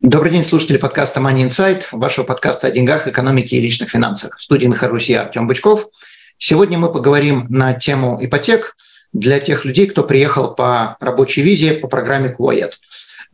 Добрый 0.00 0.32
день, 0.32 0.46
слушатели 0.46 0.78
подкаста 0.78 1.20
Money 1.20 1.46
Insight, 1.46 1.82
вашего 1.92 2.24
подкаста 2.24 2.68
о 2.68 2.70
деньгах, 2.70 3.06
экономике 3.06 3.56
и 3.56 3.60
личных 3.60 3.90
финансах. 3.90 4.38
В 4.38 4.42
студии 4.42 4.66
нахожусь 4.66 5.10
я, 5.10 5.24
Артем 5.24 5.46
Бычков. 5.46 5.90
Сегодня 6.38 6.78
мы 6.78 6.90
поговорим 6.90 7.44
на 7.50 7.74
тему 7.74 8.18
ипотек 8.18 8.76
для 9.12 9.40
тех 9.40 9.66
людей, 9.66 9.86
кто 9.86 10.02
приехал 10.02 10.54
по 10.54 10.96
рабочей 11.00 11.42
визе 11.42 11.74
по 11.74 11.86
программе 11.86 12.30
Куает. 12.30 12.80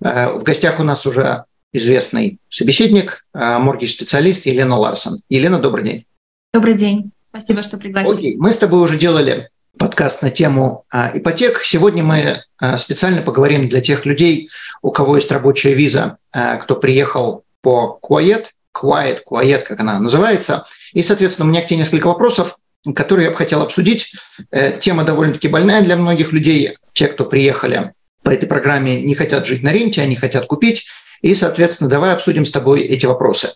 Э, 0.05 0.32
в 0.32 0.42
гостях 0.42 0.80
у 0.80 0.82
нас 0.82 1.06
уже 1.06 1.44
известный 1.72 2.41
собеседник, 2.48 3.24
э, 3.33 3.58
моргич-специалист 3.58 4.44
Елена 4.46 4.77
Ларсон. 4.77 5.20
Елена, 5.28 5.60
добрый 5.60 5.84
день. 5.84 6.05
Добрый 6.52 6.74
день. 6.74 7.12
Спасибо, 7.28 7.62
что 7.62 7.77
пригласили. 7.77 8.12
Окей, 8.12 8.36
мы 8.36 8.52
с 8.52 8.58
тобой 8.58 8.80
уже 8.80 8.98
делали 8.98 9.50
подкаст 9.78 10.22
на 10.22 10.30
тему 10.30 10.84
а, 10.90 11.10
ипотек. 11.14 11.60
Сегодня 11.62 12.02
мы 12.02 12.42
а, 12.58 12.78
специально 12.78 13.22
поговорим 13.22 13.68
для 13.68 13.80
тех 13.80 14.06
людей, 14.06 14.48
у 14.82 14.90
кого 14.90 15.16
есть 15.16 15.30
рабочая 15.30 15.74
виза, 15.74 16.18
а, 16.32 16.56
кто 16.56 16.76
приехал 16.76 17.44
по 17.60 17.98
Quiet, 18.02 18.46
Quiet, 18.74 19.20
Quiet, 19.30 19.62
как 19.62 19.80
она 19.80 19.98
называется. 19.98 20.66
И, 20.92 21.02
соответственно, 21.02 21.48
у 21.48 21.50
меня 21.50 21.62
к 21.62 21.66
тебе 21.66 21.78
несколько 21.78 22.06
вопросов, 22.06 22.56
которые 22.94 23.27
я 23.27 23.30
бы 23.30 23.36
хотел 23.36 23.62
обсудить. 23.62 24.12
Э, 24.50 24.78
тема 24.78 25.02
довольно-таки 25.02 25.48
больная 25.48 25.83
для 25.83 25.96
многих 25.96 26.33
людей. 26.33 26.77
Те, 26.92 27.08
кто 27.08 27.24
приехали 27.24 27.92
по 28.22 28.30
этой 28.30 28.46
программе, 28.46 29.02
не 29.02 29.14
хотят 29.14 29.46
жить 29.46 29.62
на 29.62 29.72
ренте, 29.72 30.02
они 30.02 30.14
хотят 30.14 30.46
купить. 30.46 30.86
И, 31.20 31.34
соответственно, 31.34 31.90
давай 31.90 32.12
обсудим 32.12 32.46
с 32.46 32.52
тобой 32.52 32.83
эти 32.83 33.06
вопросы. 33.06 33.55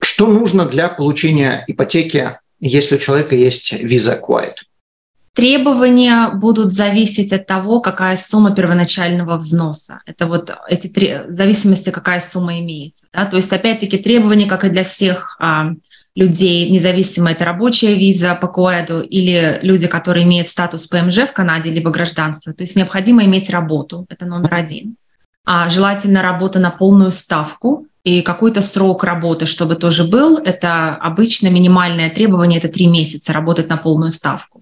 Что 0.00 0.26
нужно 0.26 0.66
для 0.66 0.88
получения 0.88 1.64
ипотеки, 1.66 2.38
если 2.60 2.94
у 2.94 2.98
человека 2.98 3.34
есть 3.34 3.72
виза 3.72 4.20
Quiet? 4.22 4.56
Требования 5.34 6.30
будут 6.30 6.72
зависеть 6.72 7.32
от 7.32 7.46
того, 7.46 7.80
какая 7.80 8.16
сумма 8.16 8.54
первоначального 8.54 9.36
взноса. 9.36 10.00
Это 10.04 10.26
вот 10.26 10.50
эти 10.68 10.88
три, 10.88 11.20
зависимости, 11.28 11.90
какая 11.90 12.20
сумма 12.20 12.58
имеется. 12.58 13.06
Да? 13.12 13.26
То 13.26 13.36
есть, 13.36 13.52
опять-таки, 13.52 13.98
требования, 13.98 14.46
как 14.46 14.64
и 14.64 14.70
для 14.70 14.82
всех 14.82 15.36
а, 15.38 15.70
людей, 16.16 16.68
независимо 16.68 17.30
это 17.30 17.44
рабочая 17.44 17.94
виза 17.94 18.34
по 18.34 18.48
КОЭДу 18.48 19.02
или 19.02 19.60
люди, 19.62 19.86
которые 19.86 20.24
имеют 20.24 20.48
статус 20.48 20.88
ПМЖ 20.88 21.28
в 21.28 21.32
Канаде, 21.32 21.70
либо 21.70 21.90
гражданство. 21.90 22.52
То 22.52 22.64
есть 22.64 22.74
необходимо 22.74 23.24
иметь 23.24 23.50
работу, 23.50 24.06
это 24.08 24.26
номер 24.26 24.52
один. 24.52 24.96
А 25.44 25.68
желательно 25.68 26.22
работа 26.22 26.58
на 26.58 26.70
полную 26.70 27.12
ставку, 27.12 27.86
и 28.02 28.22
какой-то 28.22 28.62
срок 28.62 29.04
работы, 29.04 29.46
чтобы 29.46 29.76
тоже 29.76 30.04
был, 30.04 30.38
это 30.38 30.96
обычно 30.96 31.48
минимальное 31.48 32.08
требование, 32.08 32.58
это 32.58 32.68
три 32.68 32.86
месяца 32.86 33.32
работать 33.32 33.68
на 33.68 33.76
полную 33.76 34.10
ставку. 34.10 34.59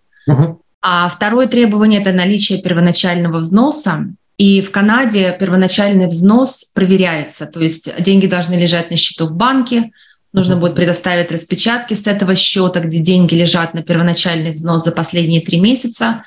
А 0.80 1.08
второе 1.08 1.46
требование– 1.46 2.00
это 2.02 2.12
наличие 2.12 2.60
первоначального 2.60 3.38
взноса. 3.38 4.08
И 4.36 4.60
в 4.60 4.70
Канаде 4.70 5.36
первоначальный 5.38 6.06
взнос 6.06 6.70
проверяется, 6.72 7.46
то 7.46 7.60
есть 7.60 7.90
деньги 8.00 8.26
должны 8.26 8.54
лежать 8.54 8.88
на 8.90 8.96
счету 8.96 9.26
в 9.26 9.32
банке, 9.32 9.90
нужно 10.32 10.54
будет 10.54 10.76
предоставить 10.76 11.32
распечатки 11.32 11.94
с 11.94 12.06
этого 12.06 12.36
счета, 12.36 12.78
где 12.78 13.00
деньги 13.00 13.34
лежат 13.34 13.74
на 13.74 13.82
первоначальный 13.82 14.52
взнос 14.52 14.84
за 14.84 14.92
последние 14.92 15.40
три 15.40 15.58
месяца. 15.58 16.22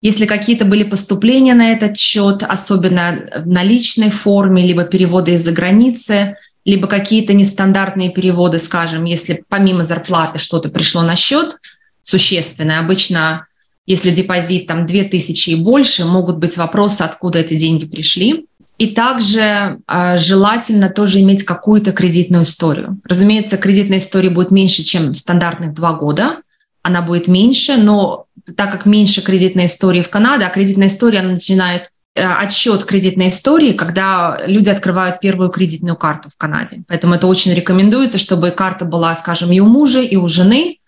Если 0.00 0.26
какие-то 0.26 0.64
были 0.64 0.84
поступления 0.84 1.54
на 1.54 1.72
этот 1.72 1.96
счет, 1.98 2.44
особенно 2.44 3.28
в 3.36 3.48
наличной 3.48 4.10
форме, 4.10 4.64
либо 4.64 4.84
переводы 4.84 5.32
из-за 5.34 5.50
границы, 5.50 6.36
либо 6.64 6.86
какие-то 6.86 7.32
нестандартные 7.32 8.10
переводы, 8.10 8.60
скажем, 8.60 9.04
если 9.04 9.42
помимо 9.48 9.82
зарплаты 9.82 10.38
что-то 10.38 10.68
пришло 10.68 11.02
на 11.02 11.16
счет 11.16 11.58
существенное, 12.06 12.78
обычно 12.78 13.46
если 13.86 14.10
депозит 14.10 14.66
там 14.66 14.84
2000 14.84 15.50
и 15.50 15.54
больше, 15.56 16.04
могут 16.04 16.38
быть 16.38 16.56
вопросы, 16.56 17.02
откуда 17.02 17.38
эти 17.38 17.54
деньги 17.54 17.86
пришли. 17.86 18.46
И 18.78 18.88
также 18.88 19.78
э, 19.88 20.18
желательно 20.18 20.90
тоже 20.90 21.20
иметь 21.20 21.44
какую-то 21.44 21.92
кредитную 21.92 22.44
историю. 22.44 22.98
Разумеется, 23.04 23.56
кредитная 23.56 23.98
история 23.98 24.28
будет 24.28 24.50
меньше, 24.50 24.82
чем 24.82 25.14
стандартных 25.14 25.72
два 25.72 25.94
года. 25.94 26.42
Она 26.82 27.00
будет 27.00 27.26
меньше, 27.26 27.76
но 27.76 28.26
так 28.56 28.70
как 28.72 28.84
меньше 28.84 29.22
кредитной 29.22 29.66
истории 29.66 30.02
в 30.02 30.10
Канаде, 30.10 30.44
а 30.44 30.50
кредитная 30.50 30.88
история 30.88 31.20
она 31.20 31.30
начинает 31.30 31.90
э, 32.14 32.22
отсчет 32.22 32.84
кредитной 32.84 33.28
истории, 33.28 33.72
когда 33.72 34.42
люди 34.46 34.68
открывают 34.68 35.20
первую 35.20 35.48
кредитную 35.48 35.96
карту 35.96 36.28
в 36.28 36.36
Канаде. 36.36 36.82
Поэтому 36.86 37.14
это 37.14 37.28
очень 37.28 37.54
рекомендуется, 37.54 38.18
чтобы 38.18 38.50
карта 38.50 38.84
была, 38.84 39.14
скажем, 39.14 39.52
и 39.52 39.60
у 39.60 39.66
мужа, 39.66 40.02
и 40.02 40.16
у 40.16 40.28
жены, 40.28 40.80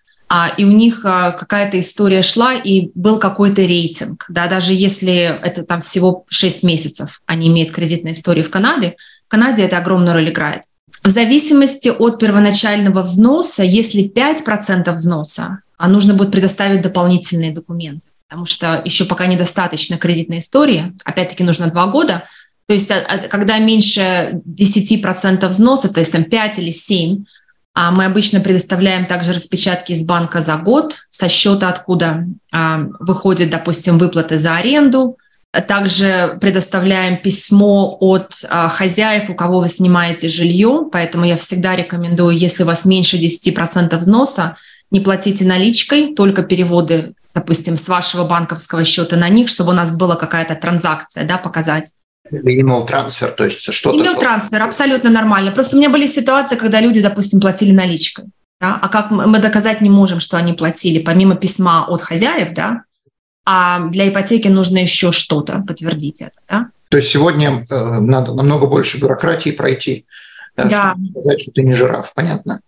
и 0.48 0.64
у 0.64 0.70
них 0.70 1.00
а, 1.04 1.32
какая-то 1.32 1.80
история 1.80 2.22
шла, 2.22 2.54
и 2.54 2.90
был 2.94 3.18
какой-то 3.18 3.62
рейтинг. 3.62 4.26
Да, 4.28 4.46
даже 4.46 4.74
если 4.74 5.14
это 5.14 5.62
там 5.62 5.80
всего 5.80 6.26
6 6.28 6.62
месяцев 6.62 7.22
они 7.26 7.48
имеют 7.48 7.70
кредитную 7.70 8.14
историю 8.14 8.44
в 8.44 8.50
Канаде, 8.50 8.96
в 9.26 9.30
Канаде 9.30 9.62
это 9.62 9.78
огромную 9.78 10.14
роль 10.14 10.28
играет. 10.28 10.64
В 11.02 11.08
зависимости 11.08 11.88
от 11.88 12.18
первоначального 12.18 13.02
взноса, 13.02 13.62
если 13.62 14.10
5% 14.10 14.92
взноса, 14.92 15.60
а 15.76 15.88
нужно 15.88 16.12
будет 16.12 16.32
предоставить 16.32 16.82
дополнительные 16.82 17.52
документы, 17.52 18.02
потому 18.28 18.44
что 18.44 18.82
еще 18.84 19.06
пока 19.06 19.26
недостаточно 19.26 19.96
кредитной 19.96 20.40
истории, 20.40 20.92
опять-таки 21.04 21.44
нужно 21.44 21.70
2 21.70 21.86
года, 21.86 22.24
то 22.66 22.74
есть 22.74 22.90
а, 22.90 23.00
когда 23.30 23.58
меньше 23.58 24.42
10% 24.46 25.48
взноса, 25.48 25.92
то 25.92 26.00
есть 26.00 26.12
там 26.12 26.24
5 26.24 26.58
или 26.58 26.70
7, 26.70 27.24
а 27.47 27.47
мы 27.92 28.06
обычно 28.06 28.40
предоставляем 28.40 29.06
также 29.06 29.32
распечатки 29.32 29.92
из 29.92 30.04
банка 30.04 30.40
за 30.40 30.56
год 30.56 30.96
со 31.10 31.28
счета, 31.28 31.68
откуда 31.68 32.26
а, 32.50 32.80
выходит, 32.98 33.50
допустим, 33.50 33.98
выплаты 33.98 34.36
за 34.36 34.56
аренду. 34.56 35.16
Также 35.68 36.38
предоставляем 36.40 37.22
письмо 37.22 37.96
от 38.00 38.44
а, 38.50 38.68
хозяев, 38.68 39.30
у 39.30 39.34
кого 39.34 39.60
вы 39.60 39.68
снимаете 39.68 40.28
жилье. 40.28 40.88
Поэтому 40.90 41.24
я 41.24 41.36
всегда 41.36 41.76
рекомендую, 41.76 42.36
если 42.36 42.64
у 42.64 42.66
вас 42.66 42.84
меньше 42.84 43.16
10% 43.16 43.96
взноса, 43.96 44.56
не 44.90 44.98
платите 44.98 45.44
наличкой, 45.44 46.14
только 46.16 46.42
переводы, 46.42 47.14
допустим, 47.32 47.76
с 47.76 47.86
вашего 47.86 48.24
банковского 48.24 48.82
счета 48.82 49.16
на 49.16 49.28
них, 49.28 49.48
чтобы 49.48 49.70
у 49.70 49.74
нас 49.74 49.96
была 49.96 50.16
какая-то 50.16 50.56
транзакция, 50.56 51.24
да, 51.24 51.38
показать. 51.38 51.92
Минимал 52.30 52.86
трансфер, 52.86 53.32
то 53.32 53.44
есть 53.44 53.72
что-то... 53.72 53.96
Минимал 53.96 54.18
трансфер, 54.18 54.62
абсолютно 54.62 55.10
нормально. 55.10 55.52
Просто 55.52 55.76
у 55.76 55.78
меня 55.78 55.90
были 55.90 56.06
ситуации, 56.06 56.56
когда 56.56 56.80
люди, 56.80 57.00
допустим, 57.00 57.40
платили 57.40 57.72
наличкой. 57.72 58.26
Да? 58.60 58.78
А 58.80 58.88
как 58.88 59.10
мы 59.10 59.38
доказать 59.38 59.80
не 59.80 59.90
можем, 59.90 60.20
что 60.20 60.36
они 60.36 60.52
платили, 60.52 60.98
помимо 60.98 61.36
письма 61.36 61.86
от 61.86 62.02
хозяев, 62.02 62.52
да? 62.54 62.82
А 63.44 63.80
для 63.88 64.08
ипотеки 64.08 64.48
нужно 64.48 64.78
еще 64.78 65.12
что-то 65.12 65.64
подтвердить 65.66 66.20
это, 66.20 66.38
да? 66.48 66.70
То 66.90 66.98
есть 66.98 67.10
сегодня 67.10 67.66
э, 67.68 68.00
надо 68.00 68.34
намного 68.34 68.66
больше 68.66 68.98
бюрократии 69.00 69.50
пройти, 69.50 70.06
да, 70.56 70.64
да. 70.64 70.94
чтобы 70.94 71.10
сказать, 71.10 71.40
что 71.40 71.52
ты 71.52 71.62
не 71.62 71.74
жираф, 71.74 72.12
понятно? 72.14 72.60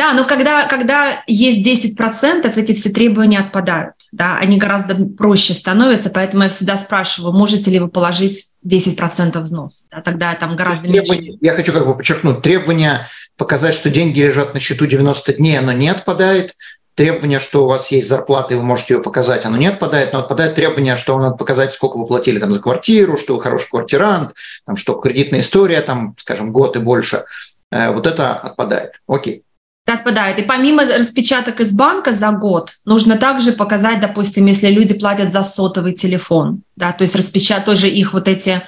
Да, 0.00 0.14
но 0.14 0.24
когда, 0.24 0.64
когда 0.64 1.22
есть 1.26 1.94
10%, 1.94 2.50
эти 2.56 2.72
все 2.72 2.88
требования 2.88 3.38
отпадают. 3.38 3.92
Да? 4.12 4.38
Они 4.38 4.56
гораздо 4.56 4.94
проще 4.94 5.52
становятся, 5.52 6.08
поэтому 6.08 6.44
я 6.44 6.48
всегда 6.48 6.78
спрашиваю, 6.78 7.34
можете 7.34 7.70
ли 7.70 7.78
вы 7.78 7.88
положить 7.88 8.46
10% 8.66 9.38
взнос? 9.38 9.84
Да? 9.90 10.00
Тогда 10.00 10.34
там 10.36 10.56
гораздо 10.56 10.88
меньше. 10.88 11.36
Я 11.42 11.52
хочу 11.52 11.74
как 11.74 11.86
бы 11.86 11.94
подчеркнуть, 11.94 12.40
требование 12.40 13.08
показать, 13.36 13.74
что 13.74 13.90
деньги 13.90 14.20
лежат 14.20 14.54
на 14.54 14.60
счету 14.60 14.86
90 14.86 15.34
дней, 15.34 15.58
оно 15.58 15.72
не 15.72 15.90
отпадает. 15.90 16.56
Требование, 16.94 17.38
что 17.38 17.64
у 17.64 17.68
вас 17.68 17.90
есть 17.90 18.08
зарплата, 18.08 18.54
и 18.54 18.56
вы 18.56 18.62
можете 18.62 18.94
ее 18.94 19.02
показать, 19.02 19.44
оно 19.44 19.58
не 19.58 19.66
отпадает, 19.66 20.14
но 20.14 20.20
отпадает 20.20 20.54
требование, 20.54 20.96
что 20.96 21.12
вам 21.12 21.24
надо 21.24 21.36
показать, 21.36 21.74
сколько 21.74 21.98
вы 21.98 22.06
платили 22.06 22.38
там, 22.38 22.54
за 22.54 22.60
квартиру, 22.60 23.18
что 23.18 23.34
вы 23.34 23.42
хороший 23.42 23.68
квартирант, 23.68 24.32
там, 24.64 24.78
что 24.78 24.94
кредитная 24.94 25.40
история, 25.40 25.82
там, 25.82 26.14
скажем, 26.18 26.52
год 26.52 26.76
и 26.76 26.80
больше. 26.80 27.26
Э, 27.70 27.92
вот 27.92 28.06
это 28.06 28.32
отпадает. 28.32 28.92
Окей 29.06 29.44
отпадает. 29.86 30.38
И 30.38 30.42
помимо 30.42 30.84
распечаток 30.84 31.60
из 31.60 31.72
банка 31.72 32.12
за 32.12 32.30
год, 32.32 32.72
нужно 32.84 33.16
также 33.16 33.52
показать, 33.52 34.00
допустим, 34.00 34.46
если 34.46 34.68
люди 34.68 34.94
платят 34.94 35.32
за 35.32 35.42
сотовый 35.42 35.94
телефон, 35.94 36.62
да, 36.76 36.92
то 36.92 37.02
есть 37.02 37.16
распечатать 37.16 37.64
тоже 37.64 37.88
их 37.88 38.12
вот 38.12 38.28
эти 38.28 38.62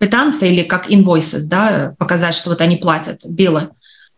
квитанции 0.00 0.52
или 0.52 0.62
как 0.62 0.90
invoices, 0.90 1.42
да, 1.48 1.94
показать, 1.98 2.34
что 2.34 2.50
вот 2.50 2.60
они 2.60 2.76
платят, 2.76 3.20
билы, 3.26 3.70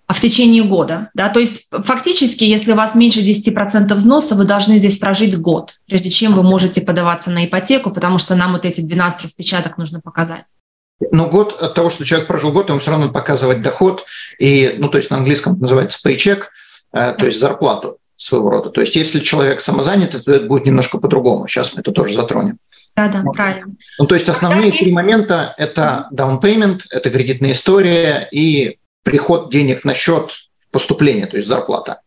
а 0.06 0.12
в 0.12 0.20
течение 0.20 0.64
года, 0.64 1.10
да, 1.14 1.28
то 1.28 1.38
есть 1.38 1.68
фактически, 1.84 2.42
если 2.42 2.72
у 2.72 2.76
вас 2.76 2.94
меньше 2.94 3.20
10% 3.20 3.94
взноса, 3.94 4.34
вы 4.34 4.44
должны 4.44 4.78
здесь 4.78 4.98
прожить 4.98 5.38
год, 5.38 5.78
прежде 5.86 6.10
чем 6.10 6.34
вы 6.34 6.42
можете 6.42 6.80
подаваться 6.80 7.30
на 7.30 7.46
ипотеку, 7.46 7.92
потому 7.92 8.18
что 8.18 8.34
нам 8.34 8.52
вот 8.52 8.64
эти 8.64 8.80
12 8.80 9.22
распечаток 9.22 9.78
нужно 9.78 10.00
показать. 10.00 10.44
Но 11.10 11.28
год 11.28 11.60
от 11.60 11.74
того, 11.74 11.90
что 11.90 12.04
человек 12.04 12.28
прожил 12.28 12.52
год, 12.52 12.68
ему 12.68 12.78
все 12.78 12.90
равно 12.90 13.10
показывать 13.10 13.62
доход, 13.62 14.04
и, 14.38 14.74
ну, 14.78 14.88
то 14.88 14.98
есть 14.98 15.10
на 15.10 15.16
английском 15.16 15.54
это 15.54 15.62
называется 15.62 15.98
paycheck, 16.06 16.44
э, 16.92 17.14
то 17.14 17.26
есть 17.26 17.40
зарплату 17.40 17.98
своего 18.16 18.50
рода. 18.50 18.70
То 18.70 18.82
есть 18.82 18.96
если 18.96 19.20
человек 19.20 19.62
самозанятый, 19.62 20.20
то 20.20 20.30
это 20.32 20.46
будет 20.46 20.66
немножко 20.66 20.98
по-другому. 20.98 21.48
Сейчас 21.48 21.74
мы 21.74 21.80
это 21.80 21.90
тоже 21.90 22.12
затронем. 22.12 22.58
Да, 22.94 23.08
да, 23.08 23.22
вот. 23.22 23.34
правильно. 23.34 23.74
Ну, 23.98 24.06
то 24.06 24.14
есть 24.14 24.28
основные 24.28 24.72
три 24.72 24.92
момента– 24.92 25.54
это 25.58 26.08
down 26.12 26.40
payment, 26.40 26.82
это 26.90 27.08
кредитная 27.08 27.52
история 27.52 28.28
и 28.30 28.78
приход 29.02 29.50
денег 29.50 29.84
на 29.84 29.94
счет 29.94 30.32
поступления, 30.70 31.26
то 31.26 31.36
есть 31.36 31.48
зарплата. 31.48 32.00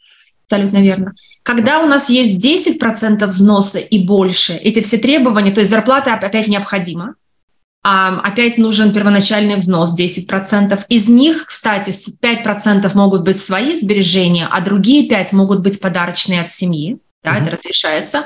Абсолютно 0.47 0.81
верно. 0.81 1.13
Когда 1.41 1.79
у 1.81 1.87
нас 1.87 2.09
есть 2.09 2.45
10% 2.45 3.25
взноса 3.25 3.79
и 3.79 4.05
больше, 4.05 4.53
эти 4.53 4.81
все 4.81 4.97
требования, 4.97 5.51
то 5.51 5.61
есть 5.61 5.71
зарплата 5.71 6.13
опять 6.13 6.47
необходима, 6.47 7.05
а 7.05 7.22
опять 7.83 8.57
нужен 8.57 8.93
первоначальный 8.93 9.57
взнос 9.57 9.97
10%. 9.99 10.79
Из 10.87 11.07
них, 11.09 11.45
кстати, 11.47 11.89
5% 11.89 12.89
могут 12.95 13.23
быть 13.23 13.41
свои 13.41 13.79
сбережения, 13.79 14.47
а 14.49 14.61
другие 14.61 15.07
5% 15.09 15.35
могут 15.35 15.59
быть 15.59 15.79
подарочные 15.81 16.41
от 16.41 16.49
семьи. 16.49 16.97
Да, 17.23 17.35
mm-hmm. 17.35 17.41
это 17.41 17.57
разрешается. 17.57 18.25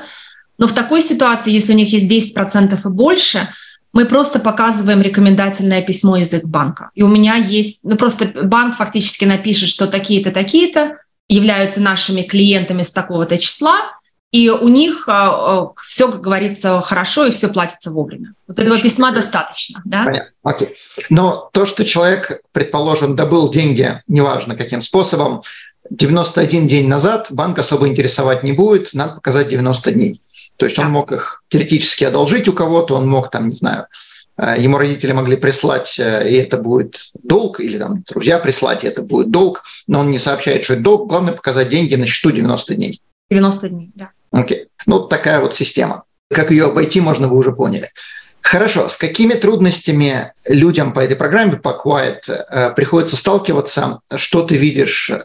Но 0.58 0.66
в 0.66 0.72
такой 0.72 1.02
ситуации, 1.02 1.52
если 1.52 1.72
у 1.72 1.76
них 1.76 1.92
есть 1.92 2.36
10% 2.36 2.78
и 2.84 2.88
больше, 2.88 3.48
мы 3.92 4.04
просто 4.04 4.38
показываем 4.38 5.00
рекомендательное 5.00 5.82
письмо 5.82 6.16
язык 6.16 6.44
банка. 6.44 6.90
И 6.94 7.02
у 7.02 7.08
меня 7.08 7.34
есть, 7.36 7.80
ну 7.82 7.96
просто 7.96 8.26
банк 8.26 8.76
фактически 8.76 9.24
напишет, 9.24 9.68
что 9.68 9.86
такие-то, 9.86 10.30
такие-то 10.30 10.98
являются 11.28 11.80
нашими 11.80 12.22
клиентами 12.22 12.82
с 12.82 12.92
такого-то 12.92 13.38
числа, 13.38 13.97
и 14.30 14.50
у 14.50 14.68
них 14.68 15.08
а, 15.08 15.28
а, 15.30 15.72
все, 15.86 16.10
как 16.10 16.20
говорится, 16.20 16.80
хорошо 16.82 17.26
и 17.26 17.30
все 17.30 17.48
платится 17.48 17.90
вовремя. 17.90 18.34
Вот 18.46 18.58
этого 18.58 18.78
письма 18.78 19.10
достаточно, 19.10 19.80
да? 19.86 20.04
Понятно. 20.04 20.30
Окей. 20.42 20.76
Но 21.08 21.48
то, 21.52 21.64
что 21.64 21.84
человек, 21.84 22.42
предположим, 22.52 23.16
добыл 23.16 23.50
деньги, 23.50 24.02
неважно 24.06 24.54
каким 24.54 24.82
способом, 24.82 25.42
91 25.90 26.68
день 26.68 26.88
назад 26.88 27.28
банк 27.30 27.58
особо 27.58 27.88
интересовать 27.88 28.42
не 28.42 28.52
будет, 28.52 28.92
надо 28.92 29.14
показать 29.14 29.48
90 29.48 29.92
дней. 29.92 30.20
То 30.56 30.66
есть 30.66 30.76
да. 30.76 30.82
он 30.82 30.90
мог 30.90 31.10
их 31.12 31.42
теоретически 31.48 32.04
одолжить 32.04 32.48
у 32.48 32.52
кого-то, 32.52 32.96
он 32.96 33.08
мог 33.08 33.30
там, 33.30 33.48
не 33.48 33.54
знаю, 33.54 33.86
э, 34.36 34.56
ему 34.58 34.76
родители 34.76 35.12
могли 35.12 35.36
прислать, 35.36 35.98
э, 35.98 36.28
и 36.28 36.34
это 36.34 36.58
будет 36.58 37.10
долг, 37.22 37.60
или 37.60 37.78
там 37.78 38.02
друзья 38.06 38.38
прислать, 38.38 38.84
и 38.84 38.88
это 38.88 39.00
будет 39.00 39.30
долг, 39.30 39.62
но 39.86 40.00
он 40.00 40.10
не 40.10 40.18
сообщает, 40.18 40.64
что 40.64 40.74
это 40.74 40.82
долг. 40.82 41.08
Главное 41.08 41.32
показать 41.32 41.70
деньги 41.70 41.94
на 41.94 42.04
счету 42.04 42.30
90 42.30 42.74
дней. 42.74 43.00
90 43.30 43.68
дней, 43.70 43.90
да. 43.94 44.10
Окей. 44.30 44.68
Ну, 44.86 45.00
такая 45.00 45.40
вот 45.40 45.54
система. 45.54 46.04
Как 46.30 46.50
ее 46.50 46.66
обойти, 46.66 47.00
можно, 47.00 47.28
вы 47.28 47.36
уже 47.36 47.52
поняли. 47.52 47.90
Хорошо, 48.40 48.88
с 48.88 48.96
какими 48.96 49.34
трудностями 49.34 50.32
людям 50.46 50.92
по 50.92 51.00
этой 51.00 51.16
программе, 51.16 51.56
по 51.56 51.78
Quiet, 51.84 52.20
э, 52.28 52.72
приходится 52.74 53.16
сталкиваться? 53.16 54.00
Что 54.14 54.42
ты 54.42 54.56
видишь 54.56 55.10
э, 55.10 55.24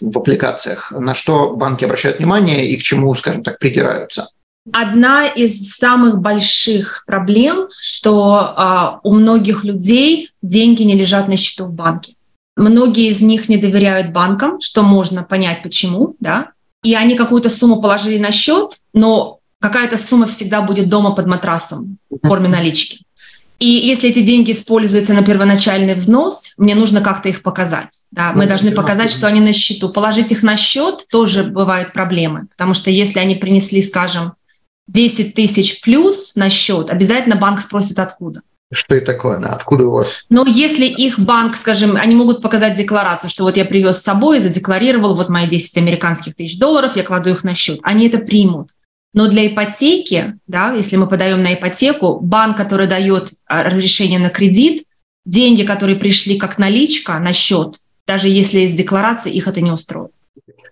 в 0.00 0.18
аппликациях? 0.18 0.90
На 0.90 1.14
что 1.14 1.54
банки 1.54 1.84
обращают 1.84 2.18
внимание 2.18 2.68
и 2.68 2.76
к 2.76 2.82
чему, 2.82 3.14
скажем 3.14 3.44
так, 3.44 3.58
придираются? 3.58 4.28
Одна 4.72 5.28
из 5.28 5.76
самых 5.76 6.20
больших 6.20 7.04
проблем, 7.06 7.68
что 7.80 8.54
э, 8.56 9.08
у 9.08 9.14
многих 9.14 9.62
людей 9.62 10.30
деньги 10.42 10.82
не 10.82 10.96
лежат 10.96 11.28
на 11.28 11.36
счету 11.36 11.66
в 11.66 11.72
банке. 11.72 12.14
Многие 12.56 13.10
из 13.10 13.20
них 13.20 13.48
не 13.48 13.58
доверяют 13.58 14.12
банкам, 14.12 14.60
что 14.60 14.82
можно 14.82 15.22
понять 15.22 15.62
почему, 15.62 16.16
да, 16.18 16.50
и 16.86 16.94
они 16.94 17.16
какую-то 17.16 17.48
сумму 17.48 17.82
положили 17.82 18.16
на 18.16 18.30
счет, 18.30 18.78
но 18.94 19.40
какая-то 19.60 19.98
сумма 19.98 20.26
всегда 20.26 20.62
будет 20.62 20.88
дома 20.88 21.10
под 21.10 21.26
матрасом 21.26 21.98
в 22.08 22.24
форме 22.24 22.48
налички. 22.48 23.00
И 23.58 23.66
если 23.66 24.10
эти 24.10 24.20
деньги 24.20 24.52
используются 24.52 25.12
на 25.12 25.24
первоначальный 25.24 25.94
взнос, 25.94 26.52
мне 26.58 26.76
нужно 26.76 27.00
как-то 27.00 27.28
их 27.28 27.42
показать. 27.42 28.04
Да? 28.12 28.30
Мы 28.32 28.44
ну, 28.44 28.48
должны 28.50 28.70
показать, 28.70 29.10
что 29.10 29.26
они 29.26 29.40
на 29.40 29.52
счету. 29.52 29.88
Положить 29.88 30.30
их 30.30 30.44
на 30.44 30.56
счет 30.56 31.06
тоже 31.10 31.42
бывают 31.42 31.92
проблемы, 31.92 32.46
потому 32.50 32.72
что 32.72 32.88
если 32.88 33.18
они 33.18 33.34
принесли, 33.34 33.82
скажем, 33.82 34.34
10 34.86 35.34
тысяч 35.34 35.80
плюс 35.80 36.36
на 36.36 36.50
счет, 36.50 36.90
обязательно 36.90 37.34
банк 37.34 37.58
спросит 37.58 37.98
откуда. 37.98 38.42
Что 38.72 38.96
это 38.96 39.12
такое? 39.12 39.38
Откуда 39.38 39.86
у 39.86 39.92
вас? 39.92 40.24
Но 40.28 40.44
если 40.44 40.86
их 40.86 41.18
банк, 41.18 41.56
скажем, 41.56 41.96
они 41.96 42.14
могут 42.16 42.42
показать 42.42 42.76
декларацию, 42.76 43.30
что 43.30 43.44
вот 43.44 43.56
я 43.56 43.64
привез 43.64 43.98
с 43.98 44.02
собой, 44.02 44.40
задекларировал 44.40 45.14
вот 45.14 45.28
мои 45.28 45.48
10 45.48 45.78
американских 45.78 46.34
тысяч 46.34 46.58
долларов, 46.58 46.96
я 46.96 47.04
кладу 47.04 47.30
их 47.30 47.44
на 47.44 47.54
счет. 47.54 47.78
Они 47.82 48.08
это 48.08 48.18
примут. 48.18 48.70
Но 49.14 49.28
для 49.28 49.46
ипотеки, 49.46 50.38
да, 50.46 50.72
если 50.72 50.96
мы 50.96 51.06
подаем 51.06 51.42
на 51.42 51.54
ипотеку, 51.54 52.18
банк, 52.20 52.56
который 52.56 52.86
дает 52.86 53.32
а, 53.46 53.62
разрешение 53.62 54.18
на 54.18 54.30
кредит, 54.30 54.84
деньги, 55.24 55.62
которые 55.62 55.96
пришли 55.96 56.36
как 56.36 56.58
наличка 56.58 57.18
на 57.18 57.32
счет, 57.32 57.80
даже 58.06 58.28
если 58.28 58.60
есть 58.60 58.76
декларация, 58.76 59.32
их 59.32 59.48
это 59.48 59.60
не 59.60 59.70
устроит. 59.70 60.10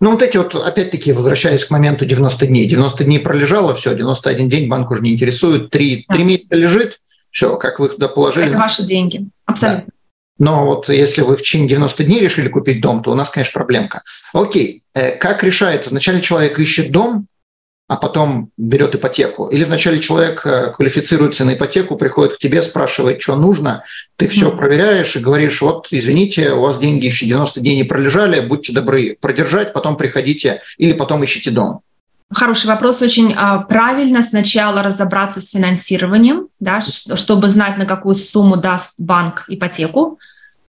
Ну, 0.01 0.11
вот 0.11 0.23
эти 0.23 0.37
вот, 0.37 0.55
опять-таки, 0.55 1.13
возвращаясь 1.13 1.65
к 1.65 1.71
моменту 1.71 2.05
90 2.05 2.47
дней. 2.47 2.69
90 2.69 3.05
дней 3.05 3.19
пролежало, 3.19 3.75
все, 3.75 3.95
91 3.95 4.49
день 4.49 4.69
банк 4.69 4.91
уже 4.91 5.01
не 5.01 5.13
интересует. 5.13 5.71
Три, 5.71 6.05
да. 6.09 6.15
3 6.15 6.25
месяца 6.25 6.57
лежит, 6.57 7.01
все, 7.35 7.57
как 7.57 7.81
вы 7.81 7.89
туда 7.89 8.07
положили. 8.09 8.49
Это 8.49 8.59
ваши 8.59 8.85
деньги, 8.85 9.27
абсолютно. 9.45 9.87
Да. 9.87 9.93
Но 10.39 10.67
вот 10.67 10.89
если 10.89 11.23
вы 11.23 11.37
в 11.37 11.43
течение 11.43 11.69
90 11.69 12.05
дней 12.05 12.21
решили 12.21 12.49
купить 12.49 12.81
дом, 12.81 13.03
то 13.03 13.11
у 13.11 13.15
нас, 13.15 13.29
конечно, 13.29 13.59
проблемка. 13.59 14.03
Окей, 14.33 14.83
э, 14.95 15.17
как 15.17 15.43
решается? 15.43 15.91
Вначале 15.91 16.21
человек 16.21 16.59
ищет 16.59 16.91
дом, 16.93 17.27
а 17.89 17.97
потом 17.97 18.51
берет 18.57 18.95
ипотеку. 18.95 19.49
Или 19.49 19.65
вначале 19.65 20.01
человек 20.01 20.47
э, 20.47 20.73
квалифицируется 20.73 21.45
на 21.45 21.55
ипотеку, 21.55 21.97
приходит 21.97 22.35
к 22.37 22.39
тебе, 22.39 22.63
спрашивает, 22.63 23.21
что 23.21 23.37
нужно, 23.37 23.85
ты 24.17 24.29
все 24.29 24.57
проверяешь 24.57 25.17
и 25.17 25.21
говоришешь, 25.21 25.61
вот, 25.61 25.89
извините, 25.91 26.53
у 26.53 26.61
вас 26.61 26.79
деньги 26.79 27.07
еще 27.07 27.27
90 27.27 27.61
дней 27.61 27.77
не 27.77 27.85
пролежали, 27.85 28.41
будьте 28.41 28.73
добры 28.73 29.17
продержать, 29.21 29.73
потом 29.73 29.97
приходите 29.97 30.63
или 30.79 30.93
потом 30.93 31.25
ищите 31.25 31.51
дом. 31.51 31.81
Хороший 32.33 32.67
вопрос, 32.67 33.03
очень 33.03 33.33
а, 33.37 33.59
правильно 33.59 34.23
сначала 34.23 34.83
разобраться 34.83 35.41
с 35.41 35.51
финансированием, 35.51 36.49
да, 36.59 36.83
чтобы 36.83 37.49
знать, 37.49 37.77
на 37.77 37.87
какую 37.87 38.15
сумму 38.15 38.57
даст 38.57 38.95
банк 38.99 39.45
ипотеку. 39.49 40.19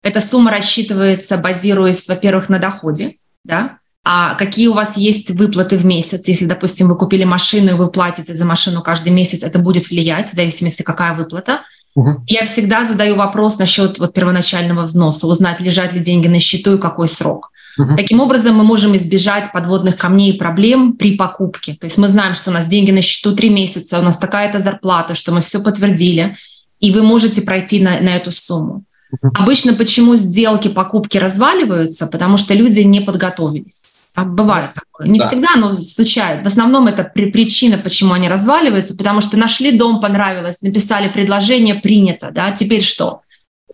Эта 0.02 0.20
сумма 0.20 0.50
рассчитывается, 0.50 1.36
базируясь, 1.36 2.06
во-первых, 2.06 2.48
на 2.48 2.58
доходе, 2.58 3.16
да, 3.42 3.78
а 4.04 4.36
какие 4.36 4.68
у 4.68 4.72
вас 4.72 4.96
есть 4.96 5.30
выплаты 5.30 5.76
в 5.76 5.84
месяц. 5.84 6.28
Если, 6.28 6.44
допустим, 6.44 6.88
вы 6.88 6.96
купили 6.96 7.24
машину 7.24 7.70
и 7.70 7.74
вы 7.74 7.90
платите 7.90 8.34
за 8.34 8.44
машину 8.44 8.80
каждый 8.80 9.10
месяц, 9.10 9.42
это 9.42 9.58
будет 9.58 9.90
влиять 9.90 10.30
в 10.30 10.34
зависимости, 10.34 10.82
какая 10.82 11.14
выплата. 11.14 11.62
Угу. 11.96 12.24
Я 12.28 12.46
всегда 12.46 12.84
задаю 12.84 13.16
вопрос 13.16 13.58
насчет 13.58 13.98
вот 13.98 14.14
первоначального 14.14 14.82
взноса, 14.82 15.26
узнать, 15.26 15.60
лежат 15.60 15.92
ли 15.92 15.98
деньги 15.98 16.28
на 16.28 16.38
счету 16.38 16.76
и 16.76 16.80
какой 16.80 17.08
срок. 17.08 17.50
Угу. 17.78 17.96
Таким 17.96 18.20
образом, 18.20 18.56
мы 18.56 18.64
можем 18.64 18.96
избежать 18.96 19.52
подводных 19.52 19.96
камней 19.96 20.32
и 20.32 20.38
проблем 20.38 20.94
при 20.94 21.16
покупке. 21.16 21.74
То 21.74 21.86
есть 21.86 21.98
мы 21.98 22.08
знаем, 22.08 22.34
что 22.34 22.50
у 22.50 22.54
нас 22.54 22.66
деньги 22.66 22.90
на 22.90 23.02
счету 23.02 23.34
три 23.34 23.50
месяца, 23.50 23.98
у 23.98 24.02
нас 24.02 24.18
такая-то 24.18 24.58
зарплата, 24.58 25.14
что 25.14 25.32
мы 25.32 25.40
все 25.40 25.62
подтвердили, 25.62 26.36
и 26.80 26.90
вы 26.90 27.02
можете 27.02 27.42
пройти 27.42 27.82
на, 27.82 28.00
на 28.00 28.16
эту 28.16 28.32
сумму. 28.32 28.84
Угу. 29.12 29.32
Обычно 29.34 29.74
почему 29.74 30.16
сделки, 30.16 30.68
покупки 30.68 31.18
разваливаются? 31.18 32.06
Потому 32.06 32.36
что 32.36 32.54
люди 32.54 32.80
не 32.80 33.00
подготовились. 33.00 33.96
А 34.16 34.24
бывает 34.24 34.72
такое. 34.72 35.06
Не 35.06 35.18
да. 35.18 35.28
всегда, 35.28 35.56
но 35.56 35.74
случается. 35.74 36.42
В 36.42 36.46
основном 36.46 36.86
это 36.86 37.04
при, 37.04 37.30
причина, 37.30 37.76
почему 37.76 38.14
они 38.14 38.30
разваливаются, 38.30 38.96
потому 38.96 39.20
что 39.20 39.36
нашли 39.36 39.76
дом, 39.76 40.00
понравилось, 40.00 40.62
написали 40.62 41.08
предложение, 41.08 41.74
принято. 41.74 42.30
Да? 42.30 42.50
Теперь 42.52 42.82
что? 42.82 43.20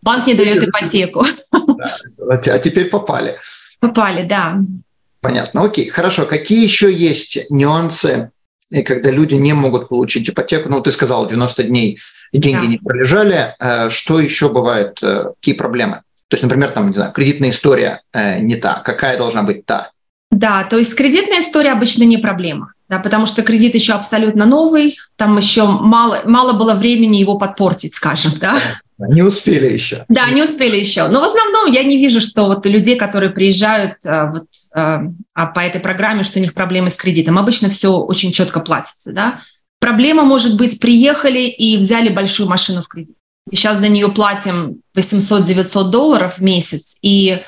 Банк 0.02 0.26
не 0.26 0.34
дает 0.34 0.64
ипотеку. 0.64 1.24
Да. 1.52 1.96
А 2.28 2.58
теперь 2.58 2.90
попали. 2.90 3.36
Попали, 3.82 4.22
да. 4.22 4.60
Понятно. 5.20 5.64
Окей, 5.64 5.88
хорошо. 5.88 6.24
Какие 6.24 6.62
еще 6.62 6.92
есть 6.92 7.50
нюансы, 7.50 8.30
когда 8.70 9.10
люди 9.10 9.34
не 9.34 9.54
могут 9.54 9.88
получить 9.88 10.30
ипотеку? 10.30 10.68
Ну, 10.68 10.80
ты 10.80 10.92
сказал, 10.92 11.28
90 11.28 11.64
дней 11.64 11.98
деньги 12.32 12.62
да. 12.62 12.66
не 12.68 12.78
пролежали. 12.78 13.56
Э, 13.58 13.90
что 13.90 14.20
еще 14.20 14.48
бывает? 14.48 14.98
Э, 15.02 15.32
какие 15.34 15.56
проблемы? 15.56 16.02
То 16.28 16.34
есть, 16.34 16.44
например, 16.44 16.70
там, 16.70 16.90
не 16.90 16.94
знаю, 16.94 17.12
кредитная 17.12 17.50
история 17.50 18.02
э, 18.12 18.38
не 18.38 18.54
та. 18.54 18.82
Какая 18.84 19.18
должна 19.18 19.42
быть 19.42 19.66
та? 19.66 19.90
Да, 20.30 20.62
то 20.62 20.78
есть 20.78 20.94
кредитная 20.94 21.40
история 21.40 21.72
обычно 21.72 22.04
не 22.04 22.18
проблема, 22.18 22.72
да, 22.88 23.00
потому 23.00 23.26
что 23.26 23.42
кредит 23.42 23.74
еще 23.74 23.94
абсолютно 23.94 24.46
новый, 24.46 24.96
там 25.16 25.36
еще 25.36 25.66
мало, 25.66 26.20
мало 26.24 26.52
было 26.52 26.72
времени 26.72 27.16
его 27.16 27.36
подпортить, 27.36 27.94
скажем, 27.94 28.32
да. 28.40 28.56
Не 29.08 29.22
успели 29.22 29.72
еще. 29.72 30.04
Да, 30.08 30.28
не 30.30 30.42
успели 30.42 30.76
еще. 30.76 31.08
Но 31.08 31.20
в 31.20 31.24
основном 31.24 31.70
я 31.70 31.82
не 31.82 31.98
вижу, 31.98 32.20
что 32.20 32.46
вот 32.46 32.66
людей, 32.66 32.96
которые 32.96 33.30
приезжают 33.30 33.94
а, 34.04 34.26
вот, 34.26 34.46
а, 34.74 35.02
а, 35.34 35.46
по 35.46 35.60
этой 35.60 35.80
программе, 35.80 36.22
что 36.22 36.38
у 36.38 36.42
них 36.42 36.54
проблемы 36.54 36.90
с 36.90 36.96
кредитом. 36.96 37.38
Обычно 37.38 37.70
все 37.70 37.96
очень 37.96 38.32
четко 38.32 38.60
платится. 38.60 39.12
Да? 39.12 39.40
Проблема 39.80 40.22
может 40.22 40.56
быть, 40.56 40.78
приехали 40.80 41.40
и 41.40 41.76
взяли 41.76 42.08
большую 42.08 42.48
машину 42.48 42.82
в 42.82 42.88
кредит. 42.88 43.16
И 43.50 43.56
сейчас 43.56 43.78
за 43.78 43.88
нее 43.88 44.08
платим 44.08 44.80
800-900 44.96 45.90
долларов 45.90 46.38
в 46.38 46.42
месяц, 46.42 46.96
и 47.02 47.42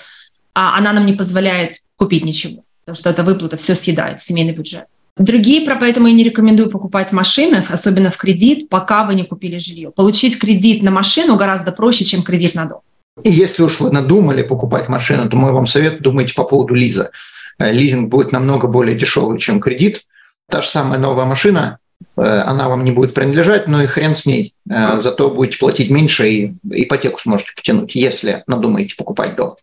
а, 0.54 0.76
она 0.76 0.92
нам 0.92 1.06
не 1.06 1.12
позволяет 1.12 1.78
купить 1.96 2.24
ничего, 2.24 2.64
потому 2.84 2.96
что 2.96 3.10
эта 3.10 3.22
выплата 3.22 3.56
все 3.56 3.74
съедает, 3.74 4.20
семейный 4.20 4.52
бюджет. 4.52 4.86
Другие, 5.16 5.64
поэтому 5.64 6.08
я 6.08 6.12
не 6.12 6.24
рекомендую 6.24 6.70
покупать 6.70 7.12
машины, 7.12 7.64
особенно 7.68 8.10
в 8.10 8.16
кредит, 8.16 8.68
пока 8.68 9.04
вы 9.04 9.14
не 9.14 9.22
купили 9.22 9.58
жилье. 9.58 9.92
Получить 9.92 10.38
кредит 10.38 10.82
на 10.82 10.90
машину 10.90 11.36
гораздо 11.36 11.70
проще, 11.70 12.04
чем 12.04 12.22
кредит 12.22 12.54
на 12.54 12.64
дом. 12.64 12.80
И 13.22 13.30
если 13.30 13.62
уж 13.62 13.78
вы 13.78 13.92
надумали 13.92 14.42
покупать 14.42 14.88
машину, 14.88 15.28
то 15.28 15.36
мой 15.36 15.52
вам 15.52 15.68
совет 15.68 16.02
думайте 16.02 16.34
по 16.34 16.42
поводу 16.42 16.74
лиза. 16.74 17.12
Э, 17.58 17.70
лизинг 17.70 18.08
будет 18.08 18.32
намного 18.32 18.66
более 18.66 18.96
дешевый, 18.96 19.38
чем 19.38 19.60
кредит. 19.60 20.02
Та 20.50 20.62
же 20.62 20.68
самая 20.68 20.98
новая 20.98 21.26
машина, 21.26 21.78
э, 22.16 22.22
она 22.22 22.68
вам 22.68 22.82
не 22.82 22.90
будет 22.90 23.14
принадлежать, 23.14 23.68
но 23.68 23.82
и 23.84 23.86
хрен 23.86 24.16
с 24.16 24.26
ней. 24.26 24.52
Э, 24.68 24.98
зато 24.98 25.30
будете 25.30 25.58
платить 25.58 25.90
меньше 25.90 26.28
и 26.28 26.54
ипотеку 26.68 27.20
сможете 27.20 27.52
потянуть, 27.54 27.94
если 27.94 28.42
надумаете 28.48 28.96
покупать 28.96 29.36
дом. 29.36 29.54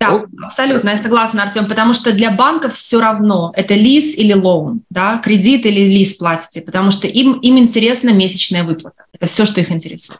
Да, 0.00 0.22
абсолютно, 0.42 0.90
я 0.90 0.98
согласна, 0.98 1.42
Артем, 1.42 1.66
потому 1.66 1.94
что 1.94 2.12
для 2.12 2.30
банков 2.30 2.74
все 2.74 3.00
равно, 3.00 3.52
это 3.54 3.74
лиз 3.74 4.16
или 4.16 4.32
лоун, 4.32 4.82
да, 4.90 5.18
кредит 5.18 5.66
или 5.66 5.80
лиз 5.80 6.14
платите, 6.14 6.60
потому 6.60 6.90
что 6.90 7.06
им, 7.06 7.34
им 7.34 7.58
интересна 7.58 8.10
месячная 8.10 8.64
выплата. 8.64 9.04
Это 9.12 9.26
все, 9.26 9.44
что 9.44 9.60
их 9.60 9.70
интересует. 9.70 10.18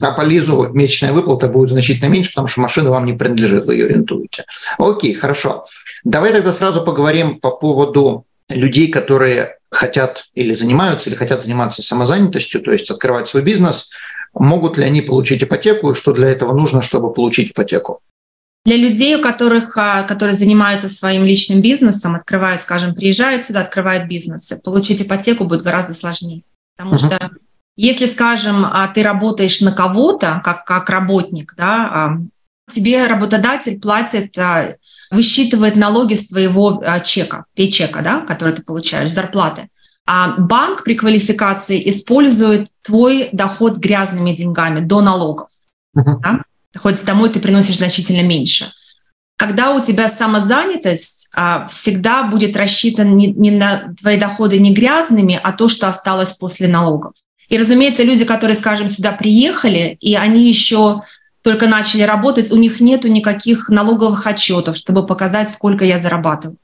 А 0.00 0.12
по 0.12 0.22
лизу 0.22 0.68
месячная 0.72 1.12
выплата 1.12 1.48
будет 1.48 1.70
значительно 1.70 2.08
меньше, 2.08 2.30
потому 2.30 2.48
что 2.48 2.60
машина 2.60 2.90
вам 2.90 3.04
не 3.04 3.12
принадлежит, 3.12 3.66
вы 3.66 3.74
ее 3.74 3.86
арендуете. 3.86 4.44
Окей, 4.78 5.12
хорошо. 5.14 5.66
Давай 6.04 6.32
тогда 6.32 6.52
сразу 6.52 6.82
поговорим 6.82 7.38
по 7.38 7.50
поводу 7.50 8.24
людей, 8.48 8.88
которые 8.88 9.56
хотят 9.70 10.24
или 10.34 10.54
занимаются, 10.54 11.08
или 11.08 11.16
хотят 11.16 11.44
заниматься 11.44 11.82
самозанятостью, 11.82 12.60
то 12.62 12.72
есть 12.72 12.90
открывать 12.90 13.28
свой 13.28 13.42
бизнес. 13.42 13.90
Могут 14.32 14.78
ли 14.78 14.84
они 14.84 15.02
получить 15.02 15.42
ипотеку 15.42 15.92
и 15.92 15.94
что 15.94 16.12
для 16.12 16.28
этого 16.28 16.56
нужно, 16.56 16.82
чтобы 16.82 17.12
получить 17.12 17.50
ипотеку? 17.50 18.00
Для 18.64 18.76
людей, 18.76 19.16
у 19.16 19.22
которых, 19.22 19.76
а, 19.76 20.02
которые 20.02 20.34
занимаются 20.34 20.90
своим 20.90 21.24
личным 21.24 21.62
бизнесом, 21.62 22.14
открывают, 22.14 22.60
скажем, 22.60 22.94
приезжают 22.94 23.44
сюда, 23.44 23.60
открывают 23.60 24.06
бизнесы, 24.06 24.60
получить 24.62 25.00
ипотеку 25.00 25.44
будет 25.44 25.62
гораздо 25.62 25.94
сложнее. 25.94 26.42
Потому 26.76 26.96
uh-huh. 26.96 27.06
что 27.06 27.30
если, 27.76 28.06
скажем, 28.06 28.66
а, 28.66 28.86
ты 28.88 29.02
работаешь 29.02 29.62
на 29.62 29.72
кого-то, 29.72 30.42
как, 30.44 30.66
как 30.66 30.90
работник, 30.90 31.54
да, 31.56 31.88
а, 31.90 32.18
тебе 32.70 33.06
работодатель 33.06 33.80
платит, 33.80 34.36
высчитывает 35.10 35.74
налоги 35.74 36.14
с 36.14 36.28
твоего 36.28 36.84
чека, 37.02 37.46
пейчека, 37.54 38.02
да, 38.02 38.20
который 38.20 38.52
ты 38.52 38.62
получаешь, 38.62 39.10
зарплаты. 39.10 39.70
А 40.06 40.36
банк 40.36 40.84
при 40.84 40.94
квалификации 40.94 41.88
использует 41.88 42.68
твой 42.82 43.30
доход 43.32 43.78
грязными 43.78 44.32
деньгами 44.32 44.80
до 44.80 45.00
налогов. 45.00 45.48
Uh-huh. 45.96 46.20
Да? 46.20 46.42
Хоть 46.76 47.04
домой 47.04 47.30
ты 47.30 47.40
приносишь 47.40 47.76
значительно 47.76 48.22
меньше. 48.26 48.72
Когда 49.36 49.74
у 49.74 49.82
тебя 49.82 50.08
самозанятость, 50.08 51.28
а, 51.32 51.66
всегда 51.66 52.24
будет 52.24 52.56
рассчитан 52.56 53.16
не, 53.16 53.28
не 53.28 53.50
на 53.50 53.94
твои 54.00 54.18
доходы 54.18 54.58
не 54.58 54.72
грязными, 54.72 55.40
а 55.42 55.52
то, 55.52 55.68
что 55.68 55.88
осталось 55.88 56.32
после 56.34 56.68
налогов. 56.68 57.14
И, 57.48 57.58
разумеется, 57.58 58.02
люди, 58.02 58.24
которые, 58.24 58.54
скажем, 58.54 58.86
сюда 58.86 59.12
приехали, 59.12 59.96
и 60.00 60.14
они 60.14 60.46
еще 60.46 61.02
только 61.42 61.66
начали 61.66 62.02
работать, 62.02 62.52
у 62.52 62.56
них 62.56 62.80
нету 62.80 63.08
никаких 63.08 63.70
налоговых 63.70 64.26
отчетов, 64.26 64.76
чтобы 64.76 65.06
показать, 65.06 65.50
сколько 65.50 65.84
я 65.84 65.98
зарабатываю. 65.98 66.58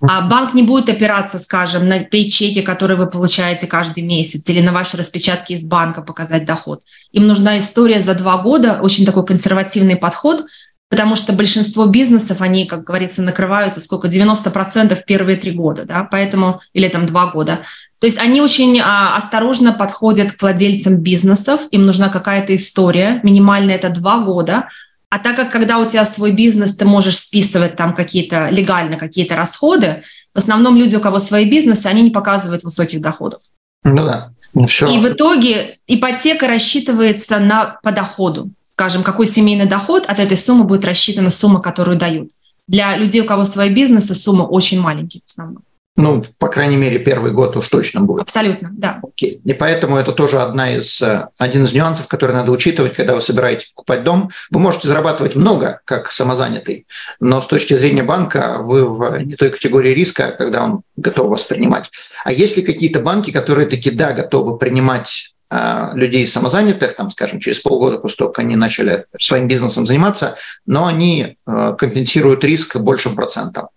А 0.00 0.20
банк 0.22 0.54
не 0.54 0.62
будет 0.62 0.88
опираться, 0.88 1.38
скажем, 1.38 1.88
на 1.88 2.00
пейчеки, 2.00 2.62
которые 2.62 2.96
вы 2.96 3.08
получаете 3.08 3.66
каждый 3.66 4.02
месяц, 4.02 4.48
или 4.48 4.60
на 4.60 4.72
ваши 4.72 4.96
распечатки 4.96 5.54
из 5.54 5.64
банка 5.64 6.02
показать 6.02 6.44
доход. 6.44 6.82
Им 7.10 7.26
нужна 7.26 7.58
история 7.58 8.00
за 8.00 8.14
два 8.14 8.38
года, 8.38 8.78
очень 8.80 9.04
такой 9.04 9.26
консервативный 9.26 9.96
подход, 9.96 10.44
потому 10.88 11.16
что 11.16 11.32
большинство 11.32 11.86
бизнесов, 11.86 12.42
они, 12.42 12.66
как 12.66 12.84
говорится, 12.84 13.22
накрываются 13.22 13.80
сколько? 13.80 14.08
90% 14.08 14.98
первые 15.06 15.36
три 15.36 15.50
года, 15.50 15.84
да, 15.84 16.04
поэтому, 16.04 16.60
или 16.74 16.86
там 16.88 17.06
два 17.06 17.26
года. 17.26 17.60
То 17.98 18.06
есть 18.06 18.18
они 18.18 18.40
очень 18.40 18.80
а, 18.80 19.16
осторожно 19.16 19.72
подходят 19.72 20.32
к 20.32 20.42
владельцам 20.42 21.00
бизнесов, 21.00 21.62
им 21.70 21.86
нужна 21.86 22.08
какая-то 22.08 22.54
история, 22.54 23.20
минимально 23.22 23.70
это 23.70 23.88
два 23.88 24.18
года, 24.20 24.68
а 25.12 25.18
так 25.18 25.36
как 25.36 25.52
когда 25.52 25.78
у 25.78 25.86
тебя 25.86 26.06
свой 26.06 26.32
бизнес, 26.32 26.74
ты 26.74 26.86
можешь 26.86 27.18
списывать 27.18 27.76
там 27.76 27.94
какие-то 27.94 28.48
легально 28.48 28.96
какие-то 28.96 29.36
расходы, 29.36 30.04
в 30.32 30.38
основном 30.38 30.74
люди, 30.74 30.96
у 30.96 31.00
кого 31.00 31.18
свои 31.18 31.44
бизнесы, 31.44 31.86
они 31.86 32.00
не 32.00 32.08
показывают 32.08 32.64
высоких 32.64 33.02
доходов. 33.02 33.42
Ну 33.84 34.06
да. 34.06 34.30
Ну, 34.54 34.66
все. 34.66 34.88
И 34.90 34.98
в 34.98 35.06
итоге 35.06 35.80
ипотека 35.86 36.48
рассчитывается 36.48 37.40
на 37.40 37.78
по 37.82 37.92
доходу. 37.92 38.52
Скажем, 38.64 39.02
какой 39.02 39.26
семейный 39.26 39.66
доход, 39.66 40.06
от 40.06 40.18
этой 40.18 40.38
суммы 40.38 40.64
будет 40.64 40.86
рассчитана 40.86 41.28
сумма, 41.28 41.60
которую 41.60 41.98
дают. 41.98 42.30
Для 42.66 42.96
людей, 42.96 43.20
у 43.20 43.26
кого 43.26 43.44
свои 43.44 43.68
бизнесы, 43.68 44.14
сумма 44.14 44.44
очень 44.44 44.80
маленькие 44.80 45.20
в 45.26 45.30
основном. 45.30 45.62
Ну, 45.94 46.24
по 46.38 46.48
крайней 46.48 46.76
мере, 46.76 46.98
первый 46.98 47.32
год 47.32 47.54
уж 47.54 47.68
точно 47.68 48.00
будет. 48.00 48.22
Абсолютно, 48.22 48.70
да. 48.72 49.00
Окей. 49.02 49.42
И 49.44 49.52
поэтому 49.52 49.98
это 49.98 50.12
тоже 50.12 50.40
одна 50.40 50.74
из, 50.74 51.02
э, 51.02 51.28
один 51.36 51.64
из 51.64 51.74
нюансов, 51.74 52.08
который 52.08 52.34
надо 52.34 52.50
учитывать, 52.50 52.94
когда 52.94 53.14
вы 53.14 53.20
собираетесь 53.20 53.66
покупать 53.68 54.02
дом. 54.02 54.30
Вы 54.50 54.60
можете 54.60 54.88
зарабатывать 54.88 55.36
много, 55.36 55.80
как 55.84 56.10
самозанятый, 56.10 56.86
но 57.20 57.42
с 57.42 57.46
точки 57.46 57.74
зрения 57.74 58.04
банка 58.04 58.56
вы 58.60 58.88
в 58.88 59.22
не 59.22 59.34
той 59.34 59.50
категории 59.50 59.90
риска, 59.90 60.32
когда 60.32 60.64
он 60.64 60.82
готов 60.96 61.28
вас 61.28 61.44
принимать. 61.44 61.90
А 62.24 62.32
есть 62.32 62.56
ли 62.56 62.62
какие-то 62.62 63.00
банки, 63.00 63.30
которые 63.30 63.66
таки, 63.68 63.90
да, 63.90 64.12
готовы 64.12 64.56
принимать 64.56 65.34
э, 65.50 65.90
людей 65.92 66.26
самозанятых, 66.26 66.96
там, 66.96 67.10
скажем, 67.10 67.38
через 67.38 67.60
полгода 67.60 67.98
после 67.98 68.16
того, 68.16 68.30
как 68.30 68.38
они 68.38 68.56
начали 68.56 69.04
своим 69.20 69.46
бизнесом 69.46 69.86
заниматься, 69.86 70.36
но 70.64 70.86
они 70.86 71.36
э, 71.46 71.74
компенсируют 71.76 72.44
риск 72.44 72.76
большим 72.76 73.14
процентом. 73.14 73.68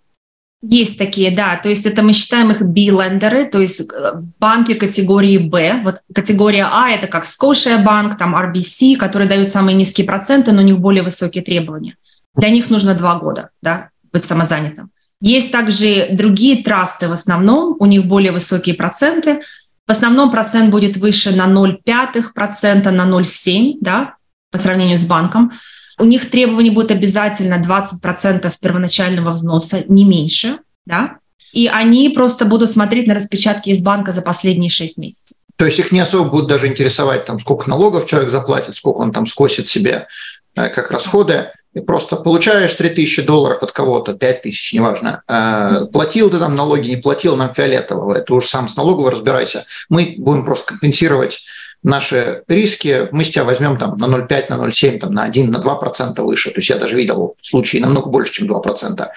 Есть 0.67 0.97
такие, 0.97 1.29
да. 1.29 1.57
То 1.57 1.69
есть 1.69 1.85
это 1.85 2.01
мы 2.01 2.11
считаем 2.11 2.49
их 2.49 2.61
B-лендеры, 2.61 3.45
то 3.45 3.61
есть 3.61 3.81
э, 3.81 4.13
банки 4.39 4.73
категории 4.73 5.37
B. 5.37 5.81
Вот 5.83 6.01
категория 6.13 6.67
А– 6.71 6.89
это 6.91 7.05
как 7.05 7.25
Scotia 7.25 7.83
Bank, 7.85 8.17
там 8.17 8.35
RBC, 8.35 8.95
которые 8.95 9.29
дают 9.29 9.49
самые 9.49 9.75
низкие 9.75 10.07
проценты, 10.07 10.51
но 10.51 10.61
у 10.61 10.65
них 10.65 10.79
более 10.79 11.03
высокие 11.03 11.43
требования. 11.43 11.97
Для 12.35 12.49
них 12.49 12.71
нужно 12.71 12.95
два 12.95 13.15
года 13.15 13.49
да, 13.61 13.89
быть 14.11 14.25
самозанятым. 14.25 14.89
Есть 15.21 15.51
также 15.51 16.07
другие 16.11 16.63
трасты 16.63 17.07
в 17.07 17.11
основном, 17.11 17.75
у 17.79 17.85
них 17.85 18.05
более 18.05 18.31
высокие 18.31 18.73
проценты. 18.73 19.41
В 19.85 19.91
основном 19.91 20.31
процент 20.31 20.71
будет 20.71 20.97
выше 20.97 21.35
на 21.35 21.45
0,5%, 21.45 22.89
на 22.89 23.05
0,7%, 23.05 23.77
да, 23.81 24.15
по 24.51 24.57
сравнению 24.57 24.97
с 24.97 25.05
банком. 25.05 25.51
У 25.97 26.03
них 26.03 26.29
требования 26.29 26.71
будут 26.71 26.91
обязательно 26.91 27.61
20% 27.61 28.51
первоначального 28.61 29.31
взноса, 29.31 29.83
не 29.87 30.03
меньше, 30.03 30.59
да, 30.85 31.17
и 31.53 31.67
они 31.67 32.09
просто 32.09 32.45
будут 32.45 32.69
смотреть 32.69 33.07
на 33.07 33.13
распечатки 33.13 33.69
из 33.69 33.81
банка 33.81 34.11
за 34.11 34.21
последние 34.21 34.69
6 34.69 34.97
месяцев. 34.97 35.37
То 35.55 35.65
есть 35.65 35.79
их 35.79 35.91
не 35.93 36.01
особо 36.01 36.29
будут 36.29 36.49
даже 36.49 36.67
интересовать, 36.67 37.25
там, 37.25 37.39
сколько 37.39 37.69
налогов 37.69 38.07
человек 38.07 38.29
заплатит, 38.29 38.75
сколько 38.75 38.97
он 38.97 39.13
там 39.13 39.25
скосит 39.25 39.69
себе 39.69 40.07
э, 40.55 40.69
как 40.69 40.91
расходы. 40.91 41.51
И 41.73 41.81
просто 41.81 42.15
получаешь 42.15 42.73
3000 42.73 43.23
долларов 43.23 43.61
от 43.61 43.71
кого-то, 43.71 44.13
5000, 44.13 44.73
неважно. 44.73 45.23
Э, 45.27 45.85
платил 45.91 46.29
ты 46.29 46.39
там 46.39 46.55
налоги, 46.55 46.89
не 46.89 46.97
платил, 46.97 47.37
нам 47.37 47.53
фиолетового. 47.53 48.15
Это 48.15 48.33
уж 48.33 48.47
сам 48.47 48.67
с 48.67 48.75
налоговой 48.75 49.11
разбирайся. 49.11 49.65
Мы 49.87 50.15
будем 50.17 50.43
просто 50.43 50.67
компенсировать 50.67 51.45
наши 51.85 52.43
риски, 52.47 53.07
мы 53.11 53.23
с 53.23 53.29
тебя 53.29 53.43
возьмем 53.43 53.77
там 53.77 53.95
на 53.97 54.05
0,5, 54.05 54.45
на 54.49 54.67
0,7, 54.67 54.99
там, 54.99 55.13
на 55.13 55.23
1, 55.23 55.51
на 55.51 55.57
2% 55.57 56.21
выше. 56.23 56.49
То 56.49 56.57
есть 56.57 56.69
я 56.69 56.77
даже 56.77 56.95
видел 56.95 57.35
случаи 57.41 57.77
намного 57.77 58.09
больше, 58.09 58.33
чем 58.33 58.51
2% 58.51 59.07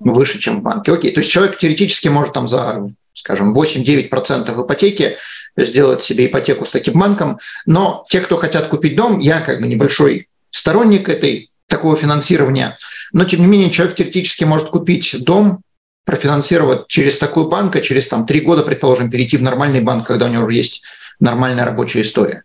выше, 0.00 0.38
чем 0.40 0.58
в 0.58 0.62
банке. 0.62 0.92
Окей, 0.92 1.12
то 1.12 1.20
есть 1.20 1.30
человек 1.30 1.56
теоретически 1.56 2.08
может 2.08 2.34
там 2.34 2.48
за, 2.48 2.90
скажем, 3.14 3.56
8-9% 3.56 4.64
ипотеки 4.64 5.16
сделать 5.56 6.02
себе 6.02 6.26
ипотеку 6.26 6.66
с 6.66 6.70
таким 6.70 6.98
банком, 6.98 7.38
но 7.64 8.04
те, 8.10 8.20
кто 8.20 8.36
хотят 8.36 8.66
купить 8.66 8.96
дом, 8.96 9.20
я 9.20 9.40
как 9.40 9.60
бы 9.60 9.68
небольшой 9.68 10.28
сторонник 10.50 11.08
этой 11.08 11.50
такого 11.68 11.96
финансирования, 11.96 12.76
но 13.12 13.24
тем 13.24 13.40
не 13.40 13.46
менее 13.46 13.70
человек 13.70 13.96
теоретически 13.96 14.44
может 14.44 14.68
купить 14.68 15.14
дом, 15.24 15.60
профинансировать 16.04 16.88
через 16.88 17.18
такой 17.18 17.48
банк, 17.48 17.74
а 17.76 17.80
через 17.80 18.08
там 18.08 18.26
три 18.26 18.40
года, 18.40 18.62
предположим, 18.62 19.10
перейти 19.10 19.36
в 19.36 19.42
нормальный 19.42 19.80
банк, 19.80 20.06
когда 20.06 20.26
у 20.26 20.28
него 20.28 20.44
уже 20.44 20.56
есть 20.56 20.82
нормальная 21.20 21.64
рабочая 21.64 22.02
история. 22.02 22.42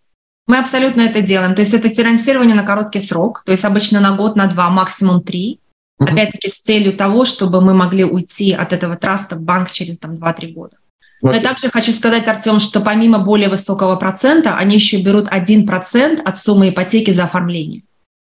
Мы 0.48 0.58
абсолютно 0.58 1.02
это 1.02 1.22
делаем. 1.22 1.56
То 1.56 1.62
есть 1.62 1.74
это 1.74 1.90
финансирование 1.90 2.56
на 2.56 2.64
короткий 2.64 3.00
срок, 3.00 3.44
то 3.46 3.52
есть 3.52 3.64
обычно 3.64 4.00
на 4.00 4.16
год, 4.16 4.36
на 4.36 4.48
два, 4.48 4.70
максимум 4.70 5.22
три. 5.22 5.60
Mm-hmm. 6.02 6.12
Опять-таки 6.12 6.50
с 6.50 6.62
целью 6.62 6.94
того, 6.94 7.26
чтобы 7.26 7.62
мы 7.62 7.74
могли 7.74 8.04
уйти 8.04 8.54
от 8.54 8.74
этого 8.74 8.98
траста 8.98 9.36
в 9.36 9.42
банк 9.42 9.72
через 9.72 9.98
там, 10.00 10.16
2-3 10.16 10.52
года. 10.52 10.78
Okay. 11.24 11.30
Но 11.30 11.34
я 11.36 11.42
также 11.42 11.70
хочу 11.70 11.94
сказать, 11.94 12.28
Артем, 12.28 12.60
что 12.60 12.82
помимо 12.82 13.20
более 13.20 13.50
высокого 13.50 13.96
процента, 13.96 14.56
они 14.56 14.76
еще 14.76 14.98
берут 14.98 15.28
1% 15.28 16.22
от 16.22 16.38
суммы 16.38 16.70
ипотеки 16.70 17.12
за 17.12 17.26
оформление. 17.26 17.84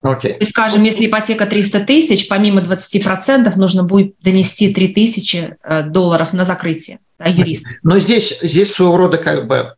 Okay. 0.05 0.37
Есть, 0.41 0.51
скажем, 0.51 0.83
если 0.83 1.07
ипотека 1.07 1.47
300 1.47 1.81
тысяч, 1.81 2.29
помимо 2.29 2.61
20% 2.61 3.57
нужно 3.57 3.85
будет 3.85 4.17
донести 4.21 4.75
3 4.75 4.89
тысячи 4.89 5.57
э, 5.63 5.83
долларов 5.85 6.33
на 6.33 6.45
закрытие 6.45 6.99
да, 7.19 7.27
юриста. 7.27 7.71
Но 7.83 7.99
здесь, 7.99 8.39
здесь 8.43 8.73
своего 8.73 8.97
рода 8.97 9.17
как 9.17 9.47
бы 9.47 9.75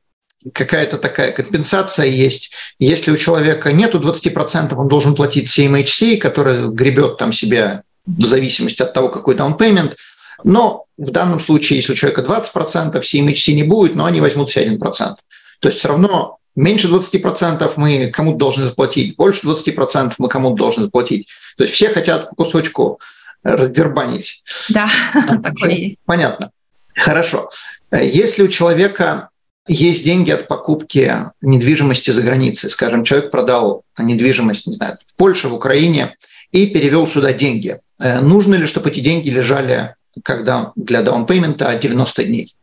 какая-то 0.52 0.98
такая 0.98 1.32
компенсация 1.32 2.06
есть. 2.06 2.50
Если 2.78 3.10
у 3.10 3.16
человека 3.16 3.72
нету 3.72 3.98
20%, 3.98 4.74
он 4.74 4.88
должен 4.88 5.14
платить 5.14 5.48
CMHC, 5.48 6.18
который 6.18 6.68
гребет 6.68 7.16
там 7.16 7.32
себя 7.32 7.82
в 8.06 8.24
зависимости 8.24 8.82
от 8.82 8.92
того, 8.92 9.08
какой 9.08 9.34
payment. 9.34 9.94
Но 10.42 10.84
в 10.98 11.10
данном 11.10 11.40
случае, 11.40 11.78
если 11.78 11.92
у 11.92 11.96
человека 11.96 12.22
20%, 12.22 13.00
CMHC 13.00 13.52
не 13.54 13.62
будет, 13.62 13.94
но 13.94 14.04
они 14.04 14.20
возьмут 14.20 14.50
все 14.50 14.66
1%. 14.66 14.78
То 14.78 15.68
есть 15.68 15.78
все 15.78 15.88
равно 15.88 16.38
меньше 16.54 16.88
20% 16.88 17.72
мы 17.76 18.10
кому-то 18.10 18.38
должны 18.38 18.66
заплатить, 18.66 19.16
больше 19.16 19.46
20% 19.46 20.14
мы 20.18 20.28
кому-то 20.28 20.56
должны 20.56 20.84
заплатить. 20.84 21.28
То 21.56 21.64
есть 21.64 21.74
все 21.74 21.88
хотят 21.88 22.30
по 22.30 22.44
кусочку 22.44 23.00
раздербанить. 23.42 24.42
Да, 24.68 24.88
такое 25.42 25.70
есть. 25.70 26.00
Понятно. 26.04 26.50
Хорошо. 26.94 27.50
Если 27.90 28.42
у 28.42 28.48
человека 28.48 29.30
есть 29.66 30.04
деньги 30.04 30.30
от 30.30 30.48
покупки 30.48 31.12
недвижимости 31.40 32.10
за 32.10 32.22
границей, 32.22 32.70
скажем, 32.70 33.04
человек 33.04 33.30
продал 33.30 33.82
недвижимость, 33.98 34.66
не 34.66 34.74
знаю, 34.74 34.98
в 35.06 35.14
Польше, 35.16 35.48
в 35.48 35.54
Украине 35.54 36.16
и 36.52 36.66
перевел 36.66 37.06
сюда 37.08 37.32
деньги, 37.32 37.80
э, 37.98 38.20
нужно 38.20 38.54
ли, 38.54 38.66
чтобы 38.66 38.90
эти 38.90 39.00
деньги 39.00 39.30
лежали 39.30 39.94
когда 40.22 40.72
для 40.76 41.02
даунпеймента 41.02 41.76
90 41.76 42.24
дней? 42.24 42.54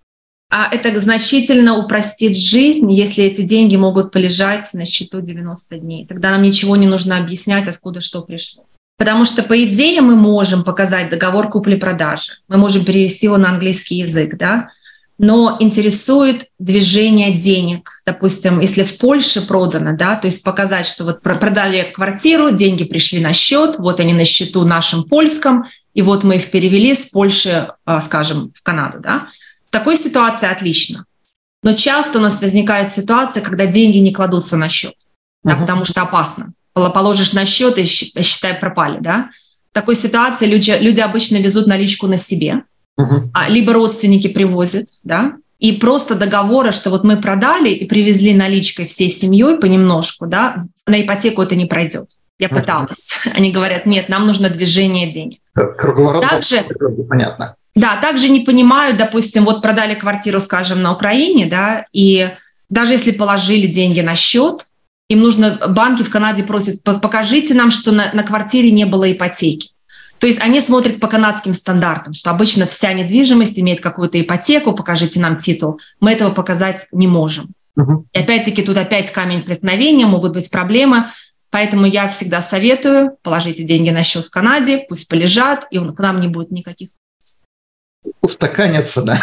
А 0.50 0.70
это 0.70 1.00
значительно 1.00 1.78
упростит 1.78 2.36
жизнь, 2.36 2.92
если 2.92 3.24
эти 3.24 3.42
деньги 3.42 3.78
могут 3.78 4.12
полежать 4.12 4.70
на 4.74 4.86
счету 4.86 5.22
90 5.22 5.78
дней. 5.78 6.06
Тогда 6.06 6.32
нам 6.32 6.42
ничего 6.42 6.76
не 6.76 6.88
нужно 6.88 7.18
объяснять, 7.18 7.68
откуда 7.68 8.02
что 8.02 8.22
пришло. 8.22 8.66
Потому 8.98 9.26
что, 9.26 9.44
по 9.44 9.64
идее, 9.64 10.02
мы 10.02 10.16
можем 10.16 10.64
показать 10.64 11.10
договор 11.10 11.50
купли-продажи, 11.50 12.34
мы 12.48 12.58
можем 12.58 12.86
перевести 12.86 13.26
его 13.28 13.38
на 13.38 13.50
английский 13.50 13.96
язык, 13.96 14.38
да, 14.38 14.70
но 15.24 15.56
интересует 15.60 16.48
движение 16.58 17.38
денег. 17.38 17.92
Допустим, 18.08 18.60
если 18.60 18.84
в 18.84 18.98
Польше 18.98 19.46
продано, 19.46 19.96
да, 19.96 20.16
то 20.16 20.26
есть 20.26 20.44
показать, 20.44 20.88
что 20.88 21.04
вот 21.04 21.22
продали 21.22 21.92
квартиру, 21.94 22.50
деньги 22.50 22.86
пришли 22.86 23.20
на 23.22 23.32
счет, 23.32 23.76
вот 23.78 24.00
они 24.00 24.14
на 24.14 24.26
счету 24.26 24.66
нашем 24.66 25.04
польском, 25.04 25.66
и 25.94 26.02
вот 26.02 26.24
мы 26.24 26.38
их 26.38 26.50
перевели 26.50 26.96
с 26.96 27.06
Польши, 27.06 27.68
а, 27.86 28.02
скажем, 28.02 28.52
в 28.56 28.64
Канаду, 28.64 28.98
да, 29.00 29.28
в 29.68 29.70
такой 29.70 29.96
ситуации 29.96 30.50
отлично. 30.50 31.06
Но 31.62 31.74
часто 31.74 32.18
у 32.18 32.22
нас 32.22 32.42
возникает 32.42 32.92
ситуация, 32.92 33.44
когда 33.44 33.68
деньги 33.68 34.00
не 34.00 34.12
кладутся 34.12 34.58
на 34.58 34.70
счет, 34.70 34.96
да, 35.44 35.54
uh-huh. 35.54 35.60
потому 35.60 35.86
что 35.86 36.02
опасно. 36.02 36.54
Положишь 36.74 37.34
на 37.34 37.46
счет 37.46 37.78
и 37.78 37.84
считай 37.84 38.56
пропали, 38.56 38.98
да. 39.00 39.30
В 39.70 39.74
такой 39.76 39.96
ситуации 39.96 40.48
люди, 40.48 40.76
люди 40.82 41.00
обычно 41.00 41.38
везут 41.38 41.68
наличку 41.68 42.08
на 42.08 42.18
себе, 42.18 42.64
uh-huh. 43.02 43.50
либо 43.50 43.74
родственники 43.74 44.28
привозят, 44.28 44.88
да, 45.04 45.34
и 45.60 45.74
просто 45.74 46.16
договора, 46.16 46.72
что 46.72 46.90
вот 46.90 47.04
мы 47.04 47.22
продали 47.22 47.70
и 47.70 47.86
привезли 47.86 48.34
наличкой 48.34 48.88
всей 48.88 49.10
семьей 49.10 49.58
понемножку, 49.58 50.28
да, 50.28 50.66
на 50.88 51.02
ипотеку 51.02 51.42
это 51.42 51.56
не 51.56 51.66
пройдет. 51.66 52.08
Я 52.40 52.50
пыталась. 52.50 53.12
Uh-huh. 53.26 53.32
Они 53.36 53.52
говорят, 53.52 53.86
нет, 53.86 54.10
нам 54.10 54.26
нужно 54.26 54.50
движение 54.50 55.12
денег. 55.12 55.40
Круговорот. 55.54 56.28
Также, 56.28 56.66
понятно. 57.08 57.56
Да, 57.76 57.98
также 57.98 58.30
не 58.30 58.42
понимают, 58.42 58.98
допустим, 58.98 59.46
вот 59.46 59.62
продали 59.62 59.96
квартиру, 59.96 60.40
скажем, 60.40 60.82
на 60.82 60.94
Украине, 60.94 61.46
да, 61.46 61.86
и 61.94 62.30
даже 62.70 62.94
если 62.94 63.12
положили 63.12 63.68
деньги 63.68 64.02
на 64.02 64.16
счет, 64.16 64.68
им 65.10 65.20
нужно, 65.20 65.60
банки 65.68 66.04
в 66.04 66.10
Канаде 66.10 66.44
просят, 66.44 66.84
покажите 66.84 67.54
нам, 67.54 67.70
что 67.70 67.92
на, 67.92 68.12
на 68.14 68.24
квартире 68.24 68.72
не 68.72 68.86
было 68.86 69.12
ипотеки. 69.12 69.72
То 70.22 70.28
есть 70.28 70.40
они 70.40 70.62
смотрят 70.62 71.00
по 71.00 71.08
канадским 71.08 71.56
стандартам, 71.56 72.14
что 72.14 72.30
обычно 72.30 72.68
вся 72.68 72.94
недвижимость 72.94 73.58
имеет 73.60 73.82
какую-то 73.82 74.22
ипотеку, 74.22 74.72
покажите 74.72 75.20
нам 75.20 75.40
титул. 75.40 75.82
Мы 76.00 76.12
этого 76.12 76.30
показать 76.30 76.86
не 76.92 77.08
можем. 77.08 77.50
Угу. 77.76 78.06
И 78.14 78.20
опять-таки 78.20 78.62
тут 78.62 78.78
опять 78.78 79.12
камень 79.12 79.42
преткновения, 79.42 80.06
могут 80.06 80.34
быть 80.34 80.52
проблемы. 80.52 81.10
Поэтому 81.50 81.88
я 81.88 82.08
всегда 82.08 82.44
советую, 82.44 83.18
положите 83.24 83.64
деньги 83.64 83.90
на 83.90 84.04
счет 84.04 84.26
в 84.26 84.30
Канаде, 84.30 84.86
пусть 84.88 85.08
полежат, 85.08 85.66
и 85.72 85.80
к 85.80 86.00
нам 86.00 86.20
не 86.22 86.28
будет 86.28 86.52
никаких 86.52 86.90
устаканятся, 88.22 89.02
да. 89.04 89.22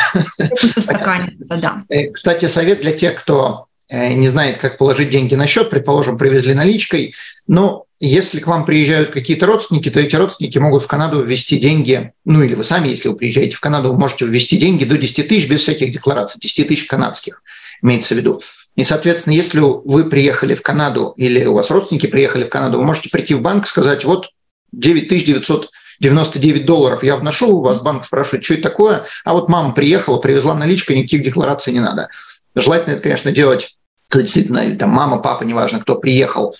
Устаканятся, 0.77 1.57
да. 1.57 1.85
Э, 1.89 2.11
кстати, 2.11 2.47
совет 2.49 2.81
для 2.81 2.93
тех, 2.93 3.21
кто 3.21 3.68
не 3.91 4.29
знает, 4.29 4.59
как 4.59 4.79
положить 4.79 5.11
деньги 5.11 5.35
на 5.35 5.47
счет, 5.47 5.71
предположим, 5.71 6.19
привезли 6.19 6.55
наличкой, 6.55 7.15
но 7.47 7.87
если 8.01 8.39
к 8.39 8.47
вам 8.47 8.65
приезжают 8.65 9.11
какие-то 9.11 9.47
родственники, 9.47 9.91
то 9.91 9.99
эти 9.99 10.15
родственники 10.15 10.59
могут 10.59 10.85
в 10.85 10.87
Канаду 10.87 11.23
ввести 11.23 11.59
деньги, 11.59 12.13
ну 12.25 12.43
или 12.43 12.55
вы 12.55 12.65
сами, 12.65 12.89
если 12.89 13.09
вы 13.09 13.17
приезжаете 13.17 13.57
в 13.57 13.61
Канаду, 13.61 13.93
вы 13.93 13.99
можете 13.99 14.25
ввести 14.25 14.57
деньги 14.57 14.85
до 14.85 14.97
10 14.97 15.27
тысяч 15.27 15.49
без 15.49 15.63
всяких 15.63 15.93
деклараций, 15.93 16.41
10 16.41 16.69
тысяч 16.69 16.85
канадских, 16.85 17.43
имеется 17.83 18.15
в 18.15 18.19
виду. 18.19 18.41
И, 18.77 18.85
соответственно, 18.85 19.35
если 19.35 19.59
вы 19.59 20.05
приехали 20.05 20.55
в 20.55 20.63
Канаду 20.63 21.13
или 21.17 21.45
у 21.45 21.55
вас 21.55 21.71
родственники 21.71 22.07
приехали 22.07 22.45
в 22.45 22.49
Канаду, 22.49 22.79
вы 22.79 22.85
можете 22.85 23.09
прийти 23.09 23.35
в 23.35 23.41
банк 23.41 23.67
и 23.67 23.69
сказать, 23.69 24.05
вот 24.05 24.31
9900 24.73 25.71
99 26.01 26.65
долларов 26.65 27.03
я 27.03 27.17
вношу, 27.17 27.57
у 27.57 27.61
вас 27.61 27.81
банк 27.81 28.05
спрашивает, 28.05 28.45
что 28.45 28.55
это 28.55 28.63
такое, 28.63 29.05
а 29.25 29.33
вот 29.33 29.49
мама 29.49 29.73
приехала, 29.75 30.19
привезла 30.19 30.55
наличку, 30.55 30.93
никаких 30.93 31.25
деклараций 31.25 31.73
не 31.73 31.81
надо. 31.81 32.09
Желательно 32.55 32.95
это, 32.95 33.03
конечно, 33.03 33.33
делать, 33.33 33.77
когда 34.09 34.23
действительно, 34.23 34.77
там 34.77 34.91
мама, 34.91 35.19
папа, 35.19 35.45
неважно, 35.45 35.81
кто 35.81 35.97
приехал, 35.97 36.55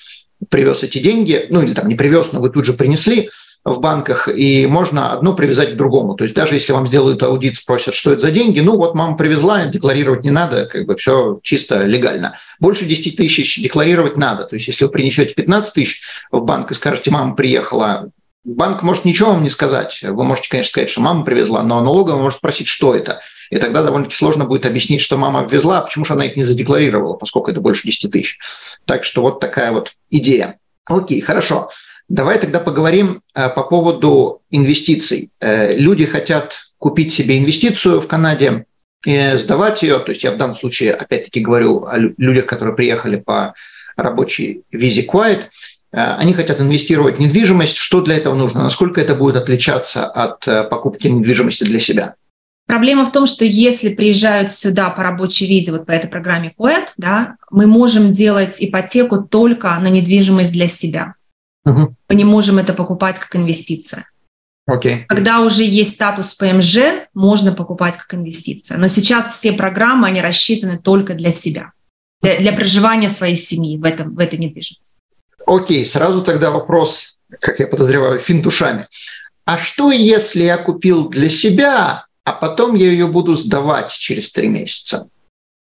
привез 0.51 0.83
эти 0.83 0.99
деньги, 0.99 1.47
ну 1.51 1.63
или 1.63 1.75
там 1.75 1.89
не 1.89 1.95
привез, 1.95 2.33
но 2.33 2.41
вы 2.41 2.51
тут 2.51 2.65
же 2.65 2.75
принесли 2.75 3.31
в 3.65 3.81
банках, 3.81 4.29
и 4.29 4.67
можно 4.67 5.13
одно 5.13 5.35
привязать 5.35 5.73
к 5.73 5.77
другому. 5.77 6.15
То 6.15 6.25
есть 6.25 6.35
даже 6.35 6.55
если 6.55 6.73
вам 6.73 6.87
сделают 6.87 7.23
аудит, 7.23 7.57
спросят, 7.57 7.95
что 7.95 8.13
это 8.13 8.23
за 8.23 8.31
деньги, 8.31 8.61
ну 8.61 8.77
вот 8.77 8.95
мама 8.95 9.17
привезла, 9.17 9.67
декларировать 9.67 10.25
не 10.25 10.31
надо, 10.31 10.67
как 10.67 10.87
бы 10.87 10.97
все 10.97 11.41
чисто 11.43 11.83
легально. 11.83 12.37
Больше 12.61 12.85
10 12.85 13.17
тысяч 13.17 13.61
декларировать 13.61 14.17
надо. 14.17 14.45
То 14.45 14.55
есть 14.55 14.69
если 14.69 14.85
вы 14.85 14.91
принесете 14.91 15.35
15 15.35 15.75
тысяч 15.75 16.03
в 16.31 16.43
банк 16.45 16.71
и 16.71 16.75
скажете, 16.75 17.11
мама 17.11 17.35
приехала, 17.35 18.11
банк 18.45 18.83
может 18.83 19.05
ничего 19.05 19.31
вам 19.31 19.43
не 19.43 19.51
сказать. 19.51 20.01
Вы 20.03 20.25
можете, 20.25 20.49
конечно, 20.49 20.71
сказать, 20.71 20.91
что 20.91 21.01
мама 21.01 21.25
привезла, 21.25 21.63
но 21.63 21.83
налоговая 21.83 22.23
может 22.23 22.39
спросить, 22.39 22.69
что 22.69 22.95
это. 22.95 23.21
И 23.51 23.59
тогда 23.59 23.83
довольно-таки 23.83 24.17
сложно 24.17 24.45
будет 24.45 24.67
объяснить, 24.67 25.01
что 25.01 25.17
мама 25.17 25.47
ввезла, 25.49 25.79
а 25.79 25.83
почему 25.83 26.05
же 26.05 26.13
она 26.13 26.27
их 26.27 26.37
не 26.37 26.45
задекларировала, 26.45 27.15
поскольку 27.15 27.51
это 27.51 27.61
больше 27.61 27.87
10 27.87 28.11
тысяч. 28.11 28.39
Так 28.85 29.05
что 29.05 29.23
вот 29.23 29.41
такая 29.41 29.73
вот 29.73 29.93
идея. 30.11 30.59
Окей, 30.85 31.21
хорошо. 31.21 31.71
Давай 32.09 32.39
тогда 32.39 32.59
поговорим 32.59 33.23
э, 33.35 33.51
по 33.51 33.63
поводу 33.63 34.41
инвестиций. 34.51 35.31
Э, 35.41 35.77
люди 35.77 36.07
хотят 36.07 36.55
купить 36.79 37.13
себе 37.13 37.39
инвестицию 37.39 38.01
в 38.01 38.09
Канаде, 38.09 38.65
и 39.07 39.35
сдавать 39.37 39.83
ее. 39.83 39.99
То 39.99 40.11
есть 40.11 40.25
я 40.25 40.33
в 40.33 40.37
данном 40.39 40.57
случае, 40.57 40.95
опять-таки, 40.95 41.41
говорю 41.41 41.85
о 41.85 41.99
людях, 41.99 42.47
которые 42.47 42.75
приехали 42.75 43.17
по 43.17 43.55
рабочей 43.97 44.63
визе 44.73 45.03
Quiet. 45.03 45.45
Э, 45.93 46.17
они 46.17 46.33
хотят 46.33 46.61
инвестировать 46.61 47.19
в 47.19 47.21
недвижимость. 47.21 47.77
Что 47.77 48.01
для 48.01 48.17
этого 48.17 48.35
нужно? 48.35 48.63
Насколько 48.63 49.03
это 49.03 49.15
будет 49.15 49.37
отличаться 49.37 50.07
от 50.07 50.45
покупки 50.71 51.09
недвижимости 51.09 51.65
для 51.65 51.79
себя? 51.79 52.15
Проблема 52.69 53.07
в 53.07 53.13
том, 53.13 53.27
что 53.27 53.47
если 53.47 53.89
приезжают 53.89 54.53
сюда 54.53 54.91
по 54.91 55.03
рабочей 55.03 55.47
визе, 55.47 55.73
вот 55.73 55.87
по 55.87 55.91
этой 55.91 56.11
программе 56.11 56.53
КОЭТ, 56.55 56.93
да, 56.99 57.37
мы 57.51 57.67
можем 57.67 58.13
делать 58.13 58.57
ипотеку 58.59 59.23
только 59.23 59.71
на 59.79 59.89
недвижимость 59.89 60.53
для 60.53 60.69
себя. 60.69 61.15
Угу. 61.65 61.97
Мы 62.11 62.15
не 62.15 62.25
можем 62.25 62.59
это 62.59 62.75
покупать 62.75 63.19
как 63.19 63.35
инвестиция. 63.35 64.05
Okay. 64.69 65.07
Когда 65.09 65.41
уже 65.41 65.65
есть 65.65 65.95
статус 65.95 66.35
ПМЖ, 66.35 67.07
можно 67.15 67.53
покупать 67.53 67.97
как 67.97 68.13
инвестиция. 68.13 68.77
Но 68.77 68.89
сейчас 68.89 69.35
все 69.35 69.53
программы, 69.53 70.07
они 70.07 70.21
рассчитаны 70.21 70.79
только 70.79 71.15
для 71.15 71.33
себя, 71.33 71.73
для, 72.21 72.39
для 72.39 72.53
проживания 72.53 73.09
своей 73.09 73.39
семьи 73.39 73.79
в, 73.79 73.85
этом, 73.85 74.15
в 74.15 74.19
этой 74.19 74.39
недвижимости. 74.39 74.95
Окей, 75.47 75.85
okay, 75.85 75.87
сразу 75.87 76.21
тогда 76.21 76.51
вопрос, 76.51 77.19
как 77.41 77.61
я 77.61 77.67
подозреваю, 77.67 78.19
фин 78.19 78.43
душами. 78.43 78.89
А 79.47 79.57
что, 79.57 79.91
если 79.91 80.43
я 80.43 80.59
купил 80.59 81.09
для 81.09 81.31
себя 81.31 82.05
а 82.29 82.33
потом 82.33 82.75
я 82.75 82.91
ее 82.91 83.07
буду 83.07 83.37
сдавать 83.37 83.91
через 83.93 84.33
три 84.33 84.49
месяца. 84.49 85.09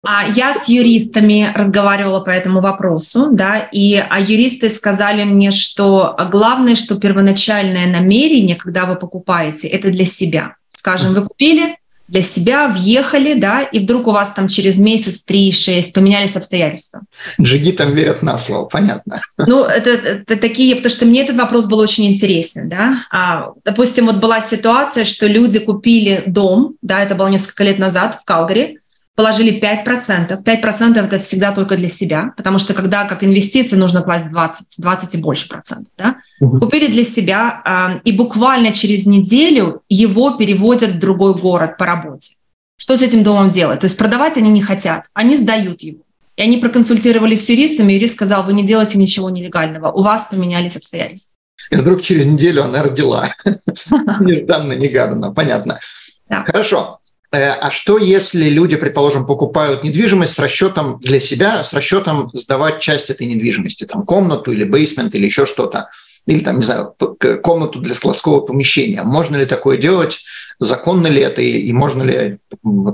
А 0.06 0.26
я 0.28 0.54
с 0.54 0.68
юристами 0.68 1.52
разговаривала 1.54 2.20
по 2.20 2.30
этому 2.30 2.60
вопросу, 2.60 3.28
да, 3.32 3.58
и 3.58 3.96
а 3.96 4.20
юристы 4.20 4.70
сказали 4.70 5.24
мне, 5.24 5.50
что 5.50 6.16
главное, 6.30 6.76
что 6.76 7.00
первоначальное 7.00 7.86
намерение, 7.86 8.56
когда 8.56 8.86
вы 8.86 8.94
покупаете, 8.94 9.66
это 9.68 9.90
для 9.90 10.04
себя. 10.04 10.54
Скажем, 10.70 11.14
вы 11.14 11.26
купили, 11.26 11.76
для 12.08 12.22
себя, 12.22 12.68
въехали, 12.68 13.34
да, 13.34 13.62
и 13.62 13.78
вдруг 13.78 14.06
у 14.06 14.12
вас 14.12 14.30
там 14.34 14.48
через 14.48 14.78
месяц, 14.78 15.22
три, 15.22 15.52
шесть 15.52 15.92
поменялись 15.92 16.36
обстоятельства. 16.36 17.02
Джиги 17.40 17.72
там 17.72 17.94
верят 17.94 18.22
на 18.22 18.38
слово, 18.38 18.64
понятно. 18.64 19.20
Ну, 19.36 19.64
это, 19.64 19.90
это 19.90 20.36
такие, 20.36 20.74
потому 20.74 20.90
что 20.90 21.04
мне 21.04 21.22
этот 21.22 21.36
вопрос 21.36 21.66
был 21.66 21.78
очень 21.78 22.06
интересен, 22.06 22.68
да. 22.68 23.04
А, 23.10 23.52
допустим, 23.64 24.06
вот 24.06 24.16
была 24.16 24.40
ситуация, 24.40 25.04
что 25.04 25.26
люди 25.26 25.58
купили 25.58 26.22
дом, 26.26 26.74
да, 26.82 27.02
это 27.02 27.14
было 27.14 27.28
несколько 27.28 27.62
лет 27.62 27.78
назад 27.78 28.18
в 28.20 28.24
Калгари, 28.24 28.80
положили 29.18 29.60
5%. 29.60 30.44
5% 30.44 31.04
это 31.04 31.18
всегда 31.18 31.50
только 31.50 31.76
для 31.76 31.88
себя, 31.88 32.32
потому 32.36 32.60
что 32.60 32.72
когда 32.72 33.02
как 33.04 33.24
инвестиции 33.24 33.74
нужно 33.74 34.02
класть 34.02 34.30
20, 34.30 34.76
20 34.78 35.14
и 35.16 35.18
больше 35.18 35.48
процентов. 35.48 35.92
Да? 35.98 36.18
Угу. 36.40 36.60
Купили 36.60 36.86
для 36.86 37.02
себя, 37.02 37.60
э, 37.64 38.00
и 38.04 38.12
буквально 38.12 38.72
через 38.72 39.06
неделю 39.06 39.82
его 39.88 40.36
переводят 40.36 40.92
в 40.92 40.98
другой 41.00 41.34
город 41.34 41.78
по 41.78 41.84
работе. 41.84 42.34
Что 42.76 42.96
с 42.96 43.02
этим 43.02 43.24
домом 43.24 43.50
делать? 43.50 43.80
То 43.80 43.86
есть 43.86 43.98
продавать 43.98 44.36
они 44.36 44.50
не 44.50 44.62
хотят, 44.62 45.06
они 45.14 45.36
сдают 45.36 45.82
его. 45.82 45.98
И 46.36 46.42
они 46.42 46.58
проконсультировались 46.58 47.44
с 47.44 47.48
юристом, 47.48 47.88
и 47.88 47.94
юрист 47.94 48.14
сказал, 48.14 48.44
вы 48.44 48.52
не 48.52 48.64
делаете 48.64 48.98
ничего 48.98 49.30
нелегального, 49.30 49.90
у 49.90 50.02
вас 50.02 50.28
поменялись 50.30 50.76
обстоятельства. 50.76 51.34
И 51.72 51.76
вдруг 51.76 52.02
через 52.02 52.24
неделю 52.26 52.62
она 52.62 52.84
родила. 52.84 53.34
Нежданно, 54.20 54.74
негаданно, 54.74 55.32
понятно. 55.32 55.80
Да. 56.28 56.44
Хорошо. 56.44 57.00
Э, 57.30 57.50
а 57.50 57.70
что, 57.70 57.98
если 57.98 58.48
люди, 58.48 58.76
предположим, 58.76 59.26
покупают 59.26 59.84
недвижимость 59.84 60.34
с 60.34 60.38
расчетом 60.38 60.98
для 61.00 61.20
себя, 61.20 61.62
с 61.62 61.72
расчетом 61.72 62.30
сдавать 62.32 62.80
часть 62.80 63.10
этой 63.10 63.26
недвижимости, 63.26 63.84
там 63.84 64.04
комнату 64.04 64.52
или 64.52 64.64
бейсмент 64.64 65.14
или 65.14 65.26
еще 65.26 65.44
что-то, 65.44 65.90
или 66.26 66.40
там, 66.40 66.56
не 66.56 66.62
знаю, 66.62 66.94
комнату 67.42 67.80
для 67.80 67.94
складского 67.94 68.40
помещения. 68.40 69.02
Можно 69.02 69.36
ли 69.36 69.46
такое 69.46 69.76
делать? 69.76 70.24
Законно 70.58 71.06
ли 71.06 71.22
это 71.22 71.42
и 71.42 71.72
можно 71.72 72.02
ли 72.02 72.38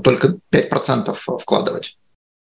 только 0.03 0.37
5% 0.51 1.15
вкладывать? 1.39 1.97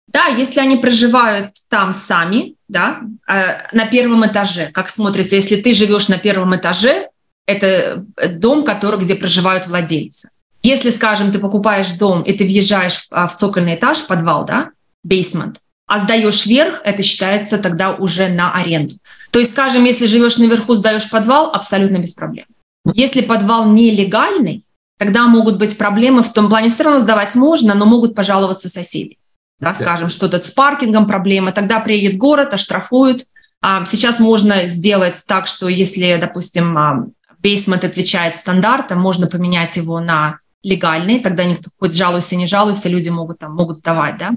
Да, 0.07 0.27
если 0.27 0.59
они 0.59 0.77
проживают 0.77 1.53
там 1.69 1.93
сами, 1.93 2.55
да, 2.67 3.01
э, 3.27 3.67
на 3.71 3.87
первом 3.87 4.25
этаже, 4.25 4.69
как 4.73 4.89
смотрится, 4.89 5.35
если 5.35 5.55
ты 5.55 5.73
живешь 5.73 6.07
на 6.07 6.17
первом 6.17 6.55
этаже, 6.55 7.09
это 7.45 8.05
дом, 8.29 8.63
который, 8.63 8.99
где 8.99 9.15
проживают 9.15 9.67
владельцы. 9.67 10.29
Если, 10.63 10.91
скажем, 10.91 11.31
ты 11.31 11.39
покупаешь 11.39 11.91
дом, 11.91 12.21
и 12.23 12.31
ты 12.33 12.45
въезжаешь 12.45 13.05
в 13.11 13.35
цокольный 13.37 13.75
этаж, 13.75 13.97
в 13.97 14.07
подвал, 14.07 14.45
да, 14.45 14.69
бейсмент, 15.03 15.59
а 15.87 15.99
сдаешь 15.99 16.45
вверх, 16.45 16.81
это 16.85 17.03
считается 17.03 17.57
тогда 17.57 17.91
уже 17.91 18.29
на 18.29 18.53
аренду. 18.53 18.97
То 19.31 19.39
есть, 19.39 19.51
скажем, 19.51 19.83
если 19.83 20.05
живешь 20.05 20.37
наверху, 20.37 20.73
сдаешь 20.75 21.09
подвал, 21.09 21.51
абсолютно 21.53 21.97
без 21.97 22.13
проблем. 22.13 22.45
Если 22.93 23.21
подвал 23.21 23.69
нелегальный, 23.69 24.63
тогда 24.97 25.27
могут 25.27 25.57
быть 25.57 25.77
проблемы 25.77 26.23
в 26.23 26.31
том 26.31 26.47
плане, 26.47 26.69
все 26.69 26.83
равно 26.83 26.99
сдавать 26.99 27.35
можно, 27.35 27.75
но 27.75 27.85
могут 27.85 28.15
пожаловаться 28.15 28.69
соседи. 28.69 29.17
Да, 29.59 29.73
скажем, 29.73 30.09
что-то 30.09 30.41
с 30.41 30.51
паркингом 30.51 31.07
проблема, 31.07 31.51
тогда 31.51 31.79
приедет 31.79 32.17
город, 32.17 32.53
оштрафуют. 32.53 33.25
А 33.61 33.85
сейчас 33.85 34.19
можно 34.19 34.65
сделать 34.65 35.15
так, 35.25 35.47
что 35.47 35.69
если, 35.69 36.17
допустим, 36.19 37.13
бейсмент 37.39 37.83
отвечает 37.85 38.35
стандартам, 38.35 38.99
можно 38.99 39.27
поменять 39.27 39.77
его 39.77 39.99
на 40.01 40.39
легальный, 40.63 41.19
тогда 41.19 41.43
никто 41.43 41.69
хоть 41.79 41.95
жалуйся, 41.95 42.35
не 42.35 42.47
жалуйся, 42.47 42.89
люди 42.89 43.09
могут 43.09 43.39
там 43.39 43.53
могут 43.53 43.77
сдавать, 43.77 44.17
да. 44.17 44.31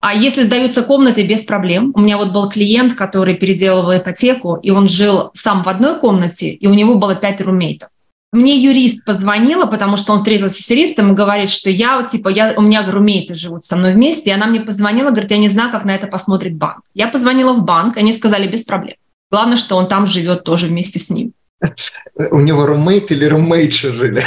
А 0.00 0.14
если 0.14 0.44
сдаются 0.44 0.82
комнаты 0.82 1.26
без 1.26 1.44
проблем, 1.44 1.92
у 1.94 2.00
меня 2.00 2.18
вот 2.18 2.32
был 2.32 2.48
клиент, 2.48 2.94
который 2.94 3.34
переделывал 3.34 3.96
ипотеку, 3.96 4.56
и 4.56 4.70
он 4.70 4.88
жил 4.88 5.30
сам 5.32 5.62
в 5.62 5.68
одной 5.68 5.98
комнате, 5.98 6.50
и 6.50 6.66
у 6.66 6.74
него 6.74 6.96
было 6.96 7.14
пять 7.14 7.40
румейтов. 7.40 7.88
Мне 8.32 8.56
юрист 8.56 9.04
позвонила, 9.04 9.66
потому 9.66 9.96
что 9.96 10.12
он 10.12 10.18
встретился 10.18 10.62
с 10.62 10.70
юристом 10.70 11.12
и 11.12 11.14
говорит, 11.14 11.48
что 11.48 11.70
я, 11.70 12.02
типа, 12.02 12.28
я, 12.28 12.52
у 12.56 12.60
меня 12.60 12.84
румейты 12.88 13.34
живут 13.34 13.64
со 13.64 13.76
мной 13.76 13.94
вместе, 13.94 14.30
и 14.30 14.32
она 14.32 14.46
мне 14.46 14.60
позвонила, 14.60 15.10
говорит, 15.10 15.30
я 15.30 15.38
не 15.38 15.48
знаю, 15.48 15.70
как 15.70 15.84
на 15.84 15.94
это 15.94 16.06
посмотрит 16.06 16.56
банк. 16.56 16.82
Я 16.92 17.08
позвонила 17.08 17.54
в 17.54 17.64
банк, 17.64 17.96
они 17.96 18.12
сказали, 18.12 18.46
без 18.46 18.64
проблем. 18.64 18.96
Главное, 19.30 19.56
что 19.56 19.76
он 19.76 19.88
там 19.88 20.06
живет 20.06 20.44
тоже 20.44 20.66
вместе 20.66 20.98
с 20.98 21.08
ним. 21.08 21.32
У 22.30 22.40
него 22.40 22.66
румейт 22.66 23.10
или 23.10 23.24
румейтши 23.24 23.92
жили? 23.92 24.24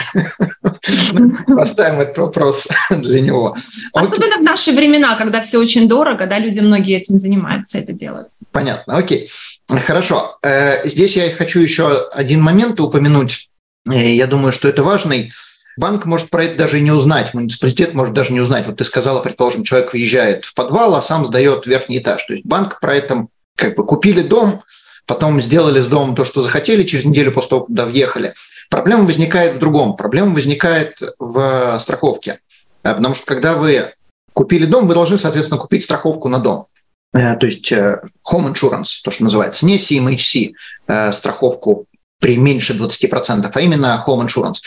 Поставим 1.48 2.00
этот 2.00 2.18
вопрос 2.18 2.68
для 2.90 3.22
него. 3.22 3.56
Особенно 3.94 4.38
в 4.38 4.44
наши 4.44 4.72
времена, 4.72 5.16
когда 5.16 5.42
все 5.42 5.60
очень 5.60 5.88
дорого, 5.88 6.26
да, 6.26 6.40
люди 6.40 6.60
многие 6.60 6.98
этим 6.98 7.16
занимаются, 7.16 7.78
это 7.78 7.94
делают. 7.94 8.30
Понятно, 8.52 8.98
окей. 8.98 9.30
Хорошо. 9.68 10.40
Э, 10.42 10.88
здесь 10.88 11.16
я 11.18 11.30
хочу 11.30 11.60
еще 11.60 12.08
один 12.10 12.42
момент 12.42 12.80
упомянуть. 12.80 13.50
Э, 13.88 14.12
я 14.12 14.26
думаю, 14.26 14.52
что 14.52 14.68
это 14.68 14.82
важный. 14.82 15.32
Банк 15.78 16.06
может 16.06 16.30
про 16.30 16.46
это 16.46 16.58
даже 16.58 16.82
не 16.82 16.92
узнать, 16.92 17.34
муниципалитет 17.34 17.94
может 17.94 18.14
даже 18.14 18.34
не 18.34 18.42
узнать. 18.42 18.66
Вот 18.66 18.78
ты 18.78 18.86
сказала, 18.86 19.22
предположим, 19.22 19.64
человек 19.64 19.94
въезжает 19.94 20.46
в 20.46 20.54
подвал, 20.54 20.96
а 20.96 21.02
сам 21.02 21.26
сдает 21.26 21.66
верхний 21.68 22.00
этаж. 22.00 22.26
То 22.26 22.34
есть 22.34 22.46
банк 22.46 22.80
про 22.82 22.96
это 22.96 23.28
как 23.56 23.76
бы 23.76 23.86
купили 23.86 24.22
дом, 24.22 24.64
потом 25.10 25.42
сделали 25.42 25.82
с 25.82 25.88
домом 25.88 26.16
то, 26.16 26.24
что 26.24 26.42
захотели, 26.42 26.84
через 26.84 27.04
неделю 27.04 27.32
после 27.32 27.50
того, 27.50 27.66
когда 27.66 27.88
въехали. 27.88 28.36
Проблема 28.70 29.06
возникает 29.06 29.56
в 29.56 29.58
другом. 29.58 29.96
Проблема 29.96 30.36
возникает 30.36 31.02
в 31.18 31.80
страховке. 31.82 32.42
Э, 32.84 32.94
потому 32.94 33.16
что 33.16 33.26
когда 33.26 33.56
вы 33.56 33.96
купили 34.34 34.68
дом, 34.68 34.88
вы 34.88 34.94
должны, 34.94 35.18
соответственно, 35.18 35.60
купить 35.60 35.84
страховку 35.84 36.30
на 36.30 36.38
дом. 36.38 36.68
Э, 37.12 37.36
то 37.38 37.48
есть 37.48 37.72
э, 37.72 38.02
home 38.32 38.54
insurance, 38.54 39.02
то, 39.04 39.10
что 39.10 39.24
называется, 39.24 39.66
не 39.66 39.80
CMHC, 39.80 41.12
страховку 41.12 41.86
при 42.20 42.38
меньше 42.38 42.74
20%, 42.74 43.52
а 43.52 43.62
именно 43.62 44.04
home 44.06 44.28
insurance. 44.28 44.58